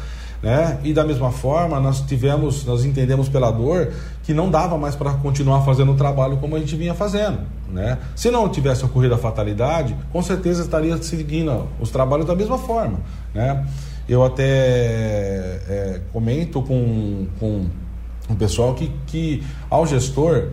Né? 0.43 0.79
E 0.85 0.93
da 0.93 1.05
mesma 1.05 1.31
forma, 1.31 1.81
nós 1.81 2.01
tivemos, 2.03 2.65
nós 2.65 2.85
entendemos 2.85 3.29
pela 3.29 3.51
dor 3.51 3.93
que 4.23 4.35
não 4.35 4.51
dava 4.51 4.77
mais 4.77 4.95
para 4.95 5.13
continuar 5.15 5.63
fazendo 5.63 5.93
o 5.93 5.97
trabalho 5.97 6.37
como 6.37 6.57
a 6.57 6.59
gente 6.59 6.77
vinha 6.77 6.95
fazendo, 6.95 7.39
né? 7.73 7.97
Se 8.15 8.31
não 8.31 8.49
tivesse 8.49 8.85
ocorrido 8.85 9.15
a 9.15 9.19
fatalidade, 9.19 9.97
com 10.13 10.23
certeza 10.23 10.63
estaria 10.63 11.01
seguindo 11.03 11.67
os 11.81 11.91
trabalhos 11.91 12.27
da 12.27 12.35
mesma 12.35 12.59
forma, 12.59 13.01
né? 13.35 13.67
Eu 14.09 14.25
até 14.25 14.45
é, 14.45 16.01
comento 16.13 16.61
com, 16.63 17.27
com 17.41 17.67
o 18.29 18.35
pessoal 18.35 18.75
que, 18.75 18.91
que 19.07 19.43
ao 19.71 19.87
gestor 19.87 20.51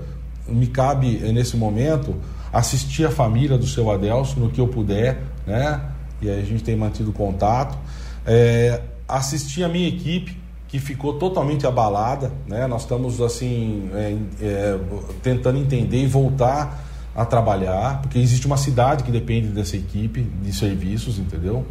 me 0.48 0.68
cabe 0.68 1.18
nesse 1.32 1.56
momento 1.56 2.16
assistir 2.52 3.06
a 3.06 3.12
família 3.12 3.58
do 3.58 3.66
seu 3.66 3.90
Adelso 3.90 4.40
no 4.40 4.50
que 4.50 4.62
eu 4.62 4.68
puder, 4.68 5.22
né? 5.48 5.82
E 6.22 6.30
aí 6.30 6.42
a 6.42 6.46
gente 6.46 6.64
tem 6.64 6.76
mantido 6.76 7.12
contato. 7.12 7.78
É, 8.26 8.82
assistir 9.08 9.64
a 9.64 9.70
minha 9.70 9.88
equipe 9.88 10.38
que 10.68 10.80
ficou 10.80 11.14
totalmente 11.14 11.68
abalada, 11.68 12.32
né? 12.48 12.68
Nós 12.68 12.84
estamos 12.84 13.22
assim 13.22 13.90
é, 13.94 14.18
é, 14.42 14.80
tentando 15.22 15.58
entender 15.58 16.04
e 16.04 16.08
voltar 16.08 16.84
a 17.16 17.26
trabalhar, 17.26 18.02
porque 18.02 18.18
existe 18.18 18.48
uma 18.48 18.58
cidade 18.58 19.04
que 19.04 19.12
depende 19.12 19.50
dessa 19.50 19.78
equipe 19.78 20.22
de 20.22 20.52
serviços, 20.52 21.20
entendeu? 21.20 21.66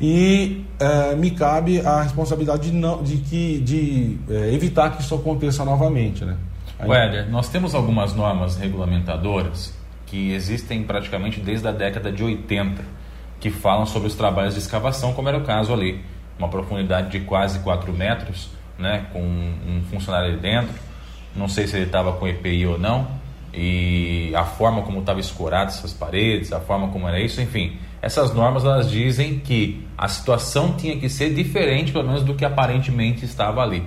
E 0.00 0.64
é, 0.78 1.14
me 1.14 1.30
cabe 1.30 1.80
a 1.80 2.02
responsabilidade 2.02 2.70
de, 2.70 2.76
não, 2.76 3.02
de, 3.02 3.18
que, 3.18 3.58
de 3.60 4.18
é, 4.30 4.54
evitar 4.54 4.90
que 4.96 5.02
isso 5.02 5.14
aconteça 5.14 5.64
novamente, 5.64 6.24
né? 6.24 6.36
Aí... 6.78 7.30
nós 7.30 7.50
temos 7.50 7.74
algumas 7.74 8.14
normas 8.14 8.56
regulamentadoras 8.56 9.74
que 10.06 10.32
existem 10.32 10.82
praticamente 10.82 11.40
desde 11.40 11.68
a 11.68 11.72
década 11.72 12.10
de 12.10 12.24
80, 12.24 12.82
que 13.38 13.50
falam 13.50 13.84
sobre 13.84 14.08
os 14.08 14.14
trabalhos 14.14 14.54
de 14.54 14.60
escavação, 14.60 15.12
como 15.12 15.28
era 15.28 15.36
o 15.36 15.44
caso 15.44 15.72
ali 15.72 16.00
uma 16.38 16.48
profundidade 16.48 17.10
de 17.10 17.20
quase 17.20 17.58
4 17.60 17.92
metros, 17.92 18.48
né, 18.78 19.06
com 19.12 19.20
um 19.22 19.82
funcionário 19.90 20.30
ali 20.30 20.38
dentro. 20.38 20.74
Não 21.36 21.46
sei 21.46 21.66
se 21.66 21.76
ele 21.76 21.84
estava 21.84 22.14
com 22.14 22.26
EPI 22.26 22.66
ou 22.66 22.78
não, 22.78 23.06
e 23.52 24.32
a 24.34 24.44
forma 24.44 24.82
como 24.82 25.00
estava 25.00 25.20
escorado 25.20 25.70
essas 25.70 25.92
paredes, 25.92 26.52
a 26.52 26.60
forma 26.60 26.88
como 26.88 27.06
era 27.06 27.20
isso, 27.20 27.40
enfim. 27.40 27.76
Essas 28.02 28.32
normas 28.34 28.64
elas 28.64 28.90
dizem 28.90 29.38
que 29.38 29.86
a 29.96 30.08
situação 30.08 30.74
tinha 30.74 30.96
que 30.96 31.08
ser 31.08 31.34
diferente, 31.34 31.92
pelo 31.92 32.06
menos 32.06 32.22
do 32.22 32.34
que 32.34 32.44
aparentemente 32.44 33.24
estava 33.24 33.62
ali. 33.62 33.84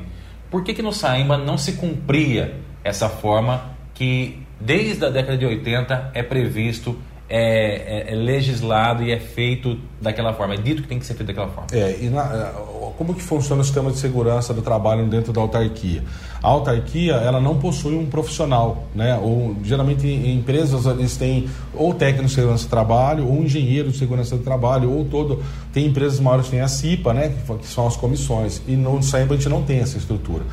Por 0.51 0.63
que, 0.63 0.73
que 0.73 0.81
no 0.81 0.93
Saimba 0.93 1.37
não 1.37 1.57
se 1.57 1.73
cumpria 1.73 2.55
essa 2.83 3.09
forma 3.09 3.71
que 3.93 4.43
desde 4.59 5.03
a 5.05 5.09
década 5.09 5.37
de 5.37 5.45
80 5.45 6.11
é 6.13 6.21
previsto 6.21 6.97
é, 7.35 8.05
é, 8.09 8.13
é, 8.13 8.15
legislado 8.15 9.01
e 9.01 9.11
é 9.11 9.19
feito 9.19 9.75
daquela 9.99 10.33
forma, 10.33 10.53
é 10.53 10.57
dito 10.57 10.83
que 10.83 10.87
tem 10.87 10.99
que 10.99 11.05
ser 11.05 11.15
feito 11.15 11.29
daquela 11.29 11.47
forma. 11.47 11.67
É, 11.71 11.97
e 11.99 12.07
na, 12.07 12.21
é, 12.21 12.53
como 12.95 13.11
que 13.15 13.23
funciona 13.23 13.63
o 13.63 13.65
sistema 13.65 13.89
de 13.89 13.97
segurança 13.97 14.53
do 14.53 14.61
trabalho 14.61 15.07
dentro 15.07 15.33
da 15.33 15.41
autarquia? 15.41 16.03
A 16.43 16.47
autarquia, 16.47 17.13
ela 17.13 17.41
não 17.41 17.57
possui 17.57 17.97
um 17.97 18.05
profissional, 18.05 18.83
né? 18.93 19.17
Ou, 19.19 19.55
geralmente 19.63 20.05
em 20.05 20.37
empresas 20.37 20.85
eles 20.85 21.17
têm 21.17 21.49
ou 21.73 21.91
técnico 21.95 22.27
de 22.27 22.35
segurança 22.35 22.65
do 22.65 22.69
trabalho, 22.69 23.27
ou 23.27 23.41
engenheiro 23.41 23.89
de 23.89 23.97
segurança 23.97 24.37
do 24.37 24.43
trabalho, 24.43 24.91
ou 24.91 25.03
todo... 25.03 25.41
Tem 25.73 25.87
empresas 25.87 26.19
maiores 26.19 26.45
que 26.45 26.51
têm 26.51 26.61
a 26.61 26.67
CIPA, 26.67 27.15
né? 27.15 27.33
Que, 27.59 27.67
são 27.67 27.87
as 27.87 27.97
comissões, 27.97 28.61
e 28.67 28.75
no 28.75 29.01
SAEMBA 29.01 29.33
a 29.33 29.37
gente 29.37 29.49
não 29.49 29.63
tem 29.63 29.79
essa 29.79 29.97
estrutura. 29.97 30.43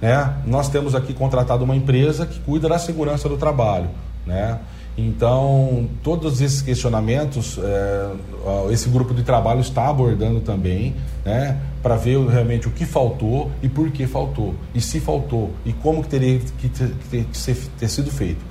Né? 0.00 0.34
Nós 0.46 0.68
temos 0.68 0.94
aqui 0.94 1.12
contratado 1.12 1.64
uma 1.64 1.74
empresa 1.74 2.24
que 2.24 2.38
cuida 2.38 2.68
da 2.68 2.78
segurança 2.78 3.28
do 3.28 3.36
trabalho, 3.36 3.90
né? 4.24 4.60
Então, 5.00 5.88
todos 6.02 6.40
esses 6.40 6.60
questionamentos, 6.60 7.56
é, 7.62 8.10
esse 8.72 8.88
grupo 8.88 9.14
de 9.14 9.22
trabalho 9.22 9.60
está 9.60 9.88
abordando 9.88 10.40
também, 10.40 10.96
né, 11.24 11.56
para 11.80 11.94
ver 11.94 12.18
realmente 12.26 12.66
o 12.66 12.72
que 12.72 12.84
faltou 12.84 13.48
e 13.62 13.68
por 13.68 13.92
que 13.92 14.08
faltou, 14.08 14.56
e 14.74 14.80
se 14.80 14.98
faltou, 14.98 15.52
e 15.64 15.72
como 15.72 16.02
que 16.02 16.08
teria 16.08 16.40
que 16.40 16.68
ter, 16.68 16.90
ter, 17.08 17.26
ter 17.78 17.88
sido 17.88 18.10
feito. 18.10 18.44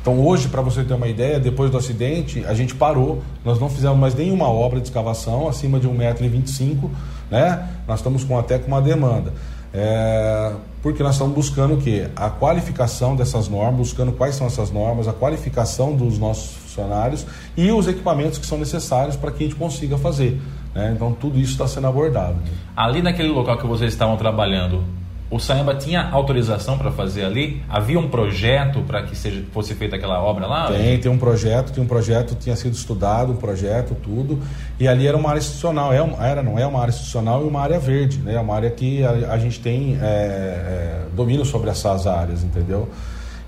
Então, 0.00 0.24
hoje, 0.24 0.46
para 0.46 0.62
você 0.62 0.84
ter 0.84 0.94
uma 0.94 1.08
ideia, 1.08 1.40
depois 1.40 1.68
do 1.68 1.76
acidente, 1.76 2.44
a 2.46 2.54
gente 2.54 2.76
parou, 2.76 3.20
nós 3.44 3.58
não 3.58 3.68
fizemos 3.68 3.98
mais 3.98 4.14
nenhuma 4.14 4.48
obra 4.48 4.78
de 4.78 4.86
escavação 4.86 5.48
acima 5.48 5.80
de 5.80 5.88
1,25m, 5.88 6.88
né? 7.28 7.68
Nós 7.88 7.98
estamos 7.98 8.22
com 8.22 8.38
até 8.38 8.56
com 8.56 8.68
uma 8.68 8.80
demanda. 8.80 9.32
É, 9.72 10.52
porque 10.82 11.02
nós 11.02 11.14
estamos 11.14 11.34
buscando 11.34 11.74
o 11.74 11.78
quê? 11.78 12.08
A 12.16 12.30
qualificação 12.30 13.14
dessas 13.14 13.48
normas, 13.48 13.76
buscando 13.76 14.12
quais 14.12 14.34
são 14.34 14.46
essas 14.46 14.70
normas, 14.70 15.08
a 15.08 15.12
qualificação 15.12 15.94
dos 15.94 16.18
nossos 16.18 16.56
funcionários 16.56 17.26
e 17.56 17.70
os 17.70 17.86
equipamentos 17.86 18.38
que 18.38 18.46
são 18.46 18.58
necessários 18.58 19.16
para 19.16 19.30
que 19.30 19.44
a 19.44 19.46
gente 19.46 19.58
consiga 19.58 19.98
fazer. 19.98 20.40
Né? 20.74 20.92
Então 20.94 21.12
tudo 21.12 21.38
isso 21.38 21.52
está 21.52 21.66
sendo 21.66 21.86
abordado. 21.86 22.36
Ali 22.76 23.02
naquele 23.02 23.28
local 23.28 23.58
que 23.58 23.66
vocês 23.66 23.92
estavam 23.92 24.16
trabalhando, 24.16 24.84
o 25.30 25.38
Saemba 25.38 25.74
tinha 25.74 26.08
autorização 26.10 26.78
para 26.78 26.90
fazer 26.90 27.24
ali? 27.24 27.62
Havia 27.68 27.98
um 27.98 28.08
projeto 28.08 28.80
para 28.80 29.02
que 29.02 29.14
seja, 29.14 29.44
fosse 29.52 29.74
feita 29.74 29.96
aquela 29.96 30.22
obra 30.22 30.46
lá? 30.46 30.68
Tem, 30.68 30.98
tem 30.98 31.12
um 31.12 31.18
projeto, 31.18 31.70
tem 31.70 31.84
um 31.84 31.86
projeto, 31.86 32.34
tinha 32.34 32.56
sido 32.56 32.72
estudado, 32.72 33.32
um 33.32 33.36
projeto, 33.36 33.94
tudo. 34.02 34.38
E 34.80 34.88
ali 34.88 35.06
era 35.06 35.16
uma 35.16 35.28
área 35.28 35.38
institucional, 35.38 35.92
é 35.92 36.00
uma, 36.00 36.26
era, 36.26 36.42
não 36.42 36.58
é 36.58 36.66
uma 36.66 36.80
área 36.80 36.90
institucional 36.90 37.44
e 37.44 37.48
uma 37.48 37.60
área 37.60 37.78
verde, 37.78 38.18
né? 38.18 38.40
Uma 38.40 38.54
área 38.54 38.70
que 38.70 39.04
a, 39.04 39.32
a 39.32 39.38
gente 39.38 39.60
tem 39.60 39.98
é, 40.00 40.06
é, 40.06 41.00
domínio 41.14 41.44
sobre 41.44 41.68
essas 41.68 42.06
áreas, 42.06 42.42
entendeu? 42.42 42.88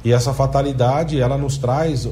E 0.05 0.13
essa 0.13 0.35
fatalidade, 0.35 1.19
ela 1.19 1.39
nos 1.39 1.57
traz, 1.57 2.07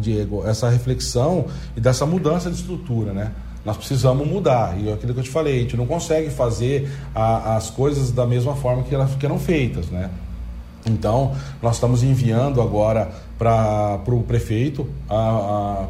Diego, 0.00 0.46
essa 0.46 0.68
reflexão 0.68 1.46
e 1.76 1.80
dessa 1.80 2.06
mudança 2.06 2.50
de 2.50 2.56
estrutura, 2.56 3.12
né? 3.12 3.32
Nós 3.64 3.76
precisamos 3.76 4.26
mudar. 4.26 4.78
E 4.78 4.88
é 4.88 4.92
aquilo 4.92 5.12
que 5.12 5.20
eu 5.20 5.24
te 5.24 5.30
falei, 5.30 5.58
a 5.58 5.60
gente 5.60 5.76
não 5.76 5.86
consegue 5.86 6.30
fazer 6.30 6.90
a, 7.14 7.56
as 7.56 7.70
coisas 7.70 8.10
da 8.10 8.26
mesma 8.26 8.54
forma 8.54 8.82
que 8.82 8.94
elas 8.94 9.10
eram 9.22 9.38
feitas, 9.38 9.86
né? 9.86 10.10
Então, 10.86 11.34
nós 11.60 11.74
estamos 11.74 12.02
enviando 12.02 12.62
agora 12.62 13.10
para 13.38 14.00
o 14.08 14.22
prefeito 14.22 14.86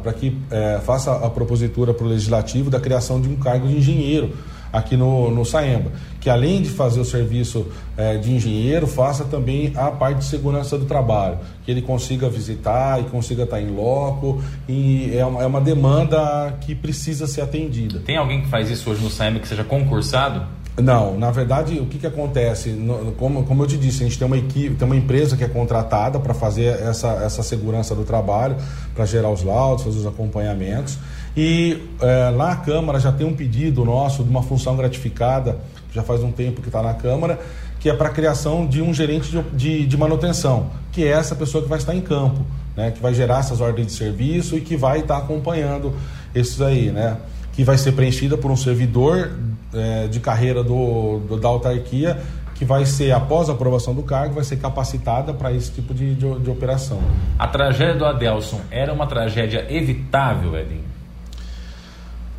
para 0.03 0.13
que 0.13 0.37
é, 0.51 0.79
faça 0.83 1.13
a 1.13 1.29
propositura 1.29 1.93
para 1.93 2.05
o 2.05 2.09
legislativo 2.09 2.69
da 2.69 2.79
criação 2.79 3.21
de 3.21 3.29
um 3.29 3.35
cargo 3.35 3.67
de 3.67 3.77
engenheiro 3.77 4.33
aqui 4.71 4.95
no, 4.95 5.31
no 5.31 5.45
Saemba, 5.45 5.91
que 6.19 6.29
além 6.29 6.61
de 6.61 6.69
fazer 6.69 6.99
o 6.99 7.05
serviço 7.05 7.67
é, 7.97 8.17
de 8.17 8.31
engenheiro, 8.31 8.87
faça 8.87 9.25
também 9.25 9.73
a 9.75 9.91
parte 9.91 10.19
de 10.19 10.25
segurança 10.25 10.77
do 10.77 10.85
trabalho, 10.85 11.39
que 11.65 11.71
ele 11.71 11.81
consiga 11.81 12.29
visitar 12.29 12.99
e 12.99 13.03
consiga 13.05 13.43
estar 13.43 13.61
em 13.61 13.71
loco, 13.71 14.41
e 14.67 15.15
é 15.15 15.25
uma, 15.25 15.43
é 15.43 15.45
uma 15.45 15.61
demanda 15.61 16.57
que 16.61 16.75
precisa 16.75 17.27
ser 17.27 17.41
atendida. 17.41 17.99
Tem 17.99 18.17
alguém 18.17 18.41
que 18.41 18.47
faz 18.47 18.69
isso 18.69 18.89
hoje 18.89 19.03
no 19.03 19.09
Saemba 19.09 19.39
que 19.39 19.47
seja 19.47 19.63
concursado? 19.63 20.59
Não, 20.81 21.17
na 21.17 21.29
verdade, 21.29 21.77
o 21.79 21.85
que, 21.85 21.97
que 21.97 22.07
acontece? 22.07 22.73
Como, 23.17 23.43
como 23.43 23.63
eu 23.63 23.67
te 23.67 23.77
disse, 23.77 24.03
a 24.03 24.05
gente 24.05 24.17
tem 24.17 24.25
uma 24.25 24.37
equipe, 24.37 24.75
tem 24.75 24.85
uma 24.85 24.95
empresa 24.95 25.35
que 25.35 25.43
é 25.43 25.47
contratada 25.47 26.19
para 26.19 26.33
fazer 26.33 26.67
essa, 26.81 27.07
essa 27.23 27.43
segurança 27.43 27.93
do 27.93 28.03
trabalho, 28.03 28.55
para 28.95 29.05
gerar 29.05 29.29
os 29.29 29.43
laudos, 29.43 29.83
fazer 29.83 29.99
os 29.99 30.05
acompanhamentos. 30.05 30.97
E 31.41 31.81
é, 32.01 32.29
lá 32.31 32.51
a 32.51 32.55
Câmara 32.57 32.99
já 32.99 33.13
tem 33.13 33.25
um 33.25 33.33
pedido 33.33 33.85
nosso 33.85 34.25
de 34.25 34.29
uma 34.29 34.43
função 34.43 34.75
gratificada, 34.75 35.57
já 35.93 36.03
faz 36.03 36.21
um 36.21 36.33
tempo 36.33 36.61
que 36.61 36.67
está 36.67 36.83
na 36.83 36.93
Câmara, 36.93 37.39
que 37.79 37.89
é 37.89 37.93
para 37.93 38.09
a 38.09 38.11
criação 38.11 38.67
de 38.67 38.81
um 38.81 38.93
gerente 38.93 39.31
de, 39.31 39.41
de, 39.53 39.87
de, 39.87 39.97
manutenção, 39.97 40.69
que 40.91 41.01
é 41.01 41.07
essa 41.07 41.33
pessoa 41.37 41.63
que 41.63 41.69
vai 41.69 41.77
estar 41.77 41.95
em 41.95 42.01
campo, 42.01 42.45
né, 42.75 42.91
que 42.91 43.01
vai 43.01 43.13
gerar 43.13 43.39
essas 43.39 43.61
ordens 43.61 43.87
de 43.87 43.93
serviço 43.93 44.57
e 44.57 44.59
que 44.59 44.75
vai 44.75 44.99
estar 44.99 45.15
acompanhando 45.15 45.93
esses 46.35 46.59
aí, 46.59 46.91
né, 46.91 47.15
que 47.53 47.63
vai 47.63 47.77
ser 47.77 47.93
preenchida 47.93 48.37
por 48.37 48.51
um 48.51 48.57
servidor 48.57 49.31
é, 49.73 50.07
de 50.07 50.19
carreira 50.19 50.61
do, 50.61 51.19
do, 51.19 51.37
da 51.37 51.47
autarquia 51.47 52.19
que 52.53 52.65
vai 52.65 52.85
ser, 52.85 53.13
após 53.13 53.47
a 53.47 53.53
aprovação 53.53 53.95
do 53.95 54.03
cargo, 54.03 54.35
vai 54.35 54.43
ser 54.43 54.57
capacitada 54.57 55.33
para 55.33 55.53
esse 55.53 55.71
tipo 55.71 55.93
de, 55.93 56.15
de, 56.15 56.39
de, 56.39 56.49
operação. 56.49 56.99
A 57.37 57.47
tragédia 57.47 57.95
do 57.95 58.03
Adelson 58.03 58.59
era 58.69 58.91
uma 58.91 59.07
tragédia 59.07 59.65
evitável, 59.69 60.59
Edinho? 60.59 60.98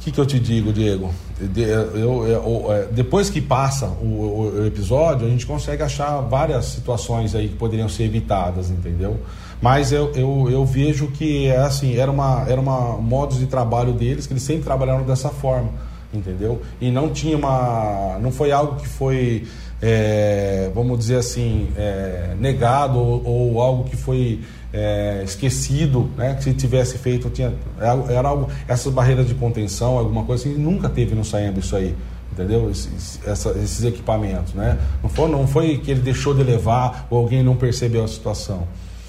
O 0.01 0.03
que, 0.03 0.11
que 0.11 0.18
eu 0.18 0.24
te 0.24 0.40
digo, 0.40 0.72
Diego? 0.72 1.12
Eu, 1.55 2.26
eu, 2.26 2.72
é, 2.72 2.86
depois 2.90 3.28
que 3.28 3.38
passa 3.38 3.84
o, 3.86 4.55
o, 4.57 4.66
episódio, 4.66 5.26
a 5.26 5.30
gente 5.30 5.44
consegue 5.44 5.82
achar 5.82 6.22
várias 6.22 6.64
situações 6.64 7.34
aí 7.34 7.48
que 7.48 7.57
poderiam 7.57 7.86
ser 7.86 8.05
evitadas, 8.05 8.70
entendeu? 8.70 9.20
Mas 9.61 9.92
eu, 9.92 10.11
eu, 10.14 10.48
eu 10.51 10.64
vejo 10.64 11.09
que 11.09 11.48
é 11.48 11.59
assim, 11.59 11.98
era 11.98 12.11
uma, 12.11 12.46
era 12.48 12.59
uma 12.59 12.96
modos 12.96 13.38
de 13.38 13.46
trabalho 13.46 13.92
deles, 13.92 14.26
que 14.26 14.32
eles 14.32 14.42
sempre 14.42 14.62
trabalharam 14.62 15.05
dessa 15.05 15.28
forma, 15.28 15.68
entendeu? 16.14 16.62
E 16.80 16.90
não 16.90 17.11
tinha 17.11 17.36
uma. 17.36 18.18
não 18.22 18.32
foi 18.32 18.53
algo 18.53 18.76
que 18.76 18.88
foi 18.88 19.46
é, 19.82 20.70
vamos 20.74 20.98
dizer 20.98 21.16
assim, 21.16 21.68
é, 21.76 22.34
negado 22.38 22.98
ou, 22.98 23.26
ou, 23.26 23.62
algo 23.62 23.84
que 23.84 23.96
foi 23.96 24.40
é, 24.73 25.23
esquecido, 25.25 26.11
né? 26.16 26.35
Que 26.35 26.45
se 26.45 26.55
tivesse 26.55 26.99
feito, 26.99 27.29
tinha, 27.31 27.53
era 27.79 28.29
algo, 28.29 28.49
essas 28.68 28.93
barreiras 28.93 29.27
de 29.27 29.35
contenção, 29.35 29.99
alguma 29.99 30.25
coisa 30.25 30.49
assim, 30.49 30.59
nunca 30.59 30.89
teve 30.89 31.14
no 31.14 31.25
Saemba 31.25 31.61
isso 31.61 31.77
aí 31.77 31.95
entendeu? 32.33 32.71
Esses, 32.71 33.21
essa, 33.27 33.51
esses 33.51 33.85
equipamentos, 33.85 34.55
né? 34.55 34.79
Não 35.03 35.11
foi, 35.11 35.29
não 35.29 35.47
foi 35.47 35.79
que 35.79 35.91
ele 35.91 36.01
deixou 36.01 36.35
de 36.35 36.43
levar 36.43 37.07
ou 37.11 37.18
alguém 37.18 37.43
não 37.43 37.57
percebeu 37.57 38.05
a 38.05 38.09
situação. 38.09 38.66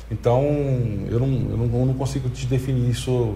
Então, 0.09 0.43
eu 1.09 1.19
não, 1.19 1.27
eu 1.27 1.57
não, 1.57 1.79
eu 1.79 1.85
não 1.85 1.93
consigo 1.93 2.29
te 2.29 2.45
definir 2.45 2.89
isso. 2.89 3.35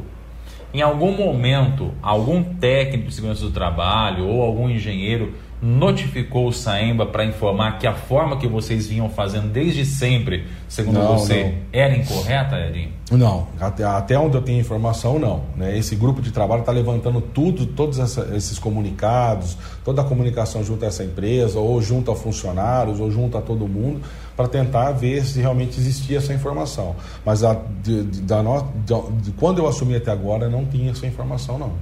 Em 0.74 0.82
algum 0.82 1.16
momento, 1.16 1.92
algum 2.02 2.44
técnico 2.44 3.08
de 3.08 3.16
segurança 3.16 3.42
do 3.42 3.52
trabalho 3.52 4.28
ou 4.28 4.42
algum 4.42 4.70
engenheiro 4.70 5.34
notificou 5.66 6.48
o 6.48 6.54
Saemba 6.54 7.08
para 7.08 7.26
informar 7.26 7.80
que 7.80 7.88
a 7.88 7.94
forma 7.94 8.38
que 8.38 8.48
vocês 8.48 8.86
vinham 8.86 9.10
fazendo 9.10 9.52
desde 9.52 9.84
sempre, 9.84 10.46
segundo 10.68 11.00
não, 11.00 11.18
você, 11.18 11.44
não. 11.44 11.54
era 11.74 11.98
incorreta, 11.98 12.56
Edinho? 12.56 12.92
Não, 13.10 13.48
até, 13.60 13.84
até 13.84 14.20
onde 14.20 14.38
eu 14.38 14.44
tenho 14.44 14.60
informação, 14.60 15.18
não. 15.18 15.42
Né? 15.56 15.76
Esse 15.76 15.96
grupo 15.96 16.22
de 16.22 16.32
trabalho 16.32 16.60
está 16.60 16.72
levantando 16.72 17.20
tudo, 17.20 17.66
todos 17.66 17.98
essa, 17.98 18.30
esses 18.36 18.60
comunicados, 18.60 19.58
toda 19.84 20.04
a 20.04 20.06
comunicação 20.06 20.64
junto 20.64 20.86
a 20.86 20.88
essa 20.88 21.04
empresa, 21.04 21.58
ou 21.58 21.82
junto 21.82 22.12
a 22.12 22.16
funcionários, 22.16 23.00
ou 23.00 23.10
junto 23.10 23.36
a 23.36 23.42
todo 23.42 23.68
mundo, 23.68 24.02
para 24.38 24.48
tentar 24.48 24.92
ver 24.92 25.26
se 25.26 25.42
realmente 25.42 25.80
existia 25.80 26.20
essa 26.20 26.32
informação. 26.32 26.96
Mas 27.26 27.44
a, 27.44 27.56
de, 27.82 28.04
de, 28.04 28.22
da 28.22 28.44
no, 28.44 28.62
de, 28.86 29.22
de, 29.24 29.32
quando 29.32 29.58
eu 29.58 29.68
assumi 29.68 29.96
até 29.96 30.12
agora, 30.12 30.48
não 30.48 30.64
tinha 30.64 30.92
essa 30.92 31.08
informação, 31.08 31.58
não. 31.58 31.74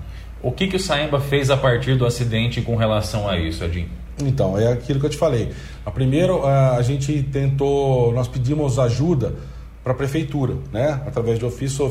O 0.44 0.52
que, 0.52 0.68
que 0.68 0.76
o 0.76 0.80
Saemba 0.80 1.22
fez 1.22 1.50
a 1.50 1.56
partir 1.56 1.96
do 1.96 2.06
acidente 2.06 2.62
com 2.62 2.76
relação 2.76 3.30
a 3.30 3.40
isso, 3.40 3.64
Edinho? 3.64 3.88
Então, 4.22 4.60
é 4.60 4.74
aquilo 4.74 5.00
que 5.00 5.06
eu 5.06 5.10
te 5.10 5.18
falei. 5.18 5.50
A 5.86 5.90
primeiro, 5.90 6.46
a 6.46 6.82
gente 6.82 7.24
tentou, 7.24 8.12
nós 8.12 8.28
pedimos 8.28 8.78
ajuda 8.78 9.34
para 9.82 9.94
a 9.94 9.96
prefeitura, 9.96 10.56
né? 10.72 11.02
Através 11.08 11.40
de 11.40 11.46
ofício, 11.46 11.90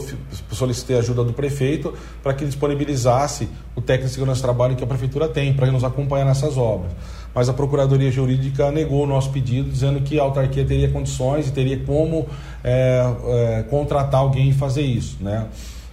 solicitei 0.50 0.98
ajuda 0.98 1.24
do 1.24 1.32
prefeito 1.32 1.94
para 2.22 2.34
que 2.34 2.44
ele 2.44 2.50
disponibilizasse 2.50 3.48
o 3.74 3.80
técnico 3.80 4.08
de 4.08 4.14
segurança 4.14 4.40
do 4.40 4.44
trabalho 4.44 4.76
que 4.76 4.84
a 4.84 4.86
prefeitura 4.86 5.28
tem 5.28 5.54
para 5.54 5.70
nos 5.70 5.82
acompanhar 5.82 6.26
nessas 6.26 6.58
obras. 6.58 6.92
Mas 7.34 7.48
a 7.48 7.54
Procuradoria 7.54 8.10
Jurídica 8.10 8.70
negou 8.70 9.04
o 9.04 9.06
nosso 9.06 9.30
pedido, 9.30 9.70
dizendo 9.70 10.00
que 10.02 10.18
a 10.20 10.22
autarquia 10.22 10.64
teria 10.64 10.90
condições 10.90 11.48
e 11.48 11.52
teria 11.52 11.78
como 11.80 12.26
é, 12.62 13.02
é, 13.26 13.62
contratar 13.64 14.20
alguém 14.20 14.50
e 14.50 14.52
fazer 14.52 14.82
isso, 14.82 15.16
né? 15.20 15.46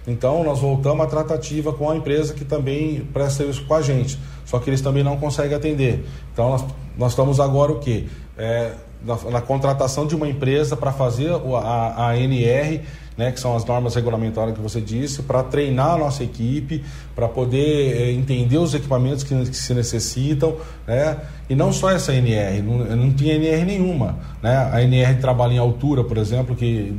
Então, 0.06 0.42
nós 0.42 0.60
voltamos 0.60 1.04
à 1.04 1.08
tratativa 1.08 1.72
com 1.72 1.90
a 1.90 1.96
empresa 1.96 2.34
que 2.34 2.44
também 2.44 3.00
presta 3.12 3.38
serviço 3.38 3.64
com 3.66 3.74
a 3.74 3.82
gente, 3.82 4.18
só 4.44 4.58
que 4.58 4.70
eles 4.70 4.80
também 4.80 5.02
não 5.02 5.16
conseguem 5.16 5.56
atender. 5.56 6.04
Então, 6.32 6.50
nós, 6.50 6.64
nós 6.96 7.12
estamos 7.12 7.38
agora 7.38 7.72
o 7.72 7.78
quê? 7.78 8.06
É, 8.36 8.72
na, 9.04 9.16
na, 9.30 9.40
contratação 9.40 10.06
de 10.06 10.14
uma 10.14 10.28
empresa 10.28 10.76
para 10.76 10.92
fazer 10.92 11.30
a, 11.32 12.08
a 12.08 12.18
NR, 12.18 12.82
né, 13.20 13.30
que 13.30 13.38
são 13.38 13.54
as 13.54 13.66
normas 13.66 13.94
regulamentares 13.94 14.54
que 14.54 14.60
você 14.62 14.80
disse, 14.80 15.22
para 15.22 15.42
treinar 15.42 15.96
a 15.96 15.98
nossa 15.98 16.24
equipe, 16.24 16.82
para 17.14 17.28
poder 17.28 18.00
é, 18.00 18.12
entender 18.12 18.56
os 18.56 18.72
equipamentos 18.72 19.22
que, 19.22 19.34
que, 19.44 19.54
se 19.54 19.74
necessitam, 19.74 20.56
né, 20.86 21.18
e 21.50 21.54
não 21.54 21.70
só 21.70 21.90
essa 21.90 22.14
NR, 22.14 22.62
não, 22.62 22.78
não 22.96 23.12
tinha 23.12 23.34
NR 23.34 23.64
nenhuma. 23.66 24.18
Né? 24.40 24.56
A 24.72 24.82
NR 24.82 25.20
trabalha 25.20 25.52
em 25.52 25.58
altura, 25.58 26.02
por 26.02 26.16
exemplo, 26.16 26.56
que 26.56 26.94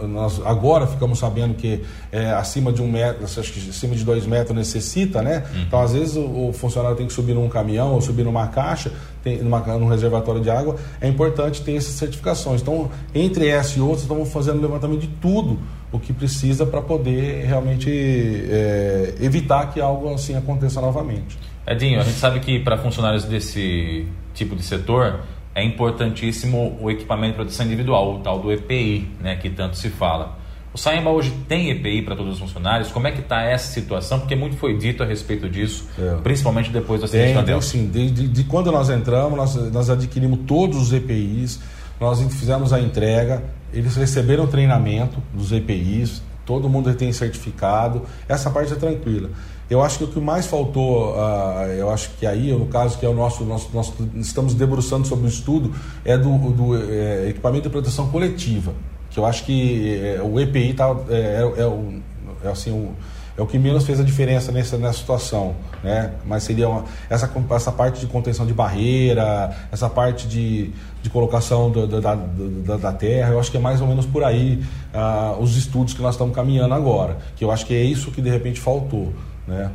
nós 0.00 0.40
agora 0.46 0.86
ficamos 0.86 1.18
sabendo 1.18 1.54
que 1.54 1.82
é, 2.10 2.30
acima 2.30 2.72
de 2.72 2.80
um 2.80 2.90
metro, 2.90 3.24
acho 3.24 3.52
que 3.52 3.68
acima 3.68 3.94
de 3.94 4.02
dois 4.02 4.24
metros 4.24 4.56
necessita, 4.56 5.20
né? 5.20 5.44
Uhum. 5.52 5.62
Então, 5.62 5.80
às 5.82 5.92
vezes, 5.92 6.16
o, 6.16 6.48
o, 6.48 6.52
funcionário 6.52 6.96
tem 6.96 7.06
que 7.06 7.12
subir 7.12 7.34
num 7.34 7.48
caminhão 7.48 7.92
ou 7.92 8.00
subir 8.00 8.22
numa 8.22 8.46
caixa, 8.46 8.92
tem, 9.22 9.38
numa, 9.38 9.60
num 9.78 9.88
reservatório 9.88 10.40
de 10.40 10.50
água. 10.50 10.76
É 11.00 11.08
importante 11.08 11.62
ter 11.62 11.76
essas 11.76 11.94
certificações. 11.94 12.60
Então, 12.60 12.90
entre 13.14 13.48
essa 13.48 13.78
e 13.78 13.82
outras, 13.82 14.02
estamos 14.02 14.32
fazendo 14.32 14.60
levantamento 14.60 15.00
de 15.00 15.08
tudo 15.08 15.58
o 15.92 15.98
que 15.98 16.12
precisa 16.12 16.64
para 16.64 16.80
poder 16.80 17.44
realmente 17.46 17.90
é, 17.90 19.14
evitar 19.20 19.72
que 19.72 19.80
algo 19.80 20.12
assim 20.12 20.36
aconteça 20.36 20.80
novamente. 20.80 21.38
Edinho, 21.66 22.00
a 22.00 22.04
gente 22.04 22.18
sabe 22.18 22.40
que 22.40 22.58
para 22.60 22.78
funcionários 22.78 23.24
desse 23.24 24.06
tipo 24.34 24.56
de 24.56 24.62
setor 24.62 25.20
é 25.54 25.64
importantíssimo 25.64 26.78
o 26.80 26.90
equipamento 26.90 27.32
de 27.32 27.36
proteção 27.36 27.66
individual, 27.66 28.16
o 28.16 28.18
tal 28.20 28.38
do 28.38 28.52
EPI, 28.52 29.08
né, 29.20 29.36
que 29.36 29.50
tanto 29.50 29.76
se 29.76 29.90
fala. 29.90 30.38
O 30.72 30.78
Saemba 30.78 31.10
hoje 31.10 31.32
tem 31.48 31.70
EPI 31.70 32.02
para 32.02 32.14
todos 32.14 32.34
os 32.34 32.38
funcionários? 32.38 32.92
Como 32.92 33.06
é 33.06 33.10
que 33.10 33.20
está 33.20 33.42
essa 33.42 33.72
situação? 33.72 34.20
Porque 34.20 34.36
muito 34.36 34.56
foi 34.56 34.76
dito 34.76 35.02
a 35.02 35.06
respeito 35.06 35.48
disso, 35.48 35.88
é. 35.98 36.14
principalmente 36.22 36.70
depois 36.70 37.00
do 37.00 37.06
acidente 37.06 37.34
tem, 37.34 37.44
tem, 37.44 37.60
sim. 37.60 37.86
De, 37.88 38.10
de, 38.10 38.28
de, 38.28 38.44
quando 38.44 38.70
nós 38.70 38.88
entramos, 38.88 39.36
nós, 39.36 39.72
nós 39.72 39.90
adquirimos 39.90 40.40
todos 40.46 40.80
os 40.80 40.92
EPIs, 40.92 41.58
nós 42.00 42.20
fizemos 42.34 42.72
a 42.72 42.80
entrega, 42.80 43.42
eles 43.72 43.96
receberam 43.96 44.46
treinamento 44.46 45.20
dos 45.34 45.50
EPIs, 45.50 46.22
todo 46.46 46.68
mundo 46.68 46.94
tem 46.94 47.12
certificado, 47.12 48.02
essa 48.28 48.48
parte 48.48 48.72
é 48.72 48.76
tranquila. 48.76 49.30
Eu 49.68 49.82
acho 49.82 49.98
que 49.98 50.04
o 50.04 50.08
que 50.08 50.20
mais 50.20 50.46
faltou, 50.46 51.14
uh, 51.14 51.66
eu 51.76 51.90
acho 51.90 52.10
que 52.18 52.26
aí, 52.26 52.52
no 52.52 52.66
caso, 52.66 52.96
que 52.98 53.06
é 53.06 53.08
o 53.08 53.14
nosso, 53.14 53.44
nosso 53.44 53.70
nós 53.72 53.92
estamos 54.16 54.54
debruçando 54.54 55.06
sobre 55.06 55.26
o 55.26 55.28
estudo, 55.28 55.72
é 56.04 56.16
do, 56.16 56.30
do 56.50 56.76
é, 56.76 57.28
equipamento 57.28 57.64
de 57.64 57.70
proteção 57.70 58.08
coletiva, 58.08 58.72
que 59.10 59.18
eu 59.18 59.26
acho 59.26 59.44
que 59.44 60.00
é, 60.02 60.22
o 60.22 60.38
EPI 60.38 60.74
tá, 60.74 60.96
é, 61.08 61.14
é, 61.14 61.62
é, 61.62 61.66
o, 61.66 62.00
é 62.44 62.48
assim, 62.48 62.70
o, 62.70 62.94
é 63.36 63.42
o 63.42 63.46
que 63.46 63.58
menos 63.58 63.84
fez 63.84 63.98
a 63.98 64.04
diferença 64.04 64.52
nessa, 64.52 64.76
nessa 64.76 64.98
situação, 64.98 65.54
né? 65.82 66.12
Mas 66.26 66.42
seria 66.42 66.68
uma, 66.68 66.84
essa, 67.08 67.30
essa 67.50 67.72
parte 67.72 68.00
de 68.00 68.06
contenção 68.06 68.46
de 68.46 68.52
barreira, 68.52 69.50
essa 69.72 69.88
parte 69.88 70.28
de, 70.28 70.70
de 71.02 71.10
colocação 71.10 71.70
do, 71.70 71.86
do, 71.86 72.00
da, 72.00 72.14
do, 72.14 72.78
da 72.78 72.92
terra, 72.92 73.30
eu 73.30 73.40
acho 73.40 73.50
que 73.50 73.56
é 73.56 73.60
mais 73.60 73.80
ou 73.80 73.86
menos 73.86 74.06
por 74.06 74.22
aí 74.22 74.62
uh, 74.94 75.40
os 75.40 75.56
estudos 75.56 75.94
que 75.94 76.02
nós 76.02 76.14
estamos 76.14 76.34
caminhando 76.34 76.74
agora, 76.74 77.16
que 77.34 77.44
eu 77.44 77.50
acho 77.50 77.66
que 77.66 77.74
é 77.74 77.82
isso 77.82 78.10
que 78.10 78.20
de 78.20 78.30
repente 78.30 78.60
faltou. 78.60 79.12
Né? 79.46 79.70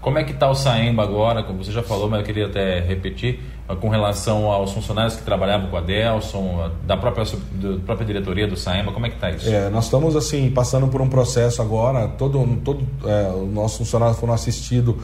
Como 0.00 0.16
é 0.16 0.24
que 0.24 0.32
está 0.32 0.48
o 0.48 0.54
Saemba 0.54 1.02
agora? 1.02 1.42
Como 1.42 1.64
você 1.64 1.72
já 1.72 1.82
falou, 1.82 2.08
mas 2.08 2.20
eu 2.20 2.26
queria 2.26 2.46
até 2.46 2.80
repetir, 2.80 3.40
ah, 3.40 3.57
com 3.76 3.88
relação 3.88 4.50
aos 4.50 4.72
funcionários 4.72 5.16
que 5.16 5.22
trabalhavam 5.22 5.68
com 5.68 5.76
a 5.76 5.80
Delson, 5.80 6.60
ah, 6.64 6.70
da 6.86 6.96
própria, 6.96 7.24
da 7.24 7.78
própria 7.84 8.06
diretoria 8.06 8.46
do 8.46 8.56
Saemba, 8.56 8.92
como 8.92 9.06
é 9.06 9.10
que 9.10 9.16
está 9.16 9.30
isso? 9.30 9.48
É, 9.48 9.68
nós 9.68 9.84
estamos 9.84 10.16
assim, 10.16 10.50
passando 10.50 10.88
por 10.88 11.00
um 11.02 11.08
processo 11.08 11.60
agora, 11.60 12.08
todo, 12.08 12.44
todo 12.64 12.86
é, 13.04 13.30
os 13.30 13.52
nossos 13.52 13.78
funcionários 13.78 14.18
foram 14.18 14.32
assistidos 14.32 14.94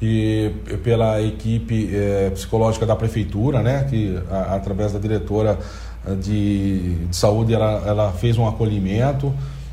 e 0.00 0.52
pela 0.82 1.20
equipe 1.20 1.90
é, 1.94 2.30
psicológica 2.30 2.84
da 2.84 2.96
prefeitura, 2.96 3.62
né, 3.62 3.86
que 3.88 4.18
a, 4.30 4.56
através 4.56 4.92
da 4.92 4.98
diretora 4.98 5.58
ah, 6.06 6.14
de, 6.14 7.06
de 7.06 7.16
saúde 7.16 7.52
ela, 7.52 7.82
ela 7.86 8.12
fez 8.12 8.38
um 8.38 8.48
acolhimento 8.48 9.32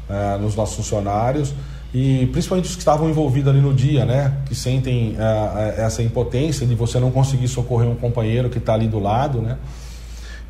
é, 0.10 0.38
nos 0.38 0.56
nossos 0.56 0.76
funcionários 0.76 1.54
e 1.94 2.26
principalmente 2.28 2.66
os 2.66 2.76
que 2.76 2.82
estavam 2.82 3.10
envolvidos 3.10 3.50
ali 3.52 3.60
no 3.60 3.74
dia, 3.74 4.06
né? 4.06 4.38
Que 4.46 4.56
sentem 4.56 5.12
uh, 5.16 5.82
essa 5.82 6.02
impotência 6.02 6.66
de 6.66 6.74
você 6.74 7.00
não 7.00 7.12
conseguir 7.12 7.50
socorrer 7.50 7.90
um 7.90 7.96
companheiro 7.96 8.50
que 8.50 8.60
está 8.60 8.74
ali 8.74 8.88
do 8.88 8.98
lado, 8.98 9.42
né? 9.42 9.58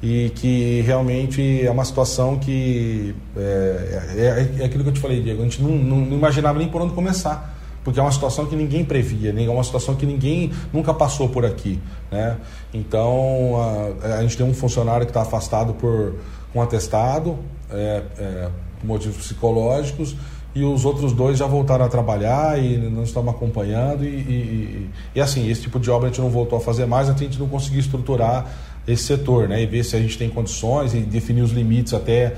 E 0.03 0.31
que 0.35 0.81
realmente 0.81 1.61
é 1.63 1.69
uma 1.69 1.85
situação 1.85 2.37
que 2.37 3.15
é, 3.35 4.05
é, 4.15 4.61
é, 4.61 4.65
aquilo 4.65 4.83
que 4.83 4.89
eu 4.89 4.93
te 4.93 4.99
falei, 4.99 5.21
Diego. 5.21 5.41
A 5.41 5.43
gente 5.43 5.61
não, 5.61 5.71
não, 5.71 5.97
não, 5.97 6.17
imaginava 6.17 6.59
nem 6.59 6.67
por 6.67 6.81
onde 6.81 6.93
começar, 6.93 7.55
porque 7.83 7.99
é 7.99 8.03
uma 8.03 8.11
situação 8.11 8.45
que 8.45 8.55
ninguém 8.55 8.85
previa, 8.85 9.33
é 9.35 9.49
uma 9.49 9.63
situação 9.63 9.95
que 9.95 10.05
ninguém 10.05 10.51
nunca 10.71 10.93
passou 10.93 11.29
por 11.29 11.43
aqui, 11.43 11.79
né? 12.11 12.37
Então 12.71 13.55
a, 14.03 14.17
a 14.17 14.21
gente 14.21 14.37
tem 14.37 14.45
um 14.45 14.53
funcionário 14.53 15.07
que 15.07 15.11
está 15.11 15.21
afastado 15.21 15.73
por 15.73 16.15
um 16.53 16.61
atestado, 16.61 17.37
é, 17.71 18.03
é, 18.17 18.49
por 18.79 18.87
motivos 18.87 19.17
psicológicos 19.17 20.15
e 20.53 20.63
os 20.63 20.83
outros 20.83 21.13
dois 21.13 21.37
já 21.37 21.47
voltaram 21.47 21.85
a 21.85 21.87
trabalhar 21.87 22.61
e 22.61 22.77
nós 22.77 23.07
estamos 23.07 23.33
acompanhando 23.33 24.03
e, 24.03 24.07
e, 24.07 24.89
e, 25.15 25.21
assim, 25.21 25.49
esse 25.49 25.61
tipo 25.61 25.79
de 25.79 25.89
obra 25.89 26.07
a 26.07 26.11
gente 26.11 26.21
não 26.21 26.29
voltou 26.29 26.57
a 26.57 26.61
fazer 26.61 26.85
mais, 26.85 27.09
a 27.09 27.13
gente 27.13 27.39
não 27.39 27.47
conseguiu 27.47 27.79
estruturar 27.79 28.45
esse 28.87 29.03
setor, 29.03 29.47
né, 29.47 29.61
e 29.61 29.65
ver 29.65 29.83
se 29.85 29.95
a 29.95 29.99
gente 29.99 30.17
tem 30.17 30.29
condições 30.29 30.93
e 30.93 30.99
definir 30.99 31.41
os 31.43 31.51
limites 31.51 31.93
até 31.93 32.33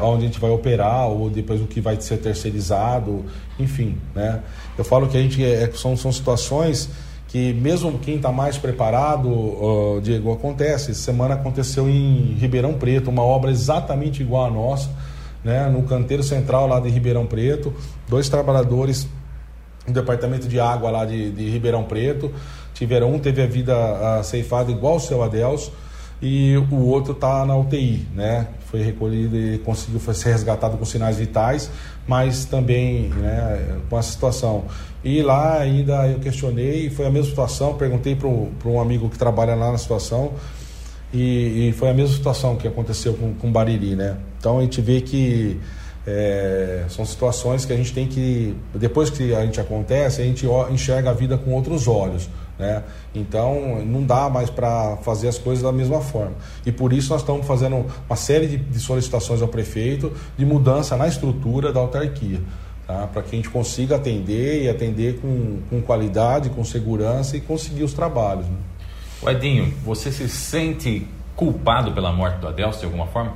aonde 0.00 0.24
a, 0.24 0.26
gente 0.26 0.38
vai 0.38 0.50
operar 0.50 1.08
ou 1.08 1.28
depois 1.28 1.60
o 1.60 1.66
que 1.66 1.80
vai 1.80 2.00
ser 2.00 2.18
terceirizado, 2.18 3.24
enfim, 3.58 3.96
né. 4.14 4.40
Eu 4.78 4.84
falo 4.84 5.08
que 5.08 5.16
a 5.16 5.20
gente 5.20 5.44
é, 5.44 5.70
são, 5.74 5.96
são 5.96 6.10
situações 6.10 6.88
que 7.32 7.54
mesmo 7.54 7.98
quem 7.98 8.16
está 8.16 8.30
mais 8.30 8.58
preparado, 8.58 9.28
uh, 9.30 10.00
Diego, 10.02 10.30
acontece. 10.32 10.90
Essa 10.90 11.00
semana 11.00 11.32
aconteceu 11.32 11.88
em 11.88 12.36
Ribeirão 12.38 12.74
Preto, 12.74 13.08
uma 13.08 13.22
obra 13.22 13.50
exatamente 13.50 14.20
igual 14.22 14.44
à 14.44 14.50
nossa, 14.50 14.90
né, 15.44 15.68
no 15.68 15.82
canteiro 15.82 16.22
central 16.22 16.66
lá 16.66 16.80
de 16.80 16.88
Ribeirão 16.88 17.26
Preto, 17.26 17.72
dois 18.08 18.28
trabalhadores 18.28 19.08
do 19.86 19.92
departamento 19.92 20.46
de 20.46 20.60
água 20.60 20.90
lá 20.90 21.04
de, 21.04 21.30
de 21.30 21.50
Ribeirão 21.50 21.84
Preto, 21.84 22.32
tiveram 22.74 23.12
um 23.12 23.18
teve 23.18 23.42
a 23.42 23.46
vida 23.46 23.74
a, 24.18 24.22
ceifada 24.22 24.70
igual 24.70 24.96
o 24.96 25.00
seu 25.00 25.22
Adelso, 25.22 25.72
e 26.22 26.56
o 26.70 26.86
outro 26.86 27.14
está 27.14 27.44
na 27.44 27.56
UTI, 27.56 28.06
né? 28.14 28.46
Foi 28.66 28.80
recolhido 28.80 29.36
e 29.36 29.58
conseguiu 29.58 29.98
ser 30.14 30.30
resgatado 30.30 30.78
com 30.78 30.84
sinais 30.84 31.16
vitais, 31.16 31.68
mas 32.06 32.44
também 32.44 33.08
né, 33.08 33.80
com 33.90 33.98
essa 33.98 34.12
situação. 34.12 34.64
E 35.02 35.20
lá 35.20 35.58
ainda 35.58 36.06
eu 36.06 36.20
questionei, 36.20 36.88
foi 36.90 37.06
a 37.06 37.10
mesma 37.10 37.28
situação, 37.28 37.74
perguntei 37.74 38.14
para 38.14 38.28
um 38.28 38.80
amigo 38.80 39.08
que 39.08 39.18
trabalha 39.18 39.56
lá 39.56 39.72
na 39.72 39.78
situação, 39.78 40.32
e, 41.12 41.68
e, 41.68 41.72
foi 41.72 41.90
a 41.90 41.94
mesma 41.94 42.14
situação 42.14 42.56
que 42.56 42.66
aconteceu 42.66 43.14
com, 43.14 43.34
com 43.34 43.52
Bariri, 43.52 43.94
né? 43.94 44.16
Então 44.38 44.58
a 44.58 44.62
gente 44.62 44.80
vê 44.80 45.00
que 45.00 45.60
é, 46.06 46.84
são 46.88 47.04
situações 47.04 47.64
que 47.64 47.72
a 47.72 47.76
gente 47.76 47.92
tem 47.92 48.06
que, 48.06 48.56
depois 48.74 49.08
que 49.10 49.34
a 49.34 49.44
gente 49.44 49.60
acontece, 49.60 50.20
a 50.20 50.24
gente 50.24 50.46
enxerga 50.70 51.10
a 51.10 51.12
vida 51.12 51.38
com 51.38 51.52
outros 51.52 51.86
olhos. 51.86 52.28
Né? 52.58 52.82
Então 53.14 53.84
não 53.84 54.04
dá 54.04 54.28
mais 54.28 54.50
para 54.50 54.96
fazer 54.98 55.28
as 55.28 55.38
coisas 55.38 55.62
da 55.62 55.72
mesma 55.72 56.00
forma. 56.00 56.34
E 56.66 56.72
por 56.72 56.92
isso 56.92 57.10
nós 57.10 57.22
estamos 57.22 57.46
fazendo 57.46 57.86
uma 58.08 58.16
série 58.16 58.46
de, 58.46 58.56
de 58.56 58.80
solicitações 58.80 59.42
ao 59.42 59.48
prefeito 59.48 60.12
de 60.36 60.44
mudança 60.44 60.96
na 60.96 61.06
estrutura 61.06 61.72
da 61.72 61.80
autarquia. 61.80 62.40
Tá? 62.86 63.06
Para 63.06 63.22
que 63.22 63.34
a 63.34 63.36
gente 63.36 63.50
consiga 63.50 63.96
atender 63.96 64.64
e 64.64 64.68
atender 64.68 65.20
com, 65.20 65.58
com 65.70 65.80
qualidade, 65.80 66.50
com 66.50 66.64
segurança 66.64 67.36
e 67.36 67.40
conseguir 67.40 67.84
os 67.84 67.92
trabalhos. 67.92 68.46
Né? 68.46 68.56
O 69.22 69.30
Edinho, 69.30 69.72
você 69.84 70.10
se 70.10 70.28
sente 70.28 71.06
culpado 71.36 71.92
pela 71.92 72.12
morte 72.12 72.38
do 72.38 72.48
Adelso 72.48 72.80
de 72.80 72.86
alguma 72.86 73.06
forma? 73.06 73.34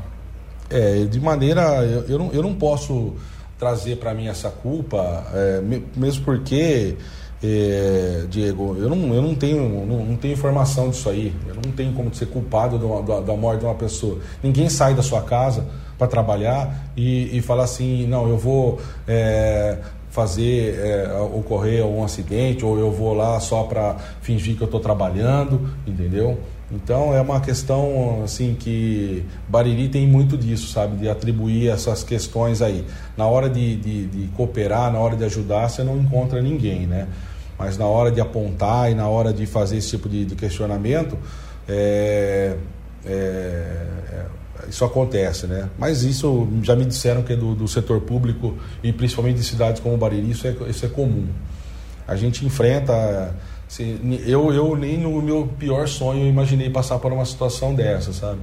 É, 0.68 1.05
de 1.05 1.20
maneira. 1.20 1.62
Eu, 1.84 2.03
eu, 2.09 2.18
não, 2.18 2.32
eu 2.32 2.43
não 2.43 2.55
posso 2.55 3.14
trazer 3.57 3.97
para 3.97 4.12
mim 4.12 4.26
essa 4.26 4.51
culpa, 4.51 5.26
é, 5.32 5.62
mesmo 5.97 6.24
porque 6.24 6.97
é, 7.43 8.24
Diego, 8.28 8.76
eu 8.78 8.89
não, 8.89 9.14
eu 9.14 9.22
não 9.22 9.34
tenho 9.34 9.87
não, 9.87 10.05
não, 10.05 10.16
tenho 10.16 10.34
informação 10.34 10.91
disso 10.91 11.09
aí. 11.09 11.32
Eu 11.47 11.55
não 11.55 11.72
tenho 11.72 11.93
como 11.93 12.12
ser 12.14 12.26
culpado 12.26 12.78
da, 12.78 13.20
da 13.20 13.37
morte 13.37 13.61
de 13.61 13.66
uma 13.66 13.74
pessoa. 13.74 14.18
Ninguém 14.43 14.68
sai 14.68 14.95
da 14.95 15.03
sua 15.03 15.22
casa 15.22 15.66
para 15.97 16.09
trabalhar 16.09 16.91
e, 16.97 17.37
e 17.37 17.41
falar 17.41 17.64
assim, 17.64 18.07
não, 18.07 18.28
eu 18.28 18.37
vou 18.37 18.80
é, 19.07 19.78
fazer 20.16 20.78
é, 20.78 21.12
ocorrer 21.34 21.84
um 21.84 22.02
acidente 22.02 22.64
ou 22.64 22.78
eu 22.78 22.90
vou 22.90 23.12
lá 23.12 23.38
só 23.38 23.64
para 23.64 23.96
fingir 24.22 24.56
que 24.56 24.62
eu 24.62 24.64
estou 24.64 24.80
trabalhando, 24.80 25.68
entendeu? 25.86 26.38
Então 26.72 27.14
é 27.14 27.20
uma 27.20 27.38
questão 27.38 28.22
assim 28.24 28.56
que 28.58 29.22
Bariri 29.46 29.90
tem 29.90 30.06
muito 30.06 30.38
disso, 30.38 30.72
sabe, 30.72 30.96
de 30.96 31.08
atribuir 31.08 31.68
essas 31.68 32.02
questões 32.02 32.62
aí. 32.62 32.82
Na 33.14 33.26
hora 33.26 33.50
de, 33.50 33.76
de, 33.76 34.06
de 34.06 34.26
cooperar, 34.28 34.90
na 34.90 34.98
hora 34.98 35.14
de 35.16 35.24
ajudar, 35.24 35.68
você 35.68 35.84
não 35.84 35.98
encontra 35.98 36.40
ninguém, 36.40 36.86
né? 36.86 37.06
Mas 37.58 37.76
na 37.76 37.84
hora 37.84 38.10
de 38.10 38.20
apontar 38.20 38.90
e 38.90 38.94
na 38.94 39.06
hora 39.06 39.34
de 39.34 39.44
fazer 39.44 39.76
esse 39.76 39.90
tipo 39.90 40.08
de, 40.08 40.24
de 40.24 40.34
questionamento, 40.34 41.18
é, 41.68 42.56
é, 43.04 43.10
é, 44.12 44.24
isso 44.68 44.84
acontece, 44.84 45.46
né? 45.46 45.68
Mas 45.78 46.02
isso 46.02 46.48
já 46.62 46.74
me 46.76 46.84
disseram 46.84 47.22
que 47.22 47.32
é 47.32 47.36
do, 47.36 47.54
do 47.54 47.68
setor 47.68 48.00
público 48.00 48.57
e 48.82 48.92
principalmente 48.92 49.36
de 49.36 49.44
cidades 49.44 49.80
como 49.80 49.96
Bariri, 49.96 50.30
isso 50.30 50.46
é, 50.46 50.54
isso 50.68 50.84
é 50.84 50.88
comum. 50.88 51.26
A 52.07 52.16
gente 52.16 52.44
enfrenta 52.44 53.34
Assim, 53.68 54.20
eu, 54.24 54.52
eu 54.52 54.76
nem 54.76 54.96
no 54.96 55.20
meu 55.20 55.48
pior 55.59 55.88
sonho 55.88 56.26
imaginei 56.26 56.70
passar 56.70 56.98
por 56.98 57.12
uma 57.12 57.24
situação 57.24 57.74
dessa, 57.74 58.12
sabe? 58.12 58.38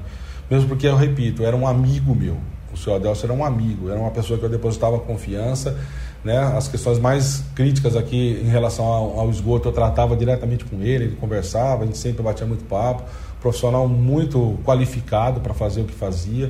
Mesmo 0.52 0.68
porque, 0.68 0.86
eu 0.86 0.96
repito, 0.96 1.44
era 1.44 1.56
um 1.56 1.66
amigo 1.66 2.14
meu. 2.14 2.38
O 2.74 2.78
senhor 2.78 2.98
Adelso 2.98 3.26
era 3.26 3.34
um 3.34 3.46
amigo, 3.46 3.90
era 3.90 4.00
uma 4.00 4.12
pessoa 4.12 4.38
que 4.38 4.44
eu 4.44 4.50
depositava 4.50 5.00
confiança. 5.00 5.78
Né? 6.24 6.38
As 6.38 6.68
questões 6.68 7.00
mais 7.00 7.44
críticas 7.56 7.96
aqui 7.96 8.42
em 8.44 8.50
relação 8.50 8.86
ao, 8.86 9.20
ao 9.20 9.30
esgoto 9.30 9.70
eu 9.70 9.72
tratava 9.72 10.16
diretamente 10.16 10.66
com 10.66 10.78
ele, 10.78 11.06
ele 11.06 11.16
conversava, 11.16 11.84
a 11.84 11.86
gente 11.86 11.98
sempre 11.98 12.22
batia 12.22 12.46
muito 12.46 12.66
papo. 12.66 13.04
Profissional 13.44 13.88
muito 13.88 14.58
qualificado 14.64 15.40
para 15.42 15.54
fazer 15.54 15.82
o 15.82 15.84
que 15.86 15.94
fazia. 15.94 16.50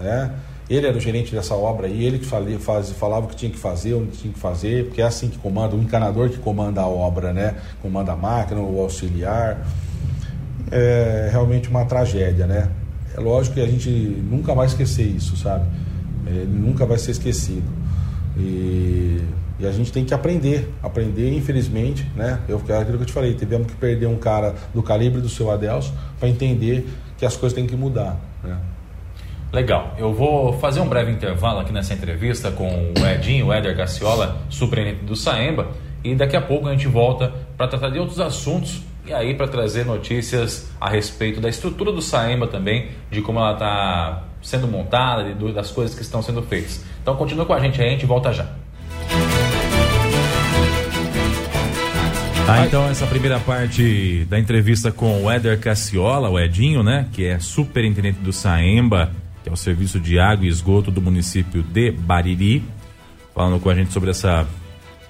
Né? 0.00 0.32
Ele 0.70 0.86
era 0.86 0.96
o 0.96 1.00
gerente 1.00 1.34
dessa 1.34 1.54
obra 1.54 1.86
aí, 1.86 2.04
ele 2.04 2.18
que 2.18 2.26
fazia, 2.26 2.58
faz, 2.58 2.90
falava 2.90 3.26
o 3.26 3.28
que 3.28 3.36
tinha 3.36 3.50
que 3.50 3.58
fazer, 3.58 3.94
onde 3.94 4.12
tinha 4.12 4.32
que 4.32 4.38
fazer, 4.38 4.84
porque 4.84 5.02
é 5.02 5.04
assim 5.04 5.28
que 5.28 5.38
comanda, 5.38 5.74
o 5.74 5.80
encanador 5.80 6.30
que 6.30 6.38
comanda 6.38 6.80
a 6.80 6.86
obra, 6.86 7.32
né? 7.32 7.56
Comanda 7.82 8.12
a 8.12 8.16
máquina, 8.16 8.60
o 8.60 8.80
auxiliar. 8.80 9.66
É 10.70 11.28
realmente 11.32 11.68
uma 11.68 11.84
tragédia, 11.86 12.46
né? 12.46 12.70
É 13.16 13.20
lógico 13.20 13.56
que 13.56 13.60
a 13.60 13.66
gente 13.66 13.90
nunca 13.90 14.54
vai 14.54 14.66
esquecer 14.66 15.06
isso, 15.06 15.36
sabe? 15.36 15.66
É, 16.24 16.44
nunca 16.44 16.86
vai 16.86 16.98
ser 16.98 17.10
esquecido. 17.10 17.66
E, 18.36 19.20
e, 19.58 19.66
a 19.66 19.72
gente 19.72 19.92
tem 19.92 20.04
que 20.04 20.14
aprender, 20.14 20.72
aprender, 20.82 21.32
infelizmente, 21.34 22.06
né? 22.14 22.40
Eu, 22.48 22.58
aquilo 22.58 22.98
que 22.98 23.02
eu 23.02 23.06
te 23.06 23.12
falei, 23.12 23.34
tivemos 23.34 23.66
que 23.66 23.74
perder 23.74 24.06
um 24.06 24.16
cara 24.16 24.54
do 24.74 24.82
calibre 24.82 25.20
do 25.20 25.28
seu 25.28 25.50
Adelso 25.50 25.92
para 26.18 26.28
entender 26.28 26.88
que 27.16 27.26
as 27.26 27.36
coisas 27.36 27.54
têm 27.54 27.66
que 27.66 27.76
mudar, 27.76 28.16
né? 28.42 28.56
Legal. 29.52 29.94
Eu 29.96 30.12
vou 30.12 30.52
fazer 30.58 30.80
um 30.80 30.86
breve 30.86 31.10
intervalo 31.10 31.60
aqui 31.60 31.72
nessa 31.72 31.94
entrevista 31.94 32.50
com 32.50 32.68
o 32.68 33.06
Edinho, 33.06 33.46
o 33.46 33.52
Éder 33.52 33.74
Caciola, 33.76 34.36
superintendente 34.50 35.06
do 35.06 35.16
Saemba, 35.16 35.68
e 36.04 36.14
daqui 36.14 36.36
a 36.36 36.40
pouco 36.40 36.68
a 36.68 36.72
gente 36.72 36.86
volta 36.86 37.32
para 37.56 37.66
tratar 37.66 37.88
de 37.88 37.98
outros 37.98 38.20
assuntos 38.20 38.82
e 39.06 39.12
aí 39.12 39.34
para 39.34 39.48
trazer 39.48 39.86
notícias 39.86 40.70
a 40.78 40.90
respeito 40.90 41.40
da 41.40 41.48
estrutura 41.48 41.90
do 41.90 42.02
Saemba 42.02 42.46
também, 42.46 42.90
de 43.10 43.22
como 43.22 43.38
ela 43.38 43.54
está 43.54 44.24
sendo 44.42 44.68
montada, 44.68 45.34
das 45.52 45.70
coisas 45.70 45.96
que 45.96 46.02
estão 46.02 46.22
sendo 46.22 46.42
feitas. 46.42 46.84
Então 47.02 47.16
continua 47.16 47.46
com 47.46 47.54
a 47.54 47.60
gente 47.60 47.80
aí, 47.80 47.88
a 47.88 47.92
gente 47.92 48.06
volta 48.06 48.32
já. 48.32 48.46
Ah, 52.50 52.64
então 52.64 52.88
essa 52.88 53.06
primeira 53.06 53.38
parte 53.38 54.24
da 54.24 54.38
entrevista 54.38 54.90
com 54.90 55.22
o 55.22 55.30
Éder 55.30 55.60
Cassiola, 55.60 56.30
o 56.30 56.40
Edinho, 56.40 56.82
né, 56.82 57.06
que 57.12 57.26
é 57.26 57.38
superintendente 57.38 58.20
do 58.20 58.32
Saemba, 58.32 59.12
que 59.42 59.50
é 59.50 59.52
o 59.52 59.56
Serviço 59.56 60.00
de 60.00 60.18
Água 60.18 60.46
e 60.46 60.48
Esgoto 60.48 60.90
do 60.90 61.02
município 61.02 61.62
de 61.62 61.90
Bariri, 61.90 62.64
falando 63.34 63.60
com 63.60 63.68
a 63.68 63.74
gente 63.74 63.92
sobre 63.92 64.08
essa, 64.08 64.46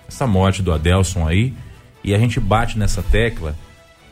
essa 0.09 0.27
morte 0.27 0.63
do 0.63 0.73
Adelson 0.73 1.29
aí. 1.29 1.55
E 2.03 2.13
a 2.13 2.19
gente 2.19 2.41
bate 2.41 2.77
nessa 2.77 3.05
tecla 3.05 3.55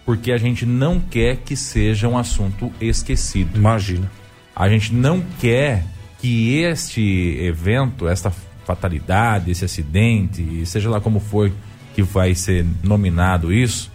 porque 0.05 0.31
a 0.31 0.39
gente 0.39 0.65
não 0.65 1.01
quer 1.01 1.39
que 1.39 1.57
seja 1.57 2.07
um 2.07 2.17
assunto 2.17 2.73
esquecido. 2.81 3.59
Imagina. 3.59 4.09
A 4.55 4.69
gente 4.69 4.95
não 4.95 5.21
quer 5.41 5.85
que 6.21 6.61
este 6.61 7.39
evento, 7.41 8.07
esta 8.07 8.31
fatalidade, 8.65 9.51
esse 9.51 9.65
acidente, 9.65 10.65
seja 10.65 10.89
lá 10.89 11.01
como 11.01 11.19
for 11.19 11.51
que 11.97 12.03
vai 12.03 12.35
ser 12.35 12.67
nominado 12.85 13.51
isso, 13.51 13.91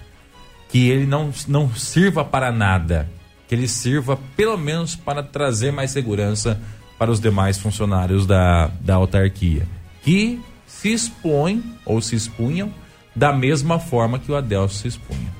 que 0.69 0.89
ele 0.89 1.05
não, 1.05 1.31
não 1.47 1.71
sirva 1.75 2.25
para 2.25 2.51
nada 2.51 3.07
que 3.47 3.53
ele 3.53 3.67
sirva 3.67 4.17
pelo 4.35 4.57
menos 4.57 4.95
para 4.95 5.21
trazer 5.21 5.71
mais 5.71 5.91
segurança 5.91 6.59
para 6.97 7.11
os 7.11 7.19
demais 7.19 7.59
funcionários 7.59 8.25
da, 8.25 8.71
da 8.79 8.95
autarquia, 8.95 9.67
que 10.01 10.41
se 10.65 10.91
expõem 10.91 11.61
ou 11.85 12.01
se 12.01 12.15
expunham 12.15 12.73
da 13.15 13.31
mesma 13.31 13.77
forma 13.77 14.17
que 14.17 14.31
o 14.31 14.35
Adelso 14.35 14.79
se 14.79 14.87
expunha. 14.87 15.31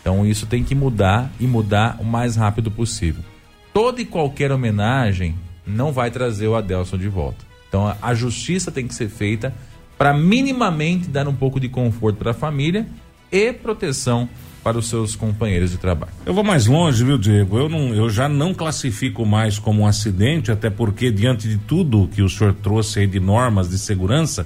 Então 0.00 0.24
isso 0.24 0.46
tem 0.46 0.62
que 0.62 0.76
mudar 0.76 1.32
e 1.40 1.46
mudar 1.46 1.96
o 1.98 2.04
mais 2.04 2.36
rápido 2.36 2.70
possível. 2.70 3.24
Toda 3.72 4.00
e 4.00 4.04
qualquer 4.04 4.52
homenagem 4.52 5.34
não 5.66 5.90
vai 5.90 6.10
trazer 6.10 6.46
o 6.46 6.54
Adelson 6.54 6.98
de 6.98 7.08
volta. 7.08 7.44
Então 7.68 7.88
a, 7.88 7.96
a 8.00 8.14
justiça 8.14 8.70
tem 8.70 8.86
que 8.86 8.94
ser 8.94 9.08
feita 9.08 9.52
para 9.96 10.12
minimamente 10.14 11.08
dar 11.08 11.26
um 11.28 11.34
pouco 11.34 11.58
de 11.58 11.68
conforto 11.68 12.16
para 12.16 12.32
a 12.32 12.34
família 12.34 12.86
e 13.30 13.52
proteção 13.52 14.28
para 14.62 14.78
os 14.78 14.88
seus 14.88 15.14
companheiros 15.14 15.70
de 15.70 15.78
trabalho. 15.78 16.12
Eu 16.24 16.34
vou 16.34 16.42
mais 16.42 16.66
longe, 16.66 17.04
viu, 17.04 17.16
Diego? 17.16 17.56
Eu, 17.56 17.68
não, 17.68 17.94
eu 17.94 18.10
já 18.10 18.28
não 18.28 18.52
classifico 18.52 19.24
mais 19.24 19.60
como 19.60 19.82
um 19.82 19.86
acidente, 19.86 20.50
até 20.50 20.68
porque, 20.68 21.08
diante 21.08 21.48
de 21.48 21.56
tudo 21.56 22.08
que 22.08 22.20
o 22.20 22.28
senhor 22.28 22.52
trouxe 22.52 22.98
aí 22.98 23.06
de 23.06 23.20
normas 23.20 23.70
de 23.70 23.78
segurança 23.78 24.44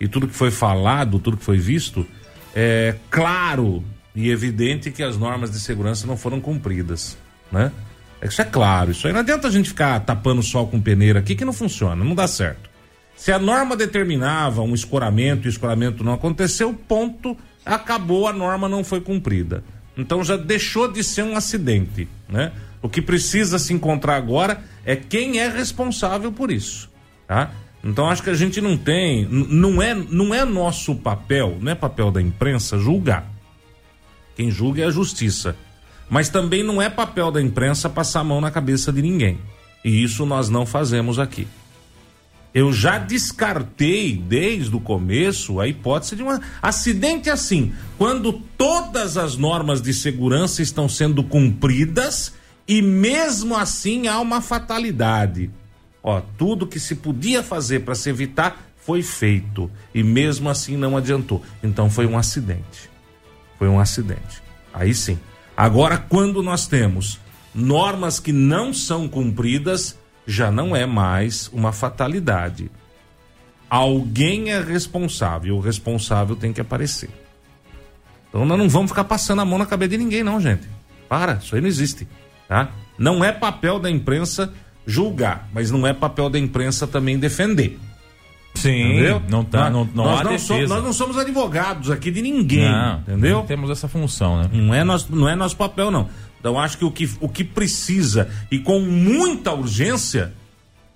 e 0.00 0.08
tudo 0.08 0.26
que 0.26 0.34
foi 0.34 0.50
falado, 0.50 1.18
tudo 1.18 1.36
que 1.36 1.44
foi 1.44 1.58
visto, 1.58 2.06
é 2.54 2.96
claro 3.10 3.84
e 4.16 4.30
evidente 4.30 4.90
que 4.90 5.02
as 5.02 5.18
normas 5.18 5.50
de 5.50 5.60
segurança 5.60 6.06
não 6.06 6.16
foram 6.16 6.40
cumpridas, 6.40 7.18
né? 7.52 7.70
Isso 8.22 8.40
é 8.40 8.44
claro, 8.46 8.92
isso 8.92 9.06
aí 9.06 9.12
não 9.12 9.20
adianta 9.20 9.46
a 9.46 9.50
gente 9.50 9.68
ficar 9.68 10.00
tapando 10.00 10.40
o 10.40 10.42
sol 10.42 10.68
com 10.68 10.80
peneira 10.80 11.18
aqui 11.18 11.34
que 11.34 11.44
não 11.44 11.52
funciona, 11.52 12.02
não 12.02 12.14
dá 12.14 12.26
certo. 12.26 12.69
Se 13.20 13.30
a 13.30 13.38
norma 13.38 13.76
determinava 13.76 14.62
um 14.62 14.72
escoramento 14.72 15.46
e 15.46 15.48
o 15.48 15.50
escoramento 15.50 16.02
não 16.02 16.14
aconteceu, 16.14 16.72
ponto, 16.72 17.36
acabou, 17.66 18.26
a 18.26 18.32
norma 18.32 18.66
não 18.66 18.82
foi 18.82 19.02
cumprida. 19.02 19.62
Então 19.94 20.24
já 20.24 20.38
deixou 20.38 20.90
de 20.90 21.04
ser 21.04 21.24
um 21.24 21.36
acidente, 21.36 22.08
né? 22.26 22.50
O 22.80 22.88
que 22.88 23.02
precisa 23.02 23.58
se 23.58 23.74
encontrar 23.74 24.16
agora 24.16 24.64
é 24.86 24.96
quem 24.96 25.38
é 25.38 25.50
responsável 25.50 26.32
por 26.32 26.50
isso, 26.50 26.88
tá? 27.28 27.50
Então 27.84 28.08
acho 28.08 28.22
que 28.22 28.30
a 28.30 28.34
gente 28.34 28.58
não 28.58 28.74
tem, 28.74 29.28
não 29.28 29.82
é, 29.82 29.94
não 29.94 30.34
é 30.34 30.42
nosso 30.46 30.94
papel, 30.94 31.58
não 31.60 31.72
é 31.72 31.74
papel 31.74 32.10
da 32.10 32.22
imprensa 32.22 32.78
julgar. 32.78 33.30
Quem 34.34 34.50
julga 34.50 34.80
é 34.80 34.86
a 34.86 34.90
justiça. 34.90 35.54
Mas 36.08 36.30
também 36.30 36.62
não 36.62 36.80
é 36.80 36.88
papel 36.88 37.30
da 37.30 37.42
imprensa 37.42 37.86
passar 37.86 38.20
a 38.20 38.24
mão 38.24 38.40
na 38.40 38.50
cabeça 38.50 38.90
de 38.90 39.02
ninguém. 39.02 39.38
E 39.84 40.02
isso 40.02 40.24
nós 40.24 40.48
não 40.48 40.64
fazemos 40.64 41.18
aqui 41.18 41.46
eu 42.52 42.72
já 42.72 42.98
descartei 42.98 44.16
desde 44.16 44.74
o 44.74 44.80
começo 44.80 45.60
a 45.60 45.68
hipótese 45.68 46.16
de 46.16 46.22
um 46.22 46.38
acidente 46.60 47.30
assim, 47.30 47.72
quando 47.96 48.32
todas 48.32 49.16
as 49.16 49.36
normas 49.36 49.80
de 49.80 49.94
segurança 49.94 50.62
estão 50.62 50.88
sendo 50.88 51.22
cumpridas 51.22 52.32
E 52.66 52.80
mesmo 52.82 53.56
assim 53.56 54.06
há 54.06 54.20
uma 54.20 54.40
fatalidade. 54.40 55.50
Ó, 56.02 56.20
tudo 56.38 56.68
que 56.68 56.78
se 56.78 56.94
podia 56.94 57.42
fazer 57.42 57.80
para 57.80 57.96
se 57.96 58.08
evitar 58.08 58.70
foi 58.76 59.02
feito 59.02 59.68
e 59.92 60.04
mesmo 60.04 60.48
assim 60.48 60.76
não 60.76 60.96
adiantou. 60.96 61.42
Então 61.62 61.90
foi 61.90 62.06
um 62.06 62.16
acidente. 62.16 62.88
Foi 63.58 63.68
um 63.68 63.80
acidente. 63.80 64.40
Aí 64.72 64.94
sim. 64.94 65.18
Agora, 65.56 65.98
quando 65.98 66.42
nós 66.42 66.66
temos 66.66 67.18
normas 67.52 68.20
que 68.20 68.32
não 68.32 68.72
são 68.72 69.08
cumpridas, 69.08 69.98
já 70.30 70.50
não 70.50 70.76
é 70.76 70.86
mais 70.86 71.48
uma 71.52 71.72
fatalidade. 71.72 72.70
Alguém 73.68 74.50
é 74.50 74.60
responsável, 74.60 75.56
o 75.56 75.60
responsável 75.60 76.36
tem 76.36 76.52
que 76.52 76.60
aparecer. 76.60 77.10
Então 78.28 78.44
nós 78.44 78.58
não 78.58 78.68
vamos 78.68 78.90
ficar 78.90 79.04
passando 79.04 79.42
a 79.42 79.44
mão 79.44 79.58
na 79.58 79.66
cabeça 79.66 79.90
de 79.90 79.98
ninguém, 79.98 80.22
não, 80.22 80.40
gente. 80.40 80.68
Para, 81.08 81.34
isso 81.34 81.54
aí 81.54 81.60
não 81.60 81.68
existe, 81.68 82.06
tá? 82.48 82.70
Não 82.96 83.24
é 83.24 83.32
papel 83.32 83.80
da 83.80 83.90
imprensa 83.90 84.52
julgar, 84.86 85.48
mas 85.52 85.70
não 85.70 85.86
é 85.86 85.92
papel 85.92 86.30
da 86.30 86.38
imprensa 86.38 86.86
também 86.86 87.18
defender. 87.18 87.78
Sim, 88.60 88.92
entendeu? 88.92 89.22
não 89.28 89.44
tá, 89.44 89.70
não, 89.70 89.84
não 89.84 90.04
nós, 90.04 90.22
não 90.22 90.38
somos, 90.38 90.68
nós 90.68 90.84
não 90.84 90.92
somos 90.92 91.18
advogados 91.18 91.90
aqui 91.90 92.10
de 92.10 92.20
ninguém, 92.22 92.70
Não, 92.70 92.98
entendeu? 92.98 93.38
não 93.38 93.46
temos 93.46 93.70
essa 93.70 93.88
função, 93.88 94.40
né? 94.40 94.50
Não 94.52 94.74
é 94.74 94.84
nosso, 94.84 95.14
não 95.14 95.28
é 95.28 95.34
nosso 95.34 95.56
papel, 95.56 95.90
não. 95.90 96.08
Então 96.38 96.58
acho 96.58 96.78
que 96.78 96.84
o 96.84 96.90
que, 96.90 97.10
o 97.20 97.28
que 97.28 97.44
precisa 97.44 98.28
e 98.50 98.58
com 98.58 98.80
muita 98.80 99.52
urgência 99.52 100.32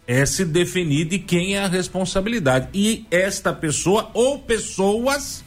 é 0.06 0.24
se 0.26 0.44
definir 0.44 1.06
de 1.06 1.18
quem 1.18 1.56
é 1.56 1.64
a 1.64 1.68
responsabilidade. 1.68 2.68
E 2.74 3.06
esta 3.10 3.52
pessoa 3.52 4.10
ou 4.12 4.38
pessoas 4.38 5.44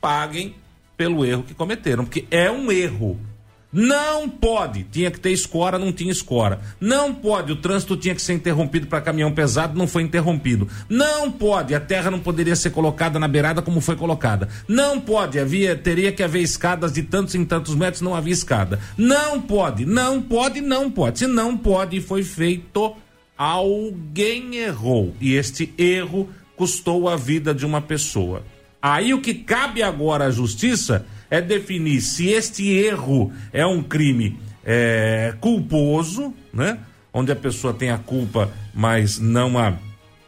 paguem 0.00 0.54
pelo 0.96 1.24
erro 1.24 1.42
que 1.42 1.54
cometeram, 1.54 2.04
porque 2.04 2.26
é 2.30 2.50
um 2.50 2.70
erro. 2.72 3.18
Não 3.76 4.26
pode, 4.26 4.84
tinha 4.84 5.10
que 5.10 5.20
ter 5.20 5.32
escora, 5.32 5.78
não 5.78 5.92
tinha 5.92 6.10
escora. 6.10 6.60
Não 6.80 7.14
pode, 7.14 7.52
o 7.52 7.56
trânsito 7.56 7.94
tinha 7.94 8.14
que 8.14 8.22
ser 8.22 8.32
interrompido 8.32 8.86
para 8.86 9.02
caminhão 9.02 9.30
pesado, 9.32 9.78
não 9.78 9.86
foi 9.86 10.02
interrompido. 10.02 10.66
Não 10.88 11.30
pode, 11.30 11.74
a 11.74 11.80
terra 11.80 12.10
não 12.10 12.18
poderia 12.18 12.56
ser 12.56 12.70
colocada 12.70 13.18
na 13.18 13.28
beirada 13.28 13.60
como 13.60 13.82
foi 13.82 13.94
colocada. 13.94 14.48
Não 14.66 14.98
pode, 14.98 15.38
havia 15.38 15.76
teria 15.76 16.10
que 16.10 16.22
haver 16.22 16.40
escadas 16.40 16.90
de 16.90 17.02
tantos 17.02 17.34
em 17.34 17.44
tantos 17.44 17.74
metros, 17.74 18.00
não 18.00 18.14
havia 18.14 18.32
escada. 18.32 18.80
Não 18.96 19.42
pode, 19.42 19.84
não 19.84 20.22
pode, 20.22 20.62
não 20.62 20.90
pode. 20.90 21.18
Se 21.18 21.26
não 21.26 21.54
pode 21.54 22.00
foi 22.00 22.22
feito, 22.22 22.96
alguém 23.36 24.56
errou 24.56 25.14
e 25.20 25.34
este 25.34 25.74
erro 25.76 26.30
custou 26.56 27.10
a 27.10 27.16
vida 27.16 27.52
de 27.52 27.66
uma 27.66 27.82
pessoa. 27.82 28.42
Aí 28.80 29.12
o 29.12 29.20
que 29.20 29.34
cabe 29.34 29.82
agora 29.82 30.24
à 30.24 30.30
justiça 30.30 31.04
é 31.30 31.40
definir 31.40 32.00
se 32.00 32.28
este 32.28 32.70
erro 32.70 33.32
é 33.52 33.66
um 33.66 33.82
crime 33.82 34.38
é, 34.64 35.34
culposo, 35.40 36.34
né? 36.52 36.78
Onde 37.12 37.32
a 37.32 37.36
pessoa 37.36 37.72
tem 37.72 37.90
a 37.90 37.98
culpa, 37.98 38.52
mas 38.74 39.18
não 39.18 39.58
a, 39.58 39.74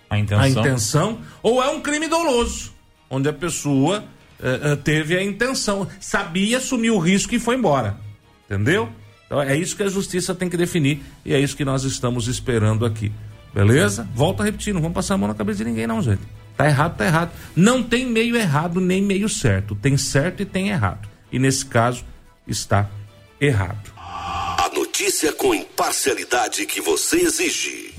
a, 0.09 0.18
intenção. 0.18 0.42
a 0.42 0.49
intenção, 0.49 1.18
ou 1.42 1.62
é 1.62 1.68
um 1.68 1.80
crime 1.80 2.09
doloso, 2.09 2.72
onde 3.11 3.28
a 3.28 3.32
pessoa 3.32 4.05
é, 4.40 4.72
é, 4.72 4.76
teve 4.76 5.16
a 5.16 5.22
intenção, 5.22 5.86
sabia, 6.01 6.59
assumiu 6.59 6.96
o 6.96 6.99
risco 6.99 7.34
e 7.34 7.38
foi 7.38 7.57
embora. 7.57 7.96
Entendeu? 8.46 8.88
Então 9.26 9.42
é 9.42 9.55
isso 9.55 9.76
que 9.76 9.82
a 9.82 9.88
justiça 9.88 10.34
tem 10.34 10.49
que 10.49 10.57
definir 10.57 11.03
e 11.24 11.34
é 11.34 11.40
isso 11.40 11.55
que 11.55 11.64
nós 11.64 11.84
estamos 11.84 12.28
esperando 12.28 12.86
aqui. 12.86 13.12
Beleza? 13.53 14.09
Volto 14.14 14.40
a 14.40 14.44
repetir, 14.44 14.72
não 14.72 14.80
vamos 14.80 14.94
passar 14.94 15.14
a 15.14 15.18
mão 15.18 15.28
na 15.28 15.34
cabeça 15.34 15.59
de 15.59 15.64
ninguém, 15.64 15.86
não, 15.86 16.01
gente. 16.01 16.22
Tá 16.59 16.66
errado, 16.66 16.96
tá 16.96 17.06
errado. 17.06 17.30
Não 17.54 17.84
tem 17.84 18.04
meio 18.04 18.34
errado 18.34 18.80
nem 18.80 19.00
meio 19.00 19.28
certo. 19.28 19.76
Tem 19.76 19.96
certo 19.96 20.42
e 20.42 20.44
tem 20.44 20.70
errado. 20.70 21.09
E 21.30 21.38
nesse 21.38 21.64
caso, 21.64 22.04
está 22.48 22.90
errado. 23.40 23.92
A 23.96 24.68
notícia 24.74 25.32
com 25.32 25.54
imparcialidade 25.54 26.66
que 26.66 26.80
você 26.80 27.18
exige. 27.18 27.94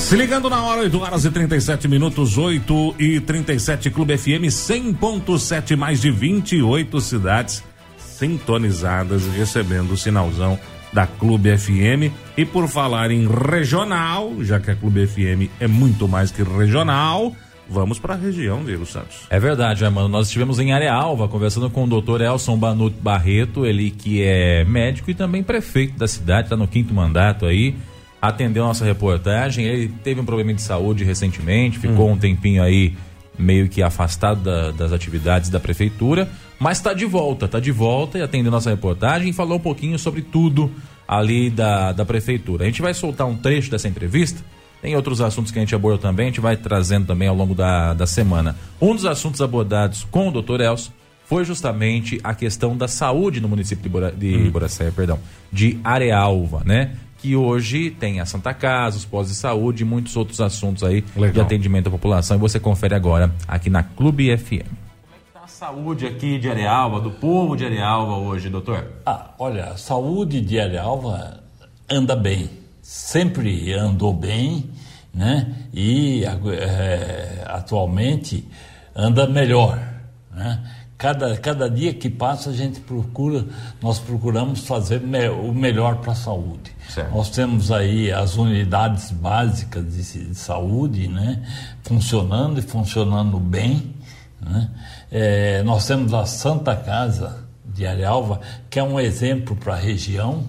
Se 0.00 0.16
ligando 0.16 0.50
na 0.50 0.64
hora, 0.64 0.80
8 0.80 0.98
horas 0.98 1.24
e 1.24 1.30
37 1.30 1.86
minutos, 1.86 2.36
8 2.36 2.96
e 2.98 3.20
37, 3.20 3.88
Clube 3.90 4.18
FM 4.18 4.50
100.7, 4.50 5.76
mais 5.76 6.00
de 6.00 6.10
28 6.10 7.00
cidades 7.00 7.62
sintonizadas 7.96 9.22
e 9.26 9.28
recebendo 9.28 9.92
o 9.92 9.96
sinalzão 9.96 10.58
da 10.92 11.06
Clube 11.06 11.56
FM. 11.56 12.12
E 12.36 12.44
por 12.44 12.68
falar 12.68 13.10
em 13.10 13.26
regional, 13.28 14.32
já 14.40 14.58
que 14.58 14.70
a 14.70 14.74
Clube 14.76 15.06
FM 15.06 15.50
é 15.60 15.66
muito 15.68 16.08
mais 16.08 16.30
que 16.30 16.42
regional, 16.42 17.34
vamos 17.68 17.98
para 17.98 18.14
a 18.14 18.16
região, 18.16 18.64
Diego 18.64 18.84
Santos. 18.84 19.18
É 19.30 19.38
verdade, 19.38 19.84
mano. 19.90 20.08
Nós 20.08 20.26
estivemos 20.26 20.58
em 20.58 20.72
Arealva 20.72 21.28
conversando 21.28 21.70
com 21.70 21.84
o 21.84 21.86
doutor 21.86 22.20
Elson 22.20 22.56
Banuto 22.56 23.00
Barreto, 23.00 23.64
ele 23.64 23.90
que 23.90 24.22
é 24.22 24.64
médico 24.64 25.10
e 25.10 25.14
também 25.14 25.42
prefeito 25.42 25.96
da 25.98 26.08
cidade, 26.08 26.46
está 26.46 26.56
no 26.56 26.66
quinto 26.66 26.92
mandato 26.92 27.46
aí. 27.46 27.76
Atendeu 28.20 28.64
nossa 28.64 28.84
reportagem. 28.84 29.64
Ele 29.64 29.88
teve 30.02 30.20
um 30.20 30.24
problema 30.24 30.52
de 30.52 30.60
saúde 30.62 31.04
recentemente, 31.04 31.78
ficou 31.78 32.08
Hum. 32.08 32.12
um 32.12 32.18
tempinho 32.18 32.62
aí 32.62 32.94
meio 33.38 33.68
que 33.68 33.82
afastado 33.82 34.42
da- 34.42 34.70
das 34.72 34.92
atividades 34.92 35.48
da 35.48 35.58
prefeitura, 35.58 36.28
mas 36.60 36.78
está 36.78 36.92
de 36.94 37.06
volta, 37.06 37.46
está 37.46 37.58
de 37.58 37.72
volta 37.72 38.18
e 38.18 38.22
atendeu 38.22 38.52
nossa 38.52 38.70
reportagem 38.70 39.30
e 39.30 39.32
falou 39.32 39.56
um 39.56 39.60
pouquinho 39.60 39.98
sobre 39.98 40.22
tudo 40.22 40.70
ali 41.08 41.50
da, 41.50 41.90
da 41.90 42.04
prefeitura. 42.04 42.62
A 42.62 42.66
gente 42.66 42.80
vai 42.82 42.94
soltar 42.94 43.26
um 43.26 43.36
trecho 43.36 43.70
dessa 43.70 43.88
entrevista. 43.88 44.44
Tem 44.80 44.94
outros 44.94 45.20
assuntos 45.20 45.50
que 45.52 45.58
a 45.58 45.62
gente 45.62 45.74
abordou 45.74 45.98
também, 45.98 46.26
a 46.26 46.28
gente 46.28 46.40
vai 46.40 46.56
trazendo 46.56 47.06
também 47.06 47.26
ao 47.28 47.34
longo 47.34 47.54
da, 47.54 47.92
da 47.94 48.06
semana. 48.06 48.54
Um 48.80 48.94
dos 48.94 49.04
assuntos 49.04 49.42
abordados 49.42 50.06
com 50.10 50.28
o 50.28 50.42
Dr. 50.42 50.60
Elcio 50.60 50.92
foi 51.26 51.44
justamente 51.44 52.18
a 52.24 52.34
questão 52.34 52.76
da 52.76 52.88
saúde 52.88 53.40
no 53.40 53.48
município 53.48 53.82
de, 53.82 53.88
Bora, 53.88 54.10
de 54.10 54.36
Hum. 54.36 54.50
Boracéia, 54.50 54.90
perdão, 54.90 55.18
de 55.52 55.78
Arealva, 55.84 56.62
né? 56.64 56.92
Que 57.18 57.36
hoje 57.36 57.90
tem 57.90 58.20
a 58.20 58.24
Santa 58.26 58.54
Casa, 58.54 58.96
os 58.96 59.04
pós 59.04 59.28
de 59.28 59.34
saúde 59.34 59.82
e 59.82 59.86
muitos 59.86 60.16
outros 60.16 60.40
assuntos 60.40 60.82
aí 60.82 61.02
de 61.02 61.20
Legal. 61.20 61.44
atendimento 61.44 61.88
à 61.88 61.90
população. 61.90 62.36
E 62.36 62.40
você 62.40 62.58
confere 62.58 62.94
agora 62.94 63.30
aqui 63.46 63.68
na 63.68 63.82
Clube 63.82 64.34
FM. 64.36 64.89
Saúde 65.60 66.06
aqui 66.06 66.38
de 66.38 66.48
Arealva, 66.48 67.02
do 67.02 67.10
povo 67.10 67.54
de 67.54 67.66
Arealva 67.66 68.14
hoje, 68.14 68.48
doutor? 68.48 68.92
Ah, 69.04 69.32
olha, 69.38 69.64
a 69.66 69.76
saúde 69.76 70.40
de 70.40 70.58
Arealva 70.58 71.38
anda 71.86 72.16
bem, 72.16 72.48
sempre 72.80 73.70
andou 73.74 74.10
bem, 74.14 74.70
né? 75.12 75.54
E 75.70 76.24
eh, 76.24 77.44
atualmente 77.46 78.48
anda 78.96 79.26
melhor, 79.26 79.78
né? 80.34 80.64
Cada, 80.96 81.36
cada 81.36 81.68
dia 81.68 81.92
que 81.92 82.08
passa 82.08 82.48
a 82.48 82.54
gente 82.54 82.80
procura, 82.80 83.44
nós 83.82 83.98
procuramos 83.98 84.66
fazer 84.66 84.98
me- 85.02 85.28
o 85.28 85.52
melhor 85.52 85.96
para 85.96 86.12
a 86.12 86.16
saúde. 86.16 86.72
Nós 87.12 87.28
temos 87.28 87.70
aí 87.70 88.10
as 88.10 88.34
unidades 88.38 89.10
básicas 89.10 89.84
de, 89.94 90.24
de 90.30 90.34
saúde, 90.34 91.06
né? 91.06 91.46
Funcionando 91.82 92.58
e 92.58 92.62
funcionando 92.62 93.38
bem, 93.38 93.94
né? 94.40 94.70
Eh, 95.10 95.62
nós 95.64 95.86
temos 95.86 96.14
a 96.14 96.24
Santa 96.24 96.76
Casa 96.76 97.44
de 97.64 97.84
Arealva, 97.84 98.40
que 98.68 98.78
é 98.78 98.82
um 98.82 99.00
exemplo 99.00 99.56
para 99.56 99.74
a 99.74 99.76
região. 99.76 100.44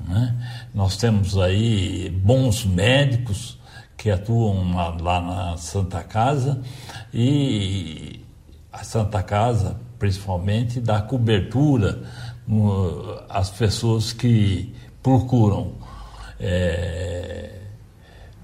né? 0.00 0.34
Nós 0.74 0.96
temos 0.96 1.38
aí 1.38 2.10
bons 2.10 2.64
médicos 2.64 3.60
que 3.96 4.10
atuam 4.10 4.74
lá, 4.74 4.96
lá 5.00 5.20
na 5.20 5.56
Santa 5.56 6.02
Casa 6.02 6.60
e 7.14 8.20
a 8.72 8.82
Santa 8.82 9.22
Casa, 9.22 9.76
principalmente, 9.98 10.80
dá 10.80 11.00
cobertura 11.00 12.02
às 13.28 13.50
pessoas 13.50 14.12
que 14.12 14.74
procuram. 15.00 15.74
É, 16.40 17.60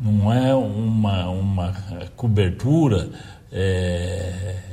não 0.01 0.33
é 0.33 0.55
uma, 0.55 1.29
uma 1.29 1.73
cobertura 2.15 3.11
é, 3.51 4.68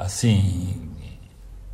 assim 0.00 0.90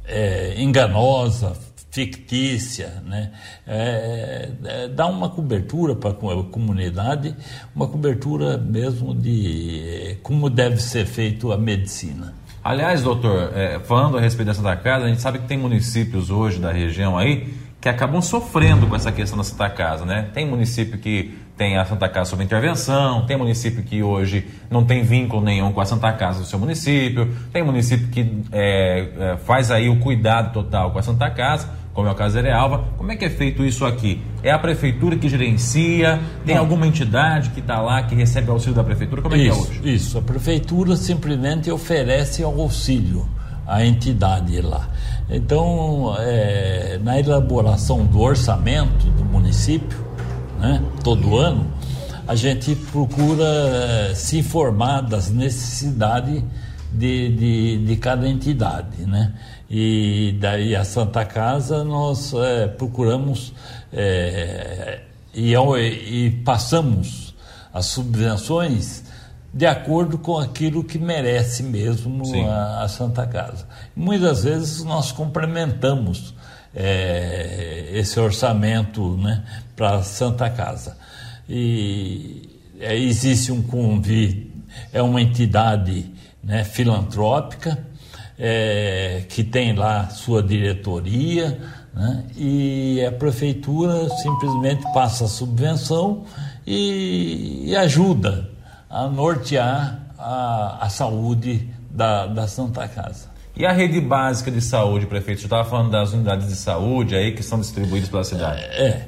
é, 0.04 0.60
enganosa, 0.60 1.56
fictícia, 1.90 3.02
né? 3.06 3.32
É, 3.66 4.50
é, 4.64 4.88
dá 4.88 5.06
uma 5.06 5.30
cobertura 5.30 5.94
para 5.94 6.10
a 6.10 6.42
comunidade, 6.42 7.34
uma 7.74 7.86
cobertura 7.86 8.58
mesmo 8.58 9.14
de 9.14 10.18
como 10.22 10.50
deve 10.50 10.82
ser 10.82 11.06
feito 11.06 11.52
a 11.52 11.56
medicina. 11.56 12.34
Aliás, 12.62 13.02
doutor, 13.02 13.52
é, 13.56 13.78
falando 13.78 14.18
a 14.18 14.20
respeito 14.20 14.48
dessa 14.48 14.60
Santa 14.60 14.76
Casa, 14.76 15.04
a 15.04 15.08
gente 15.08 15.22
sabe 15.22 15.38
que 15.38 15.46
tem 15.46 15.56
municípios 15.56 16.30
hoje 16.30 16.58
da 16.58 16.72
região 16.72 17.16
aí 17.16 17.54
que 17.80 17.88
acabam 17.88 18.20
sofrendo 18.20 18.86
com 18.88 18.96
essa 18.96 19.12
questão 19.12 19.38
da 19.38 19.44
Santa 19.44 19.70
Casa, 19.70 20.04
né? 20.04 20.28
Tem 20.34 20.44
município 20.44 20.98
que 20.98 21.38
tem 21.56 21.78
a 21.78 21.84
Santa 21.84 22.08
Casa 22.08 22.30
sob 22.30 22.44
intervenção, 22.44 23.24
tem 23.26 23.36
município 23.36 23.82
que 23.82 24.02
hoje 24.02 24.46
não 24.70 24.84
tem 24.84 25.02
vínculo 25.02 25.42
nenhum 25.42 25.72
com 25.72 25.80
a 25.80 25.86
Santa 25.86 26.12
Casa 26.12 26.40
do 26.40 26.46
seu 26.46 26.58
município, 26.58 27.34
tem 27.52 27.62
município 27.62 28.08
que 28.08 28.44
é, 28.52 29.08
é, 29.18 29.36
faz 29.38 29.70
aí 29.70 29.88
o 29.88 29.98
cuidado 29.98 30.52
total 30.52 30.90
com 30.90 30.98
a 30.98 31.02
Santa 31.02 31.30
Casa, 31.30 31.68
como 31.94 32.08
é 32.08 32.10
o 32.10 32.14
caso 32.14 32.34
de 32.34 32.40
Arealva. 32.40 32.84
Como 32.98 33.10
é 33.10 33.16
que 33.16 33.24
é 33.24 33.30
feito 33.30 33.64
isso 33.64 33.86
aqui? 33.86 34.20
É 34.42 34.50
a 34.50 34.58
prefeitura 34.58 35.16
que 35.16 35.30
gerencia? 35.30 36.20
Tem 36.44 36.54
Não. 36.54 36.62
alguma 36.62 36.86
entidade 36.86 37.48
que 37.50 37.60
está 37.60 37.80
lá, 37.80 38.02
que 38.02 38.14
recebe 38.14 38.50
o 38.50 38.52
auxílio 38.52 38.74
da 38.74 38.84
prefeitura? 38.84 39.22
Como 39.22 39.34
é 39.34 39.38
isso, 39.38 39.66
que 39.66 39.76
é 39.76 39.80
hoje? 39.80 39.94
Isso, 39.94 40.18
a 40.18 40.22
prefeitura 40.22 40.94
simplesmente 40.94 41.70
oferece 41.70 42.42
auxílio. 42.42 43.26
a 43.66 43.84
entidade 43.84 44.60
lá. 44.60 44.88
Então, 45.28 46.14
é, 46.20 47.00
na 47.02 47.18
elaboração 47.18 48.06
do 48.06 48.20
orçamento 48.20 49.06
do 49.06 49.24
município, 49.24 50.05
né, 50.58 50.82
todo 51.02 51.36
ano, 51.36 51.66
a 52.26 52.34
gente 52.34 52.74
procura 52.74 53.44
eh, 53.44 54.12
se 54.14 54.38
informar 54.38 55.02
das 55.02 55.30
necessidades 55.30 56.42
de, 56.92 57.28
de, 57.36 57.84
de 57.84 57.96
cada 57.96 58.28
entidade, 58.28 59.06
né? 59.06 59.32
E 59.68 60.36
daí 60.40 60.74
a 60.74 60.84
Santa 60.84 61.24
Casa 61.24 61.82
nós 61.84 62.32
é, 62.34 62.68
procuramos 62.68 63.52
é, 63.92 65.00
e, 65.34 65.54
e 65.54 66.30
passamos 66.44 67.34
as 67.72 67.86
subvenções 67.86 69.04
de 69.52 69.66
acordo 69.66 70.18
com 70.18 70.38
aquilo 70.38 70.84
que 70.84 70.98
merece 70.98 71.62
mesmo 71.62 72.22
a, 72.46 72.84
a, 72.84 72.88
Santa 72.88 73.26
Casa. 73.26 73.66
Muitas 73.94 74.44
vezes 74.44 74.84
nós 74.84 75.12
complementamos 75.12 76.34
é, 76.76 77.88
esse 77.94 78.20
orçamento 78.20 79.16
né, 79.16 79.42
para 79.74 79.96
a 79.96 80.02
Santa 80.02 80.50
Casa. 80.50 80.98
E 81.48 82.60
é, 82.78 82.94
existe 82.94 83.50
um 83.50 83.62
convite, 83.62 84.52
é 84.92 85.00
uma 85.00 85.22
entidade 85.22 86.12
né, 86.44 86.62
filantrópica 86.64 87.78
é, 88.38 89.24
que 89.30 89.42
tem 89.42 89.74
lá 89.74 90.10
sua 90.10 90.42
diretoria 90.42 91.58
né, 91.94 92.24
e 92.36 93.02
a 93.06 93.12
prefeitura 93.12 94.10
simplesmente 94.10 94.84
passa 94.92 95.24
a 95.24 95.28
subvenção 95.28 96.26
e, 96.66 97.62
e 97.70 97.76
ajuda 97.76 98.50
a 98.90 99.08
nortear 99.08 100.06
a, 100.18 100.84
a 100.84 100.88
saúde 100.90 101.70
da, 101.90 102.26
da 102.26 102.46
Santa 102.46 102.86
Casa. 102.86 103.35
E 103.56 103.64
a 103.64 103.72
rede 103.72 104.02
básica 104.02 104.50
de 104.50 104.60
saúde, 104.60 105.06
prefeito? 105.06 105.40
Você 105.40 105.46
estava 105.46 105.66
falando 105.66 105.90
das 105.90 106.12
unidades 106.12 106.48
de 106.48 106.56
saúde 106.56 107.16
aí 107.16 107.32
que 107.32 107.42
são 107.42 107.58
distribuídas 107.58 108.06
pela 108.10 108.22
cidade. 108.22 108.60
É. 108.62 108.86
é 108.86 109.06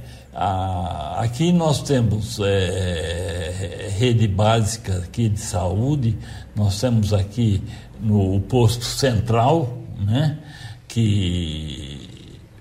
aqui 1.18 1.52
nós 1.52 1.82
temos 1.82 2.40
é, 2.40 3.90
rede 3.98 4.26
básica 4.26 4.98
aqui 4.98 5.28
de 5.28 5.40
saúde, 5.40 6.16
nós 6.56 6.80
temos 6.80 7.12
aqui 7.12 7.62
no 8.00 8.40
posto 8.40 8.86
central, 8.86 9.76
né, 9.98 10.38
que 10.86 12.08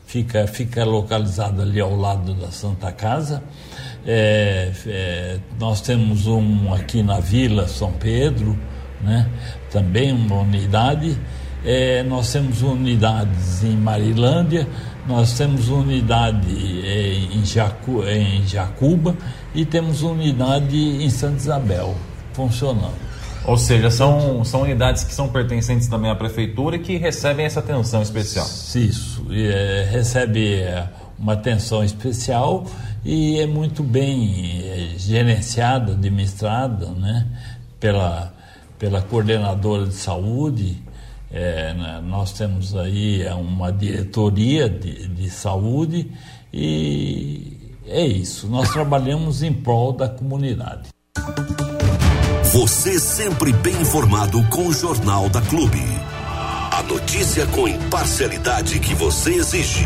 fica, 0.06 0.46
fica 0.46 0.84
localizado 0.84 1.62
ali 1.62 1.80
ao 1.80 1.96
lado 1.96 2.34
da 2.34 2.52
Santa 2.52 2.92
Casa. 2.92 3.42
É, 4.06 4.72
é, 4.88 5.40
nós 5.58 5.80
temos 5.80 6.28
um 6.28 6.74
aqui 6.74 7.02
na 7.02 7.22
Vila 7.22 7.66
São 7.68 7.94
Pedro, 7.94 8.58
né? 9.02 9.30
também 9.72 10.12
uma 10.12 10.42
unidade. 10.42 11.18
É, 11.64 12.04
nós 12.04 12.32
temos 12.32 12.62
unidades 12.62 13.64
em 13.64 13.76
Marilândia, 13.76 14.68
nós 15.08 15.34
temos 15.38 15.70
unidade 15.70 16.86
é, 16.86 17.14
em, 17.34 17.46
Jacu, 17.46 18.04
em 18.08 18.46
Jacuba 18.46 19.16
e 19.56 19.66
temos 19.66 20.02
unidade 20.02 20.78
em 20.78 21.10
Santa 21.10 21.38
Isabel 21.38 21.96
funcionando. 22.34 23.08
Ou 23.46 23.58
seja, 23.58 23.90
são, 23.90 24.44
são 24.44 24.64
unidades 24.64 25.06
que 25.06 25.14
são 25.14 25.30
pertencentes 25.30 25.88
também 25.88 26.12
à 26.12 26.16
prefeitura 26.16 26.76
e 26.76 26.80
que 26.80 26.98
recebem 26.98 27.46
essa 27.46 27.62
atenção 27.62 28.02
especial. 28.02 28.46
Isso, 28.46 29.26
é, 29.32 29.88
recebe 29.90 30.56
é, 30.56 30.86
uma 31.18 31.34
atenção 31.34 31.82
especial 31.84 32.66
e 33.06 33.40
é 33.40 33.48
muito 33.48 33.82
bem 33.82 34.62
é, 34.64 34.98
gerenciada, 34.98 35.94
administrada 35.94 36.88
né, 36.88 37.26
pela, 37.80 38.34
pela 38.78 39.02
coordenadora 39.02 39.86
de 39.86 39.94
saúde. 39.94 40.78
É, 41.32 41.74
né, 41.74 42.02
nós 42.06 42.32
temos 42.32 42.76
aí 42.76 43.22
é, 43.22 43.34
uma 43.34 43.72
diretoria 43.72 44.70
de, 44.70 45.08
de 45.10 45.30
saúde 45.30 46.12
e 46.54 47.76
é 47.86 48.06
isso. 48.06 48.48
Nós 48.48 48.70
trabalhamos 48.70 49.44
em 49.44 49.54
prol 49.54 49.94
da 49.94 50.08
comunidade. 50.08 50.90
Você 52.54 53.00
sempre 53.00 53.52
bem 53.54 53.76
informado 53.82 54.42
com 54.46 54.68
o 54.68 54.74
Jornal 54.74 55.30
da 55.30 55.42
Clube. 55.42 55.82
A 56.72 56.82
notícia 56.84 57.46
com 57.48 57.68
imparcialidade 57.68 58.80
que 58.80 58.96
você 58.96 59.34
exige. 59.34 59.86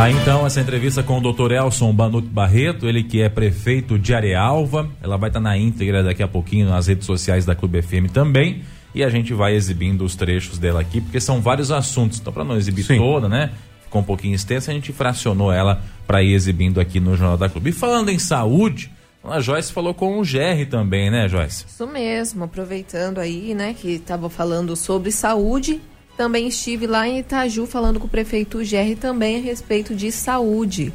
Tá 0.00 0.10
então 0.10 0.46
essa 0.46 0.62
entrevista 0.62 1.02
com 1.02 1.18
o 1.18 1.20
Dr. 1.20 1.52
Elson 1.52 1.92
Banuto 1.92 2.26
Barreto, 2.26 2.88
ele 2.88 3.04
que 3.04 3.20
é 3.20 3.28
prefeito 3.28 3.98
de 3.98 4.14
Arealva. 4.14 4.88
Ela 5.02 5.18
vai 5.18 5.28
estar 5.28 5.40
tá 5.40 5.44
na 5.44 5.58
íntegra 5.58 6.02
daqui 6.02 6.22
a 6.22 6.26
pouquinho 6.26 6.70
nas 6.70 6.86
redes 6.86 7.04
sociais 7.04 7.44
da 7.44 7.54
Clube 7.54 7.82
FM 7.82 8.10
também. 8.10 8.62
E 8.94 9.04
a 9.04 9.10
gente 9.10 9.34
vai 9.34 9.54
exibindo 9.54 10.02
os 10.02 10.16
trechos 10.16 10.56
dela 10.58 10.80
aqui, 10.80 11.02
porque 11.02 11.20
são 11.20 11.42
vários 11.42 11.70
assuntos. 11.70 12.18
Então, 12.18 12.32
para 12.32 12.44
não 12.44 12.56
exibir 12.56 12.82
Sim. 12.82 12.96
toda, 12.96 13.28
né? 13.28 13.50
Ficou 13.84 14.00
um 14.00 14.04
pouquinho 14.04 14.34
extensa, 14.34 14.70
a 14.70 14.74
gente 14.74 14.90
fracionou 14.90 15.52
ela 15.52 15.82
para 16.06 16.22
ir 16.22 16.32
exibindo 16.32 16.80
aqui 16.80 16.98
no 16.98 17.14
Jornal 17.14 17.36
da 17.36 17.50
Clube. 17.50 17.68
E 17.68 17.72
falando 17.74 18.08
em 18.08 18.18
saúde, 18.18 18.90
a 19.22 19.38
Joyce 19.38 19.70
falou 19.70 19.92
com 19.92 20.18
o 20.18 20.24
Gerry 20.24 20.64
também, 20.64 21.10
né, 21.10 21.28
Joyce? 21.28 21.66
Isso 21.68 21.86
mesmo, 21.86 22.44
aproveitando 22.44 23.18
aí, 23.18 23.54
né, 23.54 23.74
que 23.78 23.96
estava 23.96 24.30
falando 24.30 24.74
sobre 24.76 25.12
saúde 25.12 25.78
também 26.20 26.48
estive 26.48 26.86
lá 26.86 27.08
em 27.08 27.20
Itaju 27.20 27.64
falando 27.64 27.98
com 27.98 28.04
o 28.04 28.10
prefeito 28.10 28.62
Gerry 28.62 28.94
também 28.94 29.38
a 29.38 29.40
respeito 29.40 29.94
de 29.94 30.12
saúde. 30.12 30.92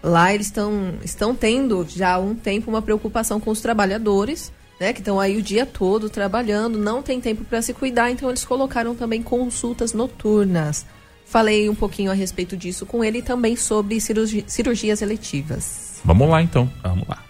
Lá 0.00 0.32
eles 0.32 0.46
estão, 0.46 0.94
estão 1.02 1.34
tendo 1.34 1.84
já 1.88 2.14
há 2.14 2.18
um 2.20 2.32
tempo 2.32 2.70
uma 2.70 2.80
preocupação 2.80 3.40
com 3.40 3.50
os 3.50 3.60
trabalhadores, 3.60 4.52
né, 4.78 4.92
que 4.92 5.00
estão 5.00 5.18
aí 5.18 5.36
o 5.36 5.42
dia 5.42 5.66
todo 5.66 6.08
trabalhando, 6.08 6.78
não 6.78 7.02
tem 7.02 7.20
tempo 7.20 7.42
para 7.42 7.60
se 7.60 7.74
cuidar, 7.74 8.12
então 8.12 8.28
eles 8.28 8.44
colocaram 8.44 8.94
também 8.94 9.20
consultas 9.20 9.92
noturnas. 9.92 10.86
Falei 11.26 11.68
um 11.68 11.74
pouquinho 11.74 12.12
a 12.12 12.14
respeito 12.14 12.56
disso 12.56 12.86
com 12.86 13.02
ele 13.02 13.18
e 13.18 13.22
também 13.22 13.56
sobre 13.56 14.00
cirurgi 14.00 14.44
cirurgias 14.46 15.02
eletivas. 15.02 16.00
Vamos 16.04 16.28
lá 16.28 16.40
então, 16.40 16.70
vamos 16.84 17.08
lá. 17.08 17.27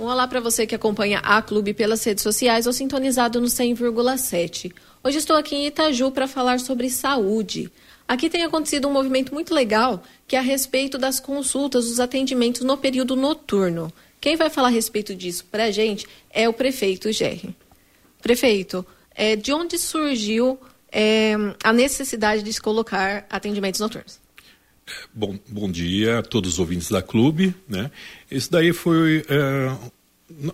Um 0.00 0.06
olá 0.06 0.26
para 0.26 0.40
você 0.40 0.66
que 0.66 0.74
acompanha 0.74 1.18
a 1.18 1.42
Clube 1.42 1.74
pelas 1.74 2.02
redes 2.02 2.22
sociais 2.22 2.66
ou 2.66 2.72
sintonizado 2.72 3.38
no 3.38 3.48
100,7. 3.48 4.72
Hoje 5.04 5.18
estou 5.18 5.36
aqui 5.36 5.54
em 5.54 5.66
Itaju 5.66 6.10
para 6.10 6.26
falar 6.26 6.58
sobre 6.58 6.88
saúde. 6.88 7.70
Aqui 8.08 8.30
tem 8.30 8.42
acontecido 8.42 8.88
um 8.88 8.92
movimento 8.92 9.34
muito 9.34 9.52
legal 9.52 10.02
que 10.26 10.36
é 10.36 10.38
a 10.38 10.42
respeito 10.42 10.96
das 10.96 11.20
consultas, 11.20 11.84
dos 11.84 12.00
atendimentos 12.00 12.62
no 12.62 12.78
período 12.78 13.14
noturno. 13.14 13.92
Quem 14.18 14.36
vai 14.36 14.48
falar 14.48 14.68
a 14.68 14.70
respeito 14.70 15.14
disso 15.14 15.44
para 15.50 15.64
a 15.64 15.70
gente 15.70 16.06
é 16.30 16.48
o 16.48 16.52
prefeito 16.54 17.12
Gerry. 17.12 17.54
Prefeito, 18.22 18.86
é, 19.14 19.36
de 19.36 19.52
onde 19.52 19.76
surgiu 19.76 20.58
é, 20.90 21.34
a 21.62 21.74
necessidade 21.74 22.42
de 22.42 22.50
se 22.50 22.62
colocar 22.62 23.26
atendimentos 23.28 23.80
noturnos? 23.80 24.18
Bom, 25.14 25.38
bom 25.48 25.70
dia 25.70 26.18
a 26.18 26.22
todos 26.22 26.54
os 26.54 26.58
ouvintes 26.58 26.90
da 26.90 27.02
clube. 27.02 27.54
Né? 27.68 27.90
Isso 28.30 28.50
daí 28.50 28.72
foi 28.72 29.24
é, 29.28 29.76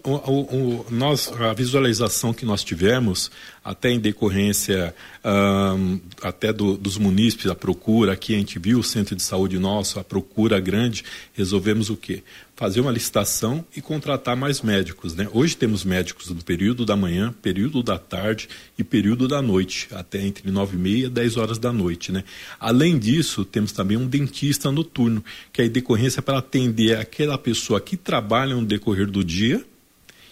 o, 0.02 0.10
o, 0.10 0.86
nós, 0.90 1.30
a 1.38 1.52
visualização 1.52 2.32
que 2.32 2.46
nós 2.46 2.64
tivemos, 2.64 3.30
até 3.62 3.90
em 3.90 4.00
decorrência 4.00 4.94
um, 5.24 6.00
até 6.22 6.52
do, 6.52 6.76
dos 6.76 6.96
munícipes, 6.96 7.46
a 7.46 7.54
procura, 7.54 8.12
aqui 8.12 8.34
a 8.34 8.38
gente 8.38 8.58
viu 8.58 8.78
o 8.78 8.84
centro 8.84 9.14
de 9.14 9.22
saúde 9.22 9.58
nosso, 9.58 10.00
a 10.00 10.04
procura 10.04 10.58
grande, 10.58 11.04
resolvemos 11.34 11.90
o 11.90 11.96
quê? 11.96 12.22
Fazer 12.56 12.80
uma 12.80 12.90
licitação 12.90 13.62
e 13.76 13.82
contratar 13.82 14.34
mais 14.34 14.62
médicos. 14.62 15.14
Né? 15.14 15.28
Hoje 15.30 15.54
temos 15.54 15.84
médicos 15.84 16.30
no 16.30 16.42
período 16.42 16.86
da 16.86 16.96
manhã, 16.96 17.34
período 17.42 17.82
da 17.82 17.98
tarde 17.98 18.48
e 18.78 18.82
período 18.82 19.28
da 19.28 19.42
noite, 19.42 19.88
até 19.92 20.22
entre 20.26 20.50
nove 20.50 20.74
e 20.74 20.80
meia 20.80 21.06
e 21.06 21.10
dez 21.10 21.36
horas 21.36 21.58
da 21.58 21.70
noite. 21.70 22.10
Né? 22.10 22.24
Além 22.58 22.98
disso, 22.98 23.44
temos 23.44 23.72
também 23.72 23.98
um 23.98 24.06
dentista 24.06 24.72
noturno, 24.72 25.22
que 25.52 25.60
é 25.60 25.66
a 25.66 25.68
decorrência 25.68 26.22
para 26.22 26.38
atender 26.38 26.96
aquela 26.96 27.36
pessoa 27.36 27.78
que 27.78 27.94
trabalha 27.94 28.56
no 28.56 28.64
decorrer 28.64 29.06
do 29.06 29.22
dia 29.22 29.62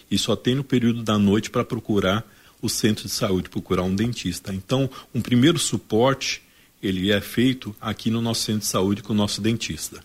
e 0.09 0.17
só 0.17 0.35
tem 0.35 0.55
no 0.55 0.63
período 0.63 1.03
da 1.03 1.19
noite 1.19 1.51
para 1.51 1.63
procurar 1.63 2.25
o 2.59 2.67
centro 2.67 3.05
de 3.05 3.13
saúde, 3.13 3.49
procurar 3.49 3.83
um 3.83 3.93
dentista. 3.93 4.51
Então, 4.51 4.89
um 5.13 5.21
primeiro 5.21 5.59
suporte 5.59 6.41
ele 6.81 7.11
é 7.11 7.21
feito 7.21 7.75
aqui 7.79 8.09
no 8.09 8.19
nosso 8.19 8.41
centro 8.41 8.61
de 8.61 8.67
saúde 8.67 9.03
com 9.03 9.13
o 9.13 9.15
nosso 9.15 9.41
dentista. 9.41 10.03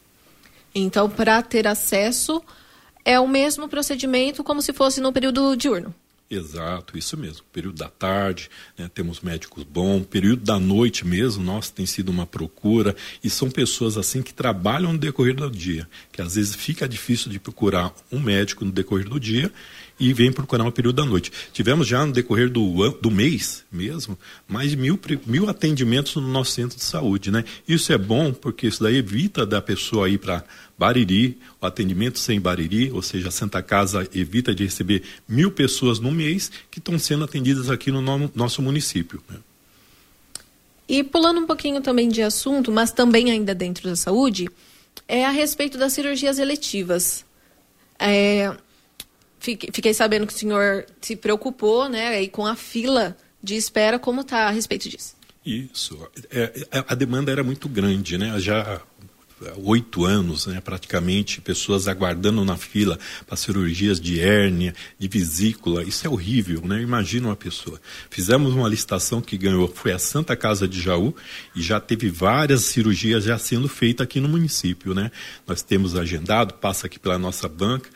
Então, 0.74 1.08
para 1.10 1.42
ter 1.42 1.66
acesso, 1.66 2.42
é 3.04 3.18
o 3.18 3.26
mesmo 3.26 3.68
procedimento 3.68 4.44
como 4.44 4.62
se 4.62 4.72
fosse 4.72 5.00
no 5.00 5.12
período 5.12 5.56
diurno. 5.56 5.94
Exato, 6.30 6.96
isso 6.96 7.16
mesmo. 7.16 7.44
Período 7.52 7.78
da 7.78 7.88
tarde, 7.88 8.48
né, 8.78 8.88
temos 8.94 9.20
médicos 9.20 9.64
bons. 9.64 10.06
Período 10.06 10.44
da 10.44 10.60
noite 10.60 11.04
mesmo, 11.04 11.42
nossa, 11.42 11.72
tem 11.72 11.84
sido 11.84 12.08
uma 12.10 12.24
procura. 12.24 12.94
E 13.22 13.28
são 13.28 13.50
pessoas 13.50 13.98
assim 13.98 14.22
que 14.22 14.32
trabalham 14.32 14.92
no 14.92 14.98
decorrer 14.98 15.34
do 15.34 15.50
dia. 15.50 15.88
Que 16.12 16.22
às 16.22 16.36
vezes 16.36 16.54
fica 16.54 16.88
difícil 16.88 17.32
de 17.32 17.40
procurar 17.40 17.92
um 18.12 18.20
médico 18.20 18.64
no 18.64 18.70
decorrer 18.70 19.08
do 19.08 19.18
dia 19.18 19.52
e 20.00 20.12
vem 20.14 20.32
procurar 20.32 20.64
um 20.64 20.70
período 20.70 20.96
da 20.96 21.04
noite. 21.04 21.30
Tivemos 21.52 21.86
já 21.86 22.04
no 22.04 22.12
decorrer 22.12 22.48
do, 22.48 22.90
do 22.92 23.10
mês 23.10 23.62
mesmo, 23.70 24.18
mais 24.48 24.70
de 24.70 24.76
mil, 24.76 24.98
mil 25.26 25.48
atendimentos 25.48 26.16
no 26.16 26.22
nosso 26.26 26.52
centro 26.52 26.76
de 26.78 26.82
saúde, 26.84 27.30
né? 27.30 27.44
Isso 27.68 27.92
é 27.92 27.98
bom 27.98 28.32
porque 28.32 28.66
isso 28.66 28.82
daí 28.82 28.96
evita 28.96 29.44
da 29.44 29.60
pessoa 29.60 30.08
ir 30.08 30.18
para 30.18 30.42
Bariri, 30.78 31.38
o 31.60 31.66
atendimento 31.66 32.18
sem 32.18 32.40
Bariri, 32.40 32.90
ou 32.90 33.02
seja, 33.02 33.28
a 33.28 33.30
Santa 33.30 33.62
Casa 33.62 34.08
evita 34.14 34.54
de 34.54 34.64
receber 34.64 35.02
mil 35.28 35.50
pessoas 35.50 36.00
no 36.00 36.10
mês 36.10 36.50
que 36.70 36.78
estão 36.78 36.98
sendo 36.98 37.22
atendidas 37.24 37.68
aqui 37.68 37.92
no 37.92 38.00
no- 38.00 38.32
nosso 38.34 38.62
município. 38.62 39.22
né? 39.28 39.36
E 40.88 41.04
pulando 41.04 41.40
um 41.40 41.46
pouquinho 41.46 41.80
também 41.80 42.08
de 42.08 42.22
assunto, 42.22 42.72
mas 42.72 42.90
também 42.90 43.30
ainda 43.30 43.54
dentro 43.54 43.88
da 43.88 43.94
saúde, 43.94 44.48
é 45.06 45.24
a 45.24 45.30
respeito 45.30 45.78
das 45.78 45.92
cirurgias 45.92 46.38
eletivas. 46.38 47.24
É, 47.98 48.52
fiquei, 49.40 49.94
sabendo 49.94 50.26
que 50.26 50.32
o 50.32 50.36
senhor 50.36 50.86
se 51.00 51.16
preocupou, 51.16 51.88
né, 51.88 52.08
aí 52.08 52.28
com 52.28 52.46
a 52.46 52.54
fila 52.54 53.16
de 53.42 53.56
espera, 53.56 53.98
como 53.98 54.20
está 54.20 54.48
a 54.48 54.50
respeito 54.50 54.88
disso? 54.88 55.14
Isso. 55.44 55.98
É, 56.30 56.66
é, 56.70 56.84
a 56.86 56.94
demanda 56.94 57.32
era 57.32 57.42
muito 57.42 57.68
grande, 57.68 58.18
né? 58.18 58.38
Já 58.38 58.82
oito 59.56 60.04
anos, 60.04 60.46
né, 60.46 60.60
praticamente, 60.60 61.40
pessoas 61.40 61.88
aguardando 61.88 62.44
na 62.44 62.56
fila 62.56 62.98
para 63.26 63.36
cirurgias 63.36 63.98
de 63.98 64.20
hérnia, 64.20 64.74
de 64.98 65.08
vesícula. 65.08 65.82
Isso 65.82 66.06
é 66.06 66.10
horrível, 66.10 66.60
né? 66.66 66.82
Imagina 66.82 67.28
uma 67.28 67.36
pessoa. 67.36 67.80
Fizemos 68.10 68.52
uma 68.52 68.68
licitação 68.68 69.20
que 69.20 69.38
ganhou, 69.38 69.66
foi 69.66 69.92
a 69.92 69.98
Santa 69.98 70.36
Casa 70.36 70.68
de 70.68 70.80
Jaú, 70.80 71.14
e 71.56 71.62
já 71.62 71.80
teve 71.80 72.10
várias 72.10 72.64
cirurgias 72.64 73.24
já 73.24 73.38
sendo 73.38 73.68
feitas 73.68 74.04
aqui 74.04 74.20
no 74.20 74.28
município, 74.28 74.94
né? 74.94 75.10
Nós 75.46 75.62
temos 75.62 75.96
agendado, 75.96 76.54
passa 76.54 76.86
aqui 76.86 76.98
pela 76.98 77.18
nossa 77.18 77.48
banca, 77.48 77.88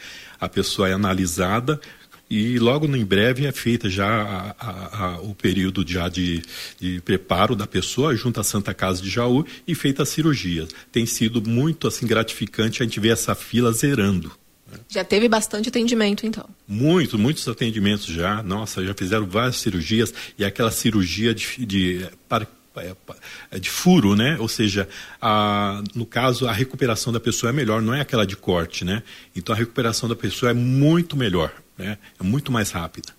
a 0.45 0.49
pessoa 0.49 0.89
é 0.89 0.93
analisada, 0.93 1.81
e 2.31 2.59
logo 2.59 2.87
em 2.87 3.05
breve 3.05 3.47
é 3.47 3.53
feita 3.53 3.89
já 3.89 4.07
a- 4.09 4.55
a- 4.59 5.05
a- 5.05 5.21
o 5.21 5.35
período 5.35 5.85
já 5.87 6.09
de, 6.09 6.43
de 6.81 7.01
preparo 7.03 7.55
da 7.55 7.67
pessoa 7.67 8.17
junto 8.17 8.41
à 8.41 8.43
Santa 8.45 8.73
Casa 8.73 9.03
de 9.03 9.11
Jaú 9.11 9.45
e 9.69 9.75
feita 9.75 10.03
a 10.03 10.07
cirurgia. 10.07 10.67
Tem 10.91 11.05
sido 11.07 11.43
muito 11.47 11.87
assim 11.87 12.07
gratificante 12.07 12.83
a 12.83 12.87
gente 12.87 12.99
ver 12.99 13.11
essa 13.11 13.35
fila 13.35 13.71
zerando. 13.73 14.33
Já 14.89 15.05
teve 15.05 15.29
bastante 15.29 15.69
atendimento, 15.69 16.27
então. 16.27 16.49
Muito, 16.67 17.17
muitos 17.19 17.47
atendimentos 17.47 18.07
já. 18.07 18.43
Nossa, 18.43 18.85
já 18.85 18.93
fizeram 18.95 19.27
várias 19.27 19.57
cirurgias 19.57 20.13
e 20.37 20.45
aquela 20.45 20.71
cirurgia 20.71 21.33
de, 21.35 21.65
de, 21.65 22.07
para- 22.29 22.47
pa- 22.47 22.53
de 23.61 23.71
furo, 23.71 24.17
né? 24.17 24.37
Ou 24.41 24.49
seja, 24.49 24.89
a, 25.21 25.83
no 25.95 26.05
caso, 26.05 26.47
a 26.47 26.53
recuperação 26.53 27.13
da 27.13 27.21
pessoa 27.21 27.51
é 27.51 27.53
melhor, 27.53 27.81
não 27.81 27.95
é 27.95 28.01
aquela 28.01 28.27
de 28.27 28.37
corte, 28.37 28.85
né? 28.85 29.03
Então 29.35 29.55
a 29.55 29.59
recuperação 29.59 30.09
da 30.09 30.17
pessoa 30.17 30.51
é 30.51 30.55
muito 30.55 31.17
melhor, 31.17 31.53
né? 31.79 31.99
É 32.19 32.23
muito 32.23 32.51
mais 32.51 32.71
rápida. 32.71 33.13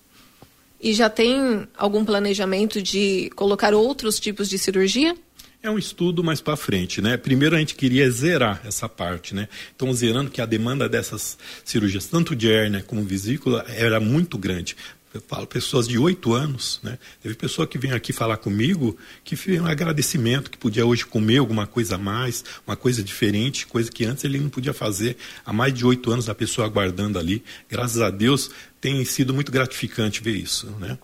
E 0.82 0.94
já 0.94 1.10
tem 1.10 1.68
algum 1.78 2.04
planejamento 2.04 2.82
de 2.82 3.32
colocar 3.36 3.74
outros 3.74 4.20
tipos 4.20 4.50
de 4.50 4.58
cirurgia? 4.58 5.16
É 5.64 5.70
um 5.70 5.80
estudo 5.80 6.24
mais 6.24 6.42
para 6.42 6.56
frente, 6.56 7.02
né? 7.02 7.18
Primeiro 7.18 7.56
a 7.56 7.60
gente 7.60 7.74
queria 7.74 8.08
zerar 8.12 8.62
essa 8.64 8.88
parte, 8.88 9.34
né? 9.34 9.48
Então 9.76 9.92
zerando 9.94 10.30
que 10.30 10.40
a 10.40 10.46
demanda 10.46 10.88
dessas 10.88 11.40
cirurgias, 11.64 12.06
tanto 12.06 12.36
de 12.36 12.52
hérnia 12.52 12.84
como 12.84 13.02
vesícula, 13.04 13.66
era 13.70 14.00
muito 14.00 14.38
grande. 14.38 14.76
Eu 15.16 15.24
falo 15.26 15.48
pessoas 15.48 15.88
de 15.88 15.98
oito 15.98 16.34
anos, 16.34 16.82
né? 16.84 17.00
Teve 17.24 17.36
pessoa 17.36 17.66
que 17.66 17.78
veio 17.78 17.96
aqui 17.96 18.12
falar 18.12 18.36
comigo 18.36 18.98
que 19.24 19.38
fez 19.38 19.62
um 19.62 19.66
agradecimento 19.66 20.52
que 20.52 20.58
podia 20.58 20.86
hoje 20.86 21.06
comer 21.06 21.38
alguma 21.38 21.66
coisa 21.66 21.96
a 21.96 21.98
mais, 21.98 22.44
uma 22.68 22.76
coisa 22.76 23.02
diferente, 23.02 23.66
coisa 23.66 23.90
que 23.90 24.04
antes 24.04 24.26
ele 24.26 24.38
não 24.38 24.50
podia 24.50 24.74
fazer. 24.74 25.16
Há 25.46 25.54
mais 25.54 25.74
de 25.74 25.86
oito 25.86 26.12
anos 26.12 26.28
a 26.28 26.36
pessoa 26.36 26.68
aguardando 26.68 27.18
ali. 27.18 27.42
Graças 27.70 28.02
a 28.02 28.10
Deus 28.10 28.52
tem 28.82 29.06
sido 29.06 29.34
muito 29.34 29.54
gratificante 29.54 30.22
ver 30.22 30.36
isso, 30.36 30.68
né? 30.82 30.98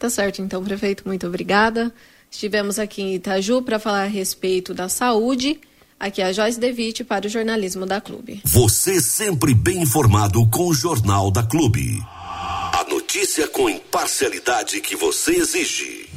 Tá 0.00 0.10
certo, 0.10 0.42
então, 0.42 0.64
prefeito, 0.64 1.04
muito 1.06 1.24
obrigada. 1.24 1.94
Estivemos 2.28 2.76
aqui 2.76 3.02
em 3.02 3.14
Itaju 3.14 3.62
para 3.62 3.78
falar 3.78 4.02
a 4.02 4.06
respeito 4.06 4.74
da 4.74 4.88
saúde. 4.88 5.60
Aqui 6.00 6.20
é 6.20 6.24
a 6.24 6.32
Joyce 6.32 6.58
Devitt 6.58 7.04
para 7.04 7.28
o 7.28 7.30
jornalismo 7.30 7.86
da 7.86 8.00
Clube. 8.00 8.40
Você 8.44 9.00
sempre 9.00 9.54
bem 9.54 9.80
informado 9.82 10.44
com 10.50 10.66
o 10.66 10.74
Jornal 10.74 11.30
da 11.30 11.44
Clube. 11.44 12.02
A 12.72 12.84
notícia 12.84 13.46
com 13.46 13.68
imparcialidade 13.68 14.80
que 14.80 14.96
você 14.96 15.32
exige. 15.32 16.08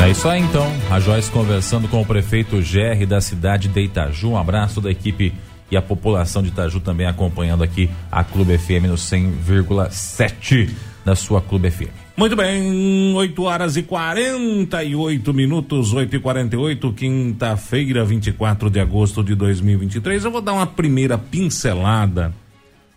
É 0.00 0.08
isso 0.08 0.28
aí 0.28 0.40
então, 0.40 0.66
a 0.90 1.00
Joyce 1.00 1.30
conversando 1.30 1.88
com 1.88 2.00
o 2.00 2.06
prefeito 2.06 2.56
GR 2.56 3.04
da 3.06 3.20
cidade 3.20 3.68
de 3.68 3.80
Itaju. 3.80 4.30
Um 4.30 4.38
abraço 4.38 4.80
da 4.80 4.90
equipe 4.90 5.34
e 5.70 5.76
a 5.76 5.82
população 5.82 6.42
de 6.42 6.48
Itaju 6.48 6.80
também 6.80 7.06
acompanhando 7.06 7.64
aqui 7.64 7.90
a 8.10 8.22
Clube 8.22 8.56
FM 8.56 8.86
no 8.86 8.94
100,7 8.94 10.70
da 11.04 11.16
sua 11.16 11.42
Clube 11.42 11.70
FM. 11.70 12.07
Muito 12.18 12.34
bem, 12.34 13.14
8 13.14 13.42
horas 13.44 13.76
e 13.76 13.82
48 13.84 15.32
minutos, 15.32 15.92
8 15.92 16.16
e 16.16 16.18
48 16.18 16.92
quinta-feira, 16.92 18.04
24 18.04 18.68
de 18.68 18.80
agosto 18.80 19.22
de 19.22 19.36
2023. 19.36 20.24
Eu 20.24 20.32
vou 20.32 20.40
dar 20.40 20.54
uma 20.54 20.66
primeira 20.66 21.16
pincelada 21.16 22.34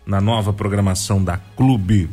na 0.04 0.20
nova 0.20 0.52
programação 0.52 1.22
da 1.22 1.36
Clube, 1.36 2.10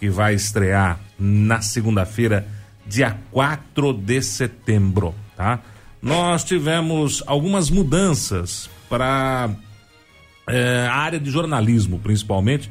que 0.00 0.10
vai 0.10 0.34
estrear 0.34 0.98
na 1.16 1.60
segunda-feira, 1.60 2.44
dia 2.84 3.16
4 3.30 3.92
de 3.92 4.20
setembro, 4.20 5.14
tá? 5.36 5.60
Nós 6.02 6.42
tivemos 6.42 7.22
algumas 7.28 7.70
mudanças 7.70 8.68
para 8.88 9.48
a 10.48 10.92
área 10.92 11.20
de 11.20 11.30
jornalismo, 11.30 12.00
principalmente, 12.00 12.68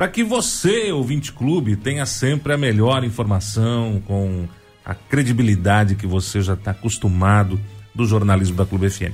para 0.00 0.08
que 0.08 0.24
você, 0.24 0.90
ouvinte 0.90 1.30
clube, 1.30 1.76
tenha 1.76 2.06
sempre 2.06 2.54
a 2.54 2.56
melhor 2.56 3.04
informação, 3.04 4.02
com 4.06 4.48
a 4.82 4.94
credibilidade 4.94 5.94
que 5.94 6.06
você 6.06 6.40
já 6.40 6.54
está 6.54 6.70
acostumado 6.70 7.60
do 7.94 8.06
jornalismo 8.06 8.56
da 8.56 8.64
Clube 8.64 8.88
FM. 8.88 9.12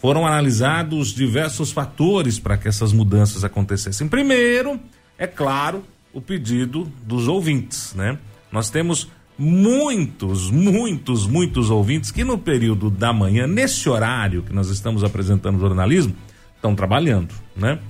Foram 0.00 0.24
analisados 0.24 1.08
diversos 1.08 1.72
fatores 1.72 2.38
para 2.38 2.56
que 2.56 2.68
essas 2.68 2.92
mudanças 2.92 3.42
acontecessem. 3.42 4.06
Primeiro, 4.06 4.78
é 5.18 5.26
claro, 5.26 5.82
o 6.12 6.20
pedido 6.20 6.84
dos 7.02 7.26
ouvintes, 7.26 7.92
né? 7.96 8.16
Nós 8.52 8.70
temos 8.70 9.10
muitos, 9.36 10.52
muitos, 10.52 11.26
muitos 11.26 11.68
ouvintes 11.68 12.12
que 12.12 12.22
no 12.22 12.38
período 12.38 12.90
da 12.90 13.12
manhã, 13.12 13.48
nesse 13.48 13.88
horário 13.88 14.44
que 14.44 14.52
nós 14.52 14.68
estamos 14.68 15.02
apresentando 15.02 15.56
o 15.56 15.60
jornalismo, 15.60 16.14
estão 16.54 16.76
trabalhando, 16.76 17.34
né? 17.56 17.80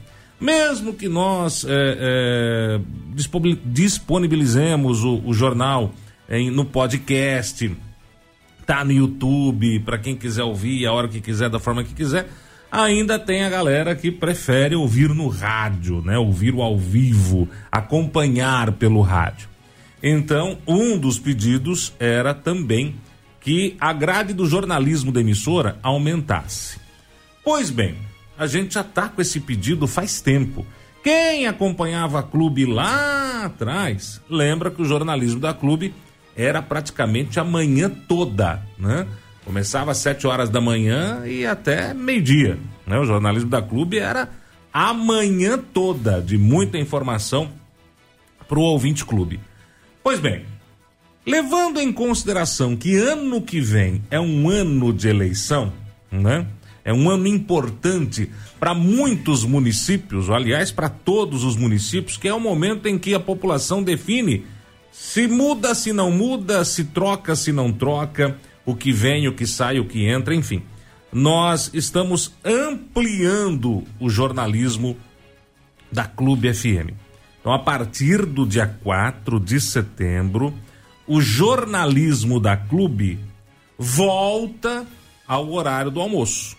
Mesmo 0.41 0.93
que 0.95 1.09
nós 1.09 1.65
é, 1.65 1.69
é, 1.71 2.81
disponibil- 3.15 3.61
disponibilizemos 3.65 5.03
o, 5.03 5.21
o 5.25 5.35
jornal 5.35 5.93
em- 6.29 6.51
no 6.51 6.65
podcast, 6.65 7.77
tá 8.65 8.85
no 8.85 8.93
YouTube, 8.93 9.81
para 9.81 9.99
quem 9.99 10.15
quiser 10.15 10.45
ouvir 10.45 10.87
a 10.87 10.93
hora 10.93 11.09
que 11.09 11.21
quiser, 11.21 11.49
da 11.51 11.59
forma 11.59 11.83
que 11.83 11.93
quiser, 11.93 12.29
ainda 12.71 13.19
tem 13.19 13.43
a 13.43 13.51
galera 13.51 13.97
que 13.97 14.13
prefere 14.13 14.77
ouvir 14.77 15.09
no 15.11 15.27
rádio, 15.29 16.03
né? 16.03 16.17
Ouvir 16.19 16.55
o 16.55 16.63
ao 16.63 16.79
vivo, 16.79 17.49
acompanhar 17.73 18.73
pelo 18.73 19.01
rádio. 19.01 19.49
Então, 20.01 20.59
um 20.67 20.97
dos 20.97 21.19
pedidos 21.19 21.93
era 21.99 22.33
também 22.33 22.95
que 23.41 23.75
a 23.81 23.93
grade 23.93 24.33
do 24.35 24.47
jornalismo 24.47 25.11
da 25.11 25.21
emissora 25.21 25.79
aumentasse. 25.83 26.79
Pois 27.43 27.71
bem, 27.71 27.95
a 28.39 28.47
gente 28.47 28.75
já 28.75 28.85
tá 28.85 29.09
com 29.09 29.21
esse 29.21 29.41
pedido 29.41 29.87
faz 29.87 30.21
tempo. 30.21 30.65
Quem 31.03 31.47
acompanhava 31.47 32.21
a 32.21 32.23
clube 32.23 32.65
lá 32.65 33.45
atrás, 33.45 34.21
lembra 34.31 34.71
que 34.71 34.81
o 34.81 34.85
jornalismo 34.85 35.41
da 35.41 35.53
clube 35.53 35.93
era 36.37 36.63
praticamente 36.63 37.41
a 37.41 37.45
manhã 37.45 37.91
toda, 37.91 38.63
né? 38.79 39.07
Começava 39.45 39.91
às 39.91 39.99
7 39.99 40.27
horas 40.27 40.51
da 40.51 40.61
manhã 40.61 41.27
e 41.27 41.45
até 41.45 41.93
meio-dia, 41.93 42.59
né? 42.87 42.99
O 42.99 43.05
jornalismo 43.05 43.51
da 43.51 43.61
clube 43.61 43.99
era 43.99 44.29
a 44.73 44.95
manhã 44.95 45.59
toda 45.59 46.21
de 46.21 46.39
muita 46.39 46.79
informação 46.79 47.51
pro 48.47 48.61
ouvinte 48.61 49.05
clube. 49.05 49.41
Pois 50.03 50.21
bem, 50.21 50.45
levando 51.27 51.81
em 51.81 51.93
consideração 51.93 52.77
que 52.77 52.97
ano 52.97 53.43
que 53.43 53.61
vem 53.61 54.03
é 54.11 54.21
um 54.21 54.49
ano 54.49 54.93
de 54.93 55.09
eleição, 55.09 55.73
né? 56.11 56.47
É 56.89 56.93
um 56.95 57.11
ano 57.11 57.27
importante 57.27 58.31
para 58.59 58.73
muitos 58.73 59.45
municípios, 59.45 60.31
aliás, 60.31 60.73
para 60.73 60.89
todos 60.89 61.45
os 61.45 61.55
municípios, 61.55 62.17
que 62.17 62.27
é 62.27 62.33
o 62.33 62.41
momento 62.41 62.87
em 62.87 62.99
que 62.99 63.13
a 63.13 63.21
população 63.21 63.83
define 63.83 64.47
se 64.91 65.29
muda, 65.29 65.75
se 65.75 65.93
não 65.93 66.11
muda, 66.11 66.65
se 66.65 66.85
troca, 66.85 67.37
se 67.37 67.53
não 67.53 67.71
troca, 67.71 68.39
o 68.65 68.75
que 68.75 68.91
vem, 68.91 69.29
o 69.29 69.35
que 69.35 69.47
sai, 69.47 69.79
o 69.79 69.85
que 69.85 70.07
entra, 70.07 70.35
enfim. 70.35 70.63
Nós 71.13 71.71
estamos 71.75 72.33
ampliando 72.43 73.85
o 74.01 74.09
jornalismo 74.09 74.97
da 75.93 76.07
Clube 76.07 76.55
FM. 76.55 76.95
Então, 77.39 77.53
a 77.53 77.59
partir 77.59 78.25
do 78.25 78.47
dia 78.47 78.67
4 78.83 79.39
de 79.39 79.61
setembro, 79.61 80.55
o 81.07 81.21
jornalismo 81.21 82.41
da 82.41 82.57
Clube 82.57 83.19
volta 83.79 84.87
ao 85.27 85.53
horário 85.53 85.91
do 85.91 86.01
almoço, 86.01 86.57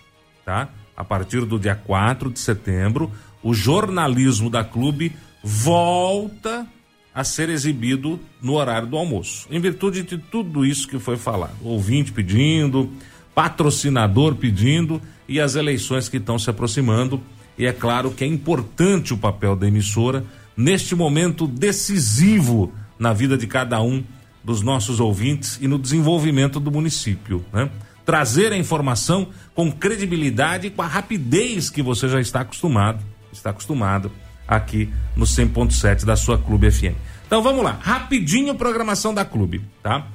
tá? 0.50 0.68
a 0.96 1.04
partir 1.04 1.44
do 1.46 1.58
dia 1.58 1.76
4 1.76 2.30
de 2.30 2.40
setembro, 2.40 3.10
o 3.42 3.54
jornalismo 3.54 4.50
da 4.50 4.64
clube 4.64 5.12
volta 5.42 6.66
a 7.14 7.24
ser 7.24 7.48
exibido 7.48 8.18
no 8.42 8.54
horário 8.54 8.88
do 8.88 8.96
almoço. 8.96 9.46
Em 9.50 9.60
virtude 9.60 10.02
de 10.02 10.18
tudo 10.18 10.66
isso 10.66 10.88
que 10.88 10.98
foi 10.98 11.16
falado. 11.16 11.54
Ouvinte 11.62 12.12
pedindo, 12.12 12.90
patrocinador 13.34 14.34
pedindo 14.34 15.00
e 15.26 15.40
as 15.40 15.54
eleições 15.54 16.08
que 16.08 16.18
estão 16.18 16.38
se 16.38 16.50
aproximando. 16.50 17.22
E 17.56 17.64
é 17.64 17.72
claro 17.72 18.10
que 18.10 18.24
é 18.24 18.26
importante 18.26 19.14
o 19.14 19.16
papel 19.16 19.56
da 19.56 19.66
emissora 19.68 20.24
neste 20.56 20.94
momento 20.94 21.46
decisivo 21.46 22.72
na 22.98 23.12
vida 23.12 23.38
de 23.38 23.46
cada 23.46 23.80
um 23.80 24.04
dos 24.44 24.60
nossos 24.60 25.00
ouvintes 25.00 25.58
e 25.62 25.68
no 25.68 25.78
desenvolvimento 25.78 26.60
do 26.60 26.70
município, 26.70 27.44
né? 27.52 27.70
Trazer 28.10 28.52
a 28.52 28.56
informação 28.56 29.28
com 29.54 29.70
credibilidade 29.70 30.66
e 30.66 30.70
com 30.70 30.82
a 30.82 30.86
rapidez 30.88 31.70
que 31.70 31.80
você 31.80 32.08
já 32.08 32.20
está 32.20 32.40
acostumado, 32.40 33.04
está 33.32 33.50
acostumado 33.50 34.10
aqui 34.48 34.92
no 35.14 35.24
100.7 35.24 36.04
da 36.04 36.16
sua 36.16 36.36
Clube 36.36 36.68
FM. 36.72 36.96
Então 37.24 37.40
vamos 37.40 37.62
lá, 37.62 37.78
rapidinho 37.80 38.52
programação 38.56 39.14
da 39.14 39.24
Clube, 39.24 39.60
tá? 39.80 40.08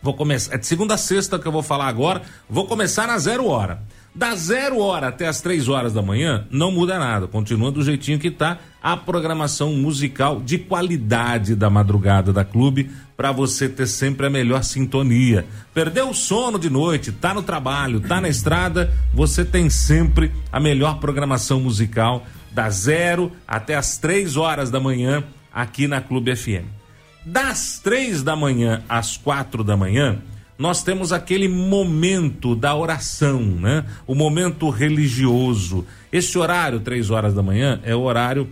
Vou 0.00 0.14
começar, 0.14 0.54
é 0.54 0.56
de 0.56 0.66
segunda 0.66 0.94
a 0.94 0.96
sexta 0.96 1.38
que 1.38 1.46
eu 1.46 1.52
vou 1.52 1.62
falar 1.62 1.88
agora, 1.88 2.22
vou 2.48 2.66
começar 2.66 3.06
na 3.06 3.18
zero 3.18 3.46
hora. 3.46 3.82
Da 4.14 4.34
zero 4.34 4.80
hora 4.80 5.08
até 5.08 5.28
as 5.28 5.40
três 5.40 5.68
horas 5.68 5.92
da 5.92 6.02
manhã, 6.02 6.44
não 6.50 6.72
muda 6.72 6.98
nada, 6.98 7.28
continua 7.28 7.70
do 7.70 7.82
jeitinho 7.82 8.18
que 8.18 8.30
tá 8.30 8.58
a 8.82 8.96
programação 8.96 9.72
musical 9.74 10.40
de 10.40 10.58
qualidade 10.58 11.54
da 11.54 11.70
madrugada 11.70 12.32
da 12.32 12.44
clube, 12.44 12.90
para 13.16 13.30
você 13.30 13.68
ter 13.68 13.86
sempre 13.86 14.26
a 14.26 14.30
melhor 14.30 14.64
sintonia. 14.64 15.46
Perdeu 15.72 16.10
o 16.10 16.14
sono 16.14 16.58
de 16.58 16.68
noite, 16.68 17.12
tá 17.12 17.32
no 17.32 17.42
trabalho, 17.42 18.00
tá 18.00 18.20
na 18.20 18.28
estrada, 18.28 18.92
você 19.14 19.44
tem 19.44 19.70
sempre 19.70 20.32
a 20.50 20.58
melhor 20.58 20.98
programação 20.98 21.60
musical 21.60 22.26
da 22.50 22.68
zero 22.68 23.30
até 23.46 23.76
as 23.76 23.96
três 23.98 24.36
horas 24.36 24.70
da 24.70 24.80
manhã 24.80 25.22
aqui 25.52 25.86
na 25.86 26.00
Clube 26.00 26.34
FM. 26.34 26.66
Das 27.24 27.78
três 27.82 28.22
da 28.22 28.34
manhã 28.34 28.82
às 28.88 29.16
quatro 29.16 29.62
da 29.62 29.76
manhã, 29.76 30.18
nós 30.60 30.82
temos 30.82 31.10
aquele 31.10 31.48
momento 31.48 32.54
da 32.54 32.76
oração, 32.76 33.40
né? 33.40 33.82
O 34.06 34.14
momento 34.14 34.68
religioso. 34.68 35.86
Esse 36.12 36.36
horário, 36.36 36.80
três 36.80 37.08
horas 37.08 37.32
da 37.32 37.42
manhã, 37.42 37.80
é 37.82 37.96
o 37.96 38.02
horário 38.02 38.46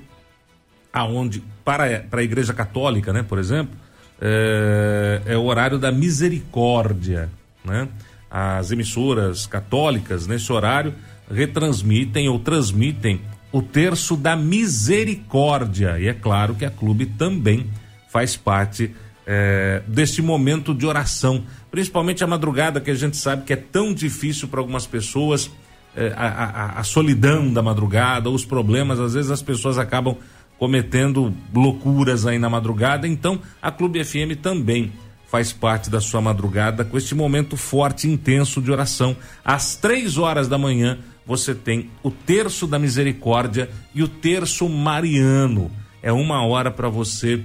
aonde 0.90 1.42
para, 1.62 2.00
para 2.10 2.20
a 2.20 2.24
Igreja 2.24 2.54
Católica, 2.54 3.12
né? 3.12 3.22
Por 3.22 3.38
exemplo, 3.38 3.76
é, 4.22 5.20
é 5.26 5.36
o 5.36 5.44
horário 5.44 5.78
da 5.78 5.92
misericórdia, 5.92 7.28
né? 7.62 7.86
As 8.30 8.70
emissoras 8.70 9.46
católicas 9.46 10.26
nesse 10.26 10.50
horário 10.50 10.94
retransmitem 11.30 12.26
ou 12.26 12.38
transmitem 12.38 13.20
o 13.52 13.60
terço 13.60 14.16
da 14.16 14.34
misericórdia. 14.34 15.98
E 16.00 16.08
é 16.08 16.14
claro 16.14 16.54
que 16.54 16.64
a 16.64 16.70
clube 16.70 17.04
também 17.04 17.66
faz 18.08 18.34
parte 18.34 18.94
é, 19.30 19.82
deste 19.86 20.22
momento 20.22 20.74
de 20.74 20.86
oração, 20.86 21.44
principalmente 21.70 22.24
a 22.24 22.26
madrugada, 22.26 22.80
que 22.80 22.90
a 22.90 22.94
gente 22.94 23.16
sabe 23.16 23.44
que 23.44 23.52
é 23.52 23.56
tão 23.56 23.92
difícil 23.92 24.48
para 24.48 24.60
algumas 24.60 24.86
pessoas, 24.86 25.50
é, 25.96 26.12
a, 26.16 26.26
a, 26.26 26.80
a, 26.80 26.84
solidão 26.84 27.52
da 27.52 27.62
madrugada, 27.62 28.30
os 28.30 28.44
problemas, 28.44 29.00
às 29.00 29.14
vezes 29.14 29.30
as 29.30 29.42
pessoas 29.42 29.78
acabam 29.78 30.16
cometendo 30.58 31.32
loucuras 31.54 32.26
aí 32.26 32.38
na 32.38 32.50
madrugada, 32.50 33.06
então 33.06 33.40
a 33.62 33.70
Clube 33.70 34.02
FM 34.04 34.40
também 34.42 34.92
faz 35.28 35.52
parte 35.52 35.90
da 35.90 36.00
sua 36.00 36.20
madrugada 36.20 36.84
com 36.84 36.96
este 36.96 37.14
momento 37.14 37.56
forte 37.56 38.08
e 38.08 38.12
intenso 38.12 38.62
de 38.62 38.72
oração. 38.72 39.14
Às 39.44 39.76
três 39.76 40.16
horas 40.16 40.48
da 40.48 40.56
manhã, 40.56 40.98
você 41.26 41.54
tem 41.54 41.90
o 42.02 42.10
terço 42.10 42.66
da 42.66 42.78
misericórdia 42.78 43.68
e 43.94 44.02
o 44.02 44.08
terço 44.08 44.68
mariano. 44.68 45.70
É 46.02 46.10
uma 46.10 46.44
hora 46.46 46.70
para 46.70 46.88
você 46.88 47.42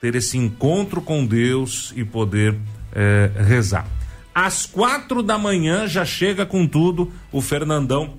ter 0.00 0.14
esse 0.14 0.38
encontro 0.38 1.02
com 1.02 1.26
Deus 1.26 1.92
e 1.94 2.04
poder 2.04 2.56
é, 2.96 3.30
rezar. 3.42 3.86
Às 4.34 4.64
quatro 4.64 5.22
da 5.22 5.36
manhã 5.36 5.86
já 5.86 6.04
chega 6.04 6.46
com 6.46 6.66
tudo 6.66 7.12
o 7.30 7.42
Fernandão, 7.42 8.14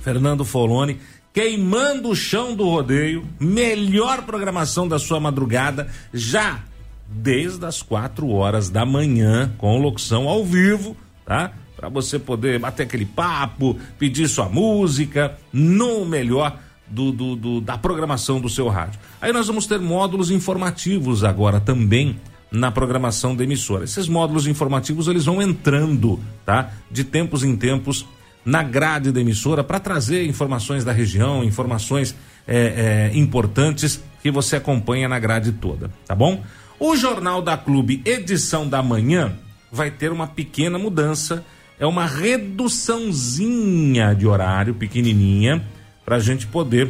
Fernando 0.00 0.44
Foloni, 0.44 0.98
queimando 1.32 2.08
o 2.08 2.16
chão 2.16 2.54
do 2.54 2.68
rodeio, 2.68 3.26
melhor 3.38 4.22
programação 4.22 4.88
da 4.88 4.98
sua 4.98 5.20
madrugada, 5.20 5.88
já 6.12 6.60
desde 7.06 7.64
as 7.66 7.82
quatro 7.82 8.30
horas 8.30 8.70
da 8.70 8.86
manhã, 8.86 9.52
com 9.58 9.78
locução 9.78 10.28
ao 10.28 10.44
vivo, 10.44 10.96
tá? 11.26 11.52
para 11.76 11.88
você 11.88 12.18
poder 12.18 12.58
bater 12.58 12.84
aquele 12.84 13.04
papo, 13.04 13.78
pedir 13.98 14.28
sua 14.28 14.48
música, 14.48 15.36
no 15.52 16.04
melhor 16.04 16.58
do, 16.86 17.10
do, 17.10 17.36
do, 17.36 17.60
da 17.60 17.76
programação 17.76 18.40
do 18.40 18.48
seu 18.48 18.68
rádio. 18.68 19.00
Aí 19.20 19.32
nós 19.32 19.46
vamos 19.46 19.66
ter 19.66 19.80
módulos 19.80 20.30
informativos 20.30 21.24
agora 21.24 21.58
também 21.60 22.18
na 22.52 22.70
programação 22.70 23.34
da 23.34 23.42
emissora. 23.42 23.84
Esses 23.84 24.06
módulos 24.06 24.46
informativos 24.46 25.08
eles 25.08 25.24
vão 25.24 25.40
entrando, 25.40 26.20
tá? 26.44 26.70
De 26.90 27.02
tempos 27.02 27.42
em 27.42 27.56
tempos 27.56 28.06
na 28.44 28.62
grade 28.62 29.10
da 29.10 29.20
emissora 29.20 29.64
para 29.64 29.80
trazer 29.80 30.26
informações 30.26 30.84
da 30.84 30.92
região, 30.92 31.42
informações 31.42 32.14
é, 32.46 33.10
é, 33.14 33.18
importantes 33.18 34.02
que 34.22 34.30
você 34.30 34.56
acompanha 34.56 35.08
na 35.08 35.18
grade 35.18 35.52
toda, 35.52 35.90
tá 36.06 36.14
bom? 36.14 36.44
O 36.78 36.96
Jornal 36.96 37.40
da 37.40 37.56
Clube, 37.56 38.02
edição 38.04 38.68
da 38.68 38.82
manhã, 38.82 39.32
vai 39.70 39.90
ter 39.90 40.12
uma 40.12 40.26
pequena 40.26 40.78
mudança 40.78 41.44
é 41.82 41.86
uma 41.86 42.06
reduçãozinha 42.06 44.14
de 44.14 44.24
horário, 44.24 44.72
pequenininha, 44.72 45.66
para 46.04 46.14
a 46.14 46.20
gente 46.20 46.46
poder 46.46 46.88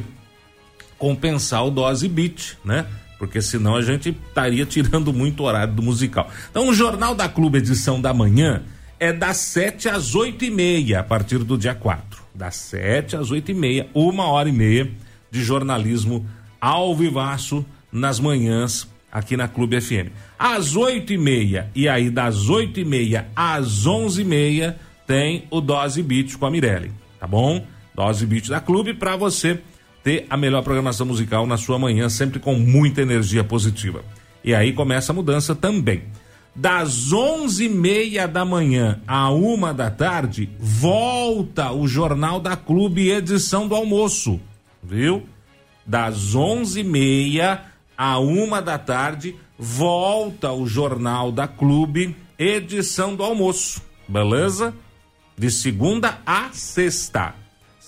compensar 0.98 1.66
o 1.66 1.70
dose 1.70 2.06
beat, 2.06 2.59
né? 2.62 2.84
Porque 3.23 3.40
senão 3.40 3.77
a 3.77 3.82
gente 3.82 4.09
estaria 4.09 4.66
tirando 4.66 5.12
muito 5.12 5.44
horário 5.44 5.73
do 5.73 5.81
musical. 5.81 6.28
Então, 6.51 6.69
o 6.69 6.74
Jornal 6.74 7.15
da 7.15 7.28
Clube, 7.28 7.59
edição 7.59 8.01
da 8.01 8.12
manhã, 8.12 8.65
é 8.99 9.12
das 9.12 9.36
7 9.36 9.89
às 9.89 10.16
8 10.16 10.44
e 10.44 10.51
meia, 10.51 10.99
a 10.99 11.05
partir 11.05 11.39
do 11.39 11.57
dia 11.57 11.73
4. 11.73 12.20
Das 12.35 12.57
7 12.57 13.15
às 13.15 13.31
8 13.31 13.53
e 13.53 13.55
meia, 13.55 13.89
uma 13.94 14.24
hora 14.24 14.49
e 14.49 14.53
meia 14.53 14.90
de 15.31 15.40
jornalismo 15.40 16.27
ao 16.61 16.97
vivaço 16.97 17.65
nas 17.93 18.19
manhãs 18.19 18.89
aqui 19.12 19.36
na 19.36 19.47
Clube 19.47 19.81
FM. 19.81 20.11
Às 20.36 20.74
oito 20.74 21.12
e 21.12 21.19
meia, 21.19 21.70
e 21.77 21.89
aí 21.89 22.11
das 22.11 22.49
oito 22.49 22.81
e 22.81 22.85
meia 22.85 23.28
às 23.36 23.86
onze 23.86 24.23
e 24.23 24.24
meia, 24.24 24.77
tem 25.07 25.44
o 25.49 25.61
Dose 25.61 26.03
Beat 26.03 26.36
com 26.36 26.47
a 26.47 26.51
Mirelle, 26.51 26.90
tá 27.20 27.27
bom? 27.28 27.65
Dose 27.94 28.27
Beat 28.27 28.49
da 28.49 28.59
Clube 28.59 28.94
para 28.94 29.15
você 29.15 29.61
ter 30.02 30.26
a 30.28 30.36
melhor 30.36 30.62
programação 30.62 31.06
musical 31.06 31.46
na 31.46 31.56
sua 31.56 31.78
manhã, 31.78 32.08
sempre 32.08 32.38
com 32.38 32.54
muita 32.54 33.02
energia 33.02 33.44
positiva. 33.44 34.04
E 34.44 34.54
aí 34.54 34.72
começa 34.72 35.12
a 35.12 35.14
mudança 35.14 35.54
também. 35.54 36.02
Das 36.54 37.12
onze 37.12 37.64
e 37.64 37.68
meia 37.68 38.28
da 38.28 38.44
manhã 38.44 39.00
à 39.06 39.30
uma 39.30 39.72
da 39.72 39.90
tarde, 39.90 40.50
volta 40.58 41.72
o 41.72 41.88
Jornal 41.88 42.40
da 42.40 42.56
Clube, 42.56 43.08
edição 43.08 43.66
do 43.66 43.74
almoço, 43.74 44.38
viu? 44.82 45.26
Das 45.86 46.34
onze 46.34 46.80
e 46.80 46.84
meia 46.84 47.62
à 47.96 48.18
uma 48.18 48.60
da 48.60 48.76
tarde, 48.76 49.34
volta 49.58 50.52
o 50.52 50.66
Jornal 50.66 51.32
da 51.32 51.48
Clube, 51.48 52.14
edição 52.38 53.16
do 53.16 53.22
almoço. 53.22 53.80
Beleza? 54.06 54.74
De 55.38 55.50
segunda 55.50 56.18
a 56.26 56.50
sexta. 56.52 57.41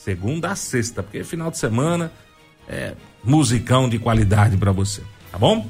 Segunda 0.05 0.51
a 0.51 0.55
sexta, 0.55 1.03
porque 1.03 1.25
final 1.25 1.51
de 1.51 1.57
semana 1.57 2.13
é 2.69 2.93
musicão 3.25 3.89
de 3.89 3.99
qualidade 3.99 4.55
para 4.55 4.71
você, 4.71 5.01
tá 5.33 5.39
bom? 5.39 5.67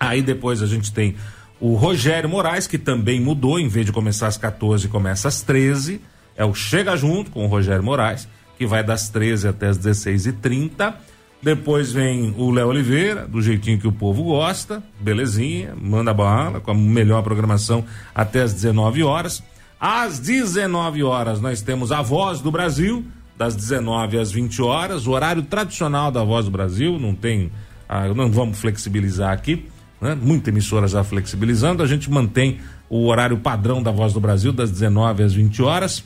Aí 0.00 0.22
depois 0.22 0.62
a 0.62 0.66
gente 0.66 0.90
tem 0.90 1.16
o 1.60 1.74
Rogério 1.74 2.30
Moraes, 2.30 2.66
que 2.66 2.78
também 2.78 3.20
mudou, 3.20 3.60
em 3.60 3.68
vez 3.68 3.84
de 3.84 3.92
começar 3.92 4.28
às 4.28 4.38
14, 4.38 4.88
começa 4.88 5.28
às 5.28 5.42
13. 5.42 6.00
É 6.34 6.46
o 6.46 6.54
Chega 6.54 6.96
Junto 6.96 7.30
com 7.30 7.44
o 7.44 7.46
Rogério 7.46 7.84
Moraes, 7.84 8.26
que 8.56 8.66
vai 8.66 8.82
das 8.82 9.10
13 9.10 9.48
até 9.48 9.68
as 9.68 9.78
16h30. 9.78 10.94
Depois 11.42 11.92
vem 11.92 12.34
o 12.38 12.50
Léo 12.50 12.68
Oliveira, 12.68 13.26
do 13.26 13.42
jeitinho 13.42 13.78
que 13.78 13.86
o 13.86 13.92
povo 13.92 14.24
gosta, 14.24 14.82
belezinha, 14.98 15.74
manda 15.78 16.14
bala, 16.14 16.58
com 16.58 16.70
a 16.70 16.74
melhor 16.74 17.22
programação 17.22 17.84
até 18.14 18.40
as 18.40 18.54
19 18.54 19.02
horas. 19.02 19.42
Às 19.78 20.18
19 20.18 21.02
horas 21.02 21.38
nós 21.38 21.60
temos 21.60 21.92
a 21.92 22.00
Voz 22.00 22.40
do 22.40 22.50
Brasil, 22.50 23.04
das 23.36 23.56
19 23.56 24.18
às 24.18 24.30
20 24.30 24.62
horas, 24.62 25.06
o 25.06 25.12
horário 25.12 25.42
tradicional 25.42 26.10
da 26.10 26.22
Voz 26.22 26.44
do 26.44 26.50
Brasil, 26.50 26.98
não 26.98 27.14
tem, 27.14 27.50
ah, 27.88 28.08
não 28.08 28.30
vamos 28.30 28.58
flexibilizar 28.58 29.32
aqui, 29.32 29.66
né? 30.00 30.14
Muita 30.20 30.50
emissora 30.50 30.86
já 30.86 31.02
flexibilizando, 31.02 31.82
a 31.82 31.86
gente 31.86 32.10
mantém 32.10 32.60
o 32.90 33.06
horário 33.06 33.38
padrão 33.38 33.82
da 33.82 33.90
Voz 33.90 34.12
do 34.12 34.20
Brasil, 34.20 34.52
das 34.52 34.70
19 34.70 35.22
às 35.22 35.32
20 35.32 35.62
horas. 35.62 36.04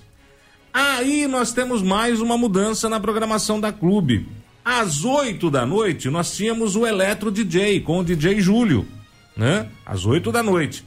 Aí 0.73 1.27
nós 1.27 1.53
temos 1.53 1.83
mais 1.83 2.21
uma 2.21 2.37
mudança 2.37 2.89
na 2.89 3.01
programação 3.01 3.59
da 3.59 3.73
clube. 3.73 4.29
Às 4.65 5.05
8 5.05 5.51
da 5.51 5.65
noite, 5.65 6.11
nós 6.11 6.37
tínhamos 6.37 6.77
o 6.77 6.87
Eletro 6.87 7.31
DJ 7.31 7.81
com 7.81 8.01
o 8.01 8.05
DJ 8.05 8.41
Júlio, 8.41 8.87
né? 9.37 9.69
Às 9.85 10.05
8 10.05 10.31
da 10.31 10.43
noite. 10.43 10.85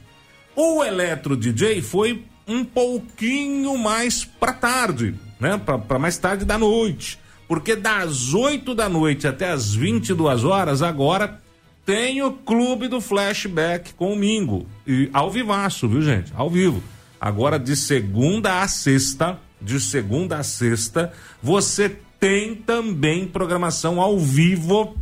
O 0.54 0.84
Eletro 0.84 1.36
DJ 1.36 1.80
foi 1.82 2.24
um 2.46 2.64
pouquinho 2.64 3.76
mais 3.78 4.24
para 4.24 4.52
tarde, 4.52 5.14
né? 5.40 5.58
Para 5.58 5.98
mais 5.98 6.18
tarde 6.18 6.44
da 6.44 6.58
noite. 6.58 7.18
Porque 7.48 7.74
das 7.74 8.32
8 8.32 8.74
da 8.74 8.88
noite 8.88 9.26
até 9.26 9.50
as 9.50 9.74
22 9.74 10.44
horas, 10.44 10.82
agora 10.82 11.40
tem 11.84 12.22
o 12.22 12.30
Clube 12.30 12.86
do 12.86 13.00
Flashback 13.00 13.94
com 13.94 14.12
o 14.12 14.16
Mingo. 14.16 14.66
E 14.86 15.10
ao 15.12 15.30
vivaço, 15.30 15.88
viu, 15.88 16.02
gente? 16.02 16.32
Ao 16.36 16.48
vivo. 16.48 16.82
Agora 17.20 17.58
de 17.58 17.74
segunda 17.74 18.62
a 18.62 18.68
sexta, 18.68 19.38
de 19.60 19.80
segunda 19.80 20.38
a 20.38 20.42
sexta, 20.42 21.12
você 21.42 21.96
tem 22.20 22.54
também 22.54 23.26
programação 23.26 24.00
ao 24.00 24.18
vivo 24.18 24.94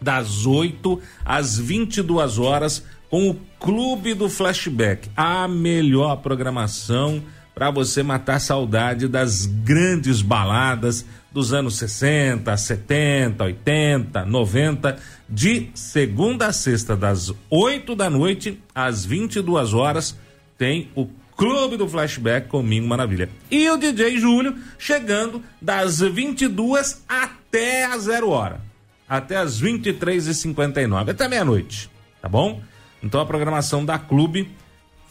das 0.00 0.46
8 0.46 1.00
às 1.24 1.58
22 1.58 2.38
horas 2.38 2.84
com 3.10 3.30
o 3.30 3.34
Clube 3.58 4.14
do 4.14 4.28
Flashback. 4.28 5.10
A 5.16 5.48
melhor 5.48 6.16
programação 6.18 7.22
para 7.54 7.70
você 7.70 8.02
matar 8.02 8.40
saudade 8.40 9.06
das 9.06 9.46
grandes 9.46 10.20
baladas 10.20 11.06
dos 11.30 11.52
anos 11.52 11.76
60, 11.76 12.56
70, 12.56 13.44
80, 13.44 14.24
90, 14.24 14.96
de 15.28 15.70
segunda 15.74 16.48
a 16.48 16.52
sexta, 16.52 16.96
das 16.96 17.32
8 17.48 17.94
da 17.94 18.10
noite 18.10 18.60
às 18.74 19.04
22 19.04 19.72
horas, 19.72 20.16
tem 20.58 20.90
o 20.94 21.08
Clube 21.36 21.76
do 21.76 21.88
Flashback 21.88 22.48
comigo, 22.48 22.86
maravilha. 22.86 23.28
E 23.50 23.68
o 23.68 23.76
DJ 23.76 24.18
Júlio 24.18 24.56
chegando 24.78 25.42
das 25.60 26.00
22 26.00 27.02
até 27.08 27.86
a 27.86 27.98
zero 27.98 28.30
hora. 28.30 28.60
Até 29.08 29.36
as 29.36 29.60
23h59, 29.60 31.10
até 31.10 31.28
meia-noite, 31.28 31.90
tá 32.22 32.28
bom? 32.28 32.62
Então 33.02 33.20
a 33.20 33.26
programação 33.26 33.84
da 33.84 33.98
Clube 33.98 34.48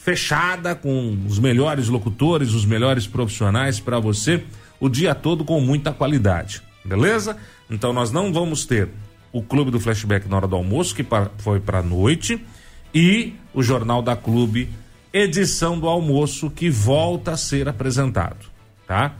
fechada 0.04 0.76
com 0.76 1.18
os 1.26 1.40
melhores 1.40 1.88
locutores, 1.88 2.52
os 2.54 2.66
melhores 2.66 3.08
profissionais 3.08 3.80
para 3.80 4.00
você 4.00 4.44
o 4.78 4.90
dia 4.90 5.16
todo 5.16 5.46
com 5.46 5.62
muita 5.62 5.94
qualidade, 5.94 6.62
beleza? 6.84 7.38
Então 7.70 7.94
nós 7.94 8.12
não 8.12 8.34
vamos 8.34 8.66
ter 8.66 8.90
o 9.32 9.42
Clube 9.42 9.72
do 9.72 9.80
Flashback 9.80 10.28
na 10.28 10.36
hora 10.36 10.48
do 10.48 10.58
almoço, 10.58 10.94
que 10.94 11.06
foi 11.38 11.62
para 11.62 11.82
noite, 11.82 12.46
e 12.94 13.34
o 13.54 13.64
Jornal 13.64 14.02
da 14.02 14.14
Clube, 14.14 14.70
edição 15.14 15.80
do 15.80 15.88
almoço, 15.88 16.50
que 16.50 16.70
volta 16.70 17.32
a 17.32 17.38
ser 17.38 17.70
apresentado, 17.70 18.46
tá? 18.86 19.16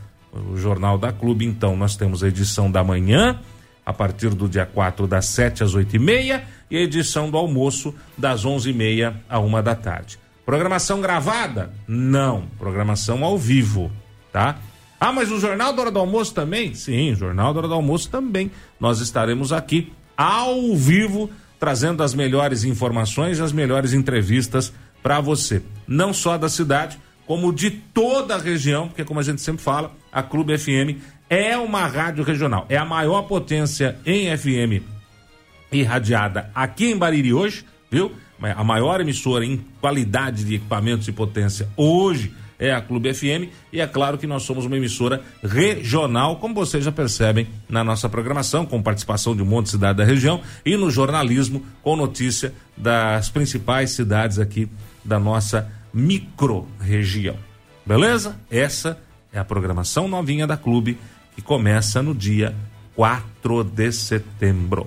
O 0.50 0.54
Jornal 0.58 0.98
da 0.98 1.12
Clube, 1.12 1.46
então, 1.46 1.74
nós 1.74 1.96
temos 1.96 2.22
a 2.22 2.28
edição 2.28 2.70
da 2.70 2.84
manhã, 2.84 3.40
a 3.86 3.92
partir 3.92 4.34
do 4.34 4.46
dia 4.50 4.66
4, 4.66 5.06
das 5.06 5.26
7 5.26 5.64
às 5.64 5.74
8 5.74 5.96
e 5.96 5.98
meia, 5.98 6.44
e 6.70 6.76
a 6.76 6.80
edição 6.80 7.30
do 7.30 7.38
almoço, 7.38 7.94
das 8.18 8.44
11 8.44 8.68
e 8.68 8.72
meia 8.74 9.16
à 9.30 9.38
uma 9.38 9.62
da 9.62 9.74
tarde. 9.74 10.18
Programação 10.44 11.00
gravada? 11.00 11.72
Não. 11.88 12.44
Programação 12.58 13.24
ao 13.24 13.38
vivo, 13.38 13.90
tá? 14.32 14.58
Ah, 15.00 15.12
mas 15.12 15.30
o 15.30 15.38
Jornal 15.40 15.72
da 15.72 15.82
Hora 15.82 15.90
do 15.90 15.98
Almoço 15.98 16.34
também? 16.34 16.74
Sim, 16.74 17.12
o 17.12 17.16
Jornal 17.16 17.52
da 17.52 17.60
Hora 17.60 17.68
do 17.68 17.74
Almoço 17.74 18.10
também. 18.10 18.50
Nós 18.78 19.00
estaremos 19.00 19.52
aqui 19.52 19.92
ao 20.16 20.74
vivo 20.74 21.30
trazendo 21.58 22.02
as 22.02 22.14
melhores 22.14 22.64
informações 22.64 23.40
as 23.40 23.52
melhores 23.52 23.92
entrevistas 23.92 24.72
para 25.02 25.20
você. 25.20 25.62
Não 25.86 26.12
só 26.12 26.36
da 26.36 26.48
cidade, 26.48 26.98
como 27.26 27.52
de 27.52 27.70
toda 27.70 28.34
a 28.34 28.38
região, 28.38 28.88
porque 28.88 29.04
como 29.04 29.20
a 29.20 29.22
gente 29.22 29.40
sempre 29.40 29.62
fala, 29.62 29.92
a 30.12 30.22
Clube 30.22 30.56
FM 30.56 31.00
é 31.28 31.56
uma 31.56 31.86
rádio 31.86 32.22
regional. 32.22 32.66
É 32.68 32.76
a 32.76 32.84
maior 32.84 33.22
potência 33.22 33.96
em 34.04 34.34
FM 34.36 34.84
irradiada 35.72 36.50
aqui 36.54 36.86
em 36.86 36.96
Bariri 36.96 37.32
hoje, 37.32 37.64
viu? 37.90 38.12
A 38.40 38.64
maior 38.64 39.00
emissora 39.00 39.44
em 39.44 39.64
qualidade 39.80 40.44
de 40.44 40.56
equipamentos 40.56 41.08
e 41.08 41.12
potência 41.12 41.68
hoje 41.76 42.32
é 42.58 42.72
a 42.72 42.80
Clube 42.80 43.12
FM 43.12 43.50
e 43.72 43.80
é 43.80 43.86
claro 43.86 44.18
que 44.18 44.26
nós 44.26 44.42
somos 44.42 44.64
uma 44.64 44.76
emissora 44.76 45.22
regional, 45.42 46.36
como 46.36 46.54
vocês 46.54 46.84
já 46.84 46.92
percebem 46.92 47.46
na 47.68 47.82
nossa 47.82 48.08
programação, 48.08 48.64
com 48.64 48.82
participação 48.82 49.34
de 49.34 49.42
um 49.42 49.46
monte 49.46 49.66
de 49.66 49.72
cidade 49.72 49.98
da 49.98 50.04
região 50.04 50.40
e 50.64 50.76
no 50.76 50.90
jornalismo 50.90 51.64
com 51.82 51.96
notícia 51.96 52.54
das 52.76 53.28
principais 53.28 53.90
cidades 53.90 54.38
aqui 54.38 54.68
da 55.04 55.18
nossa 55.18 55.70
micro-região. 55.92 57.36
Beleza? 57.86 58.38
Essa 58.50 58.98
é 59.32 59.38
a 59.38 59.44
programação 59.44 60.08
novinha 60.08 60.46
da 60.46 60.56
Clube 60.56 60.98
que 61.34 61.42
começa 61.42 62.02
no 62.02 62.14
dia 62.14 62.54
4 62.94 63.64
de 63.64 63.92
setembro. 63.92 64.86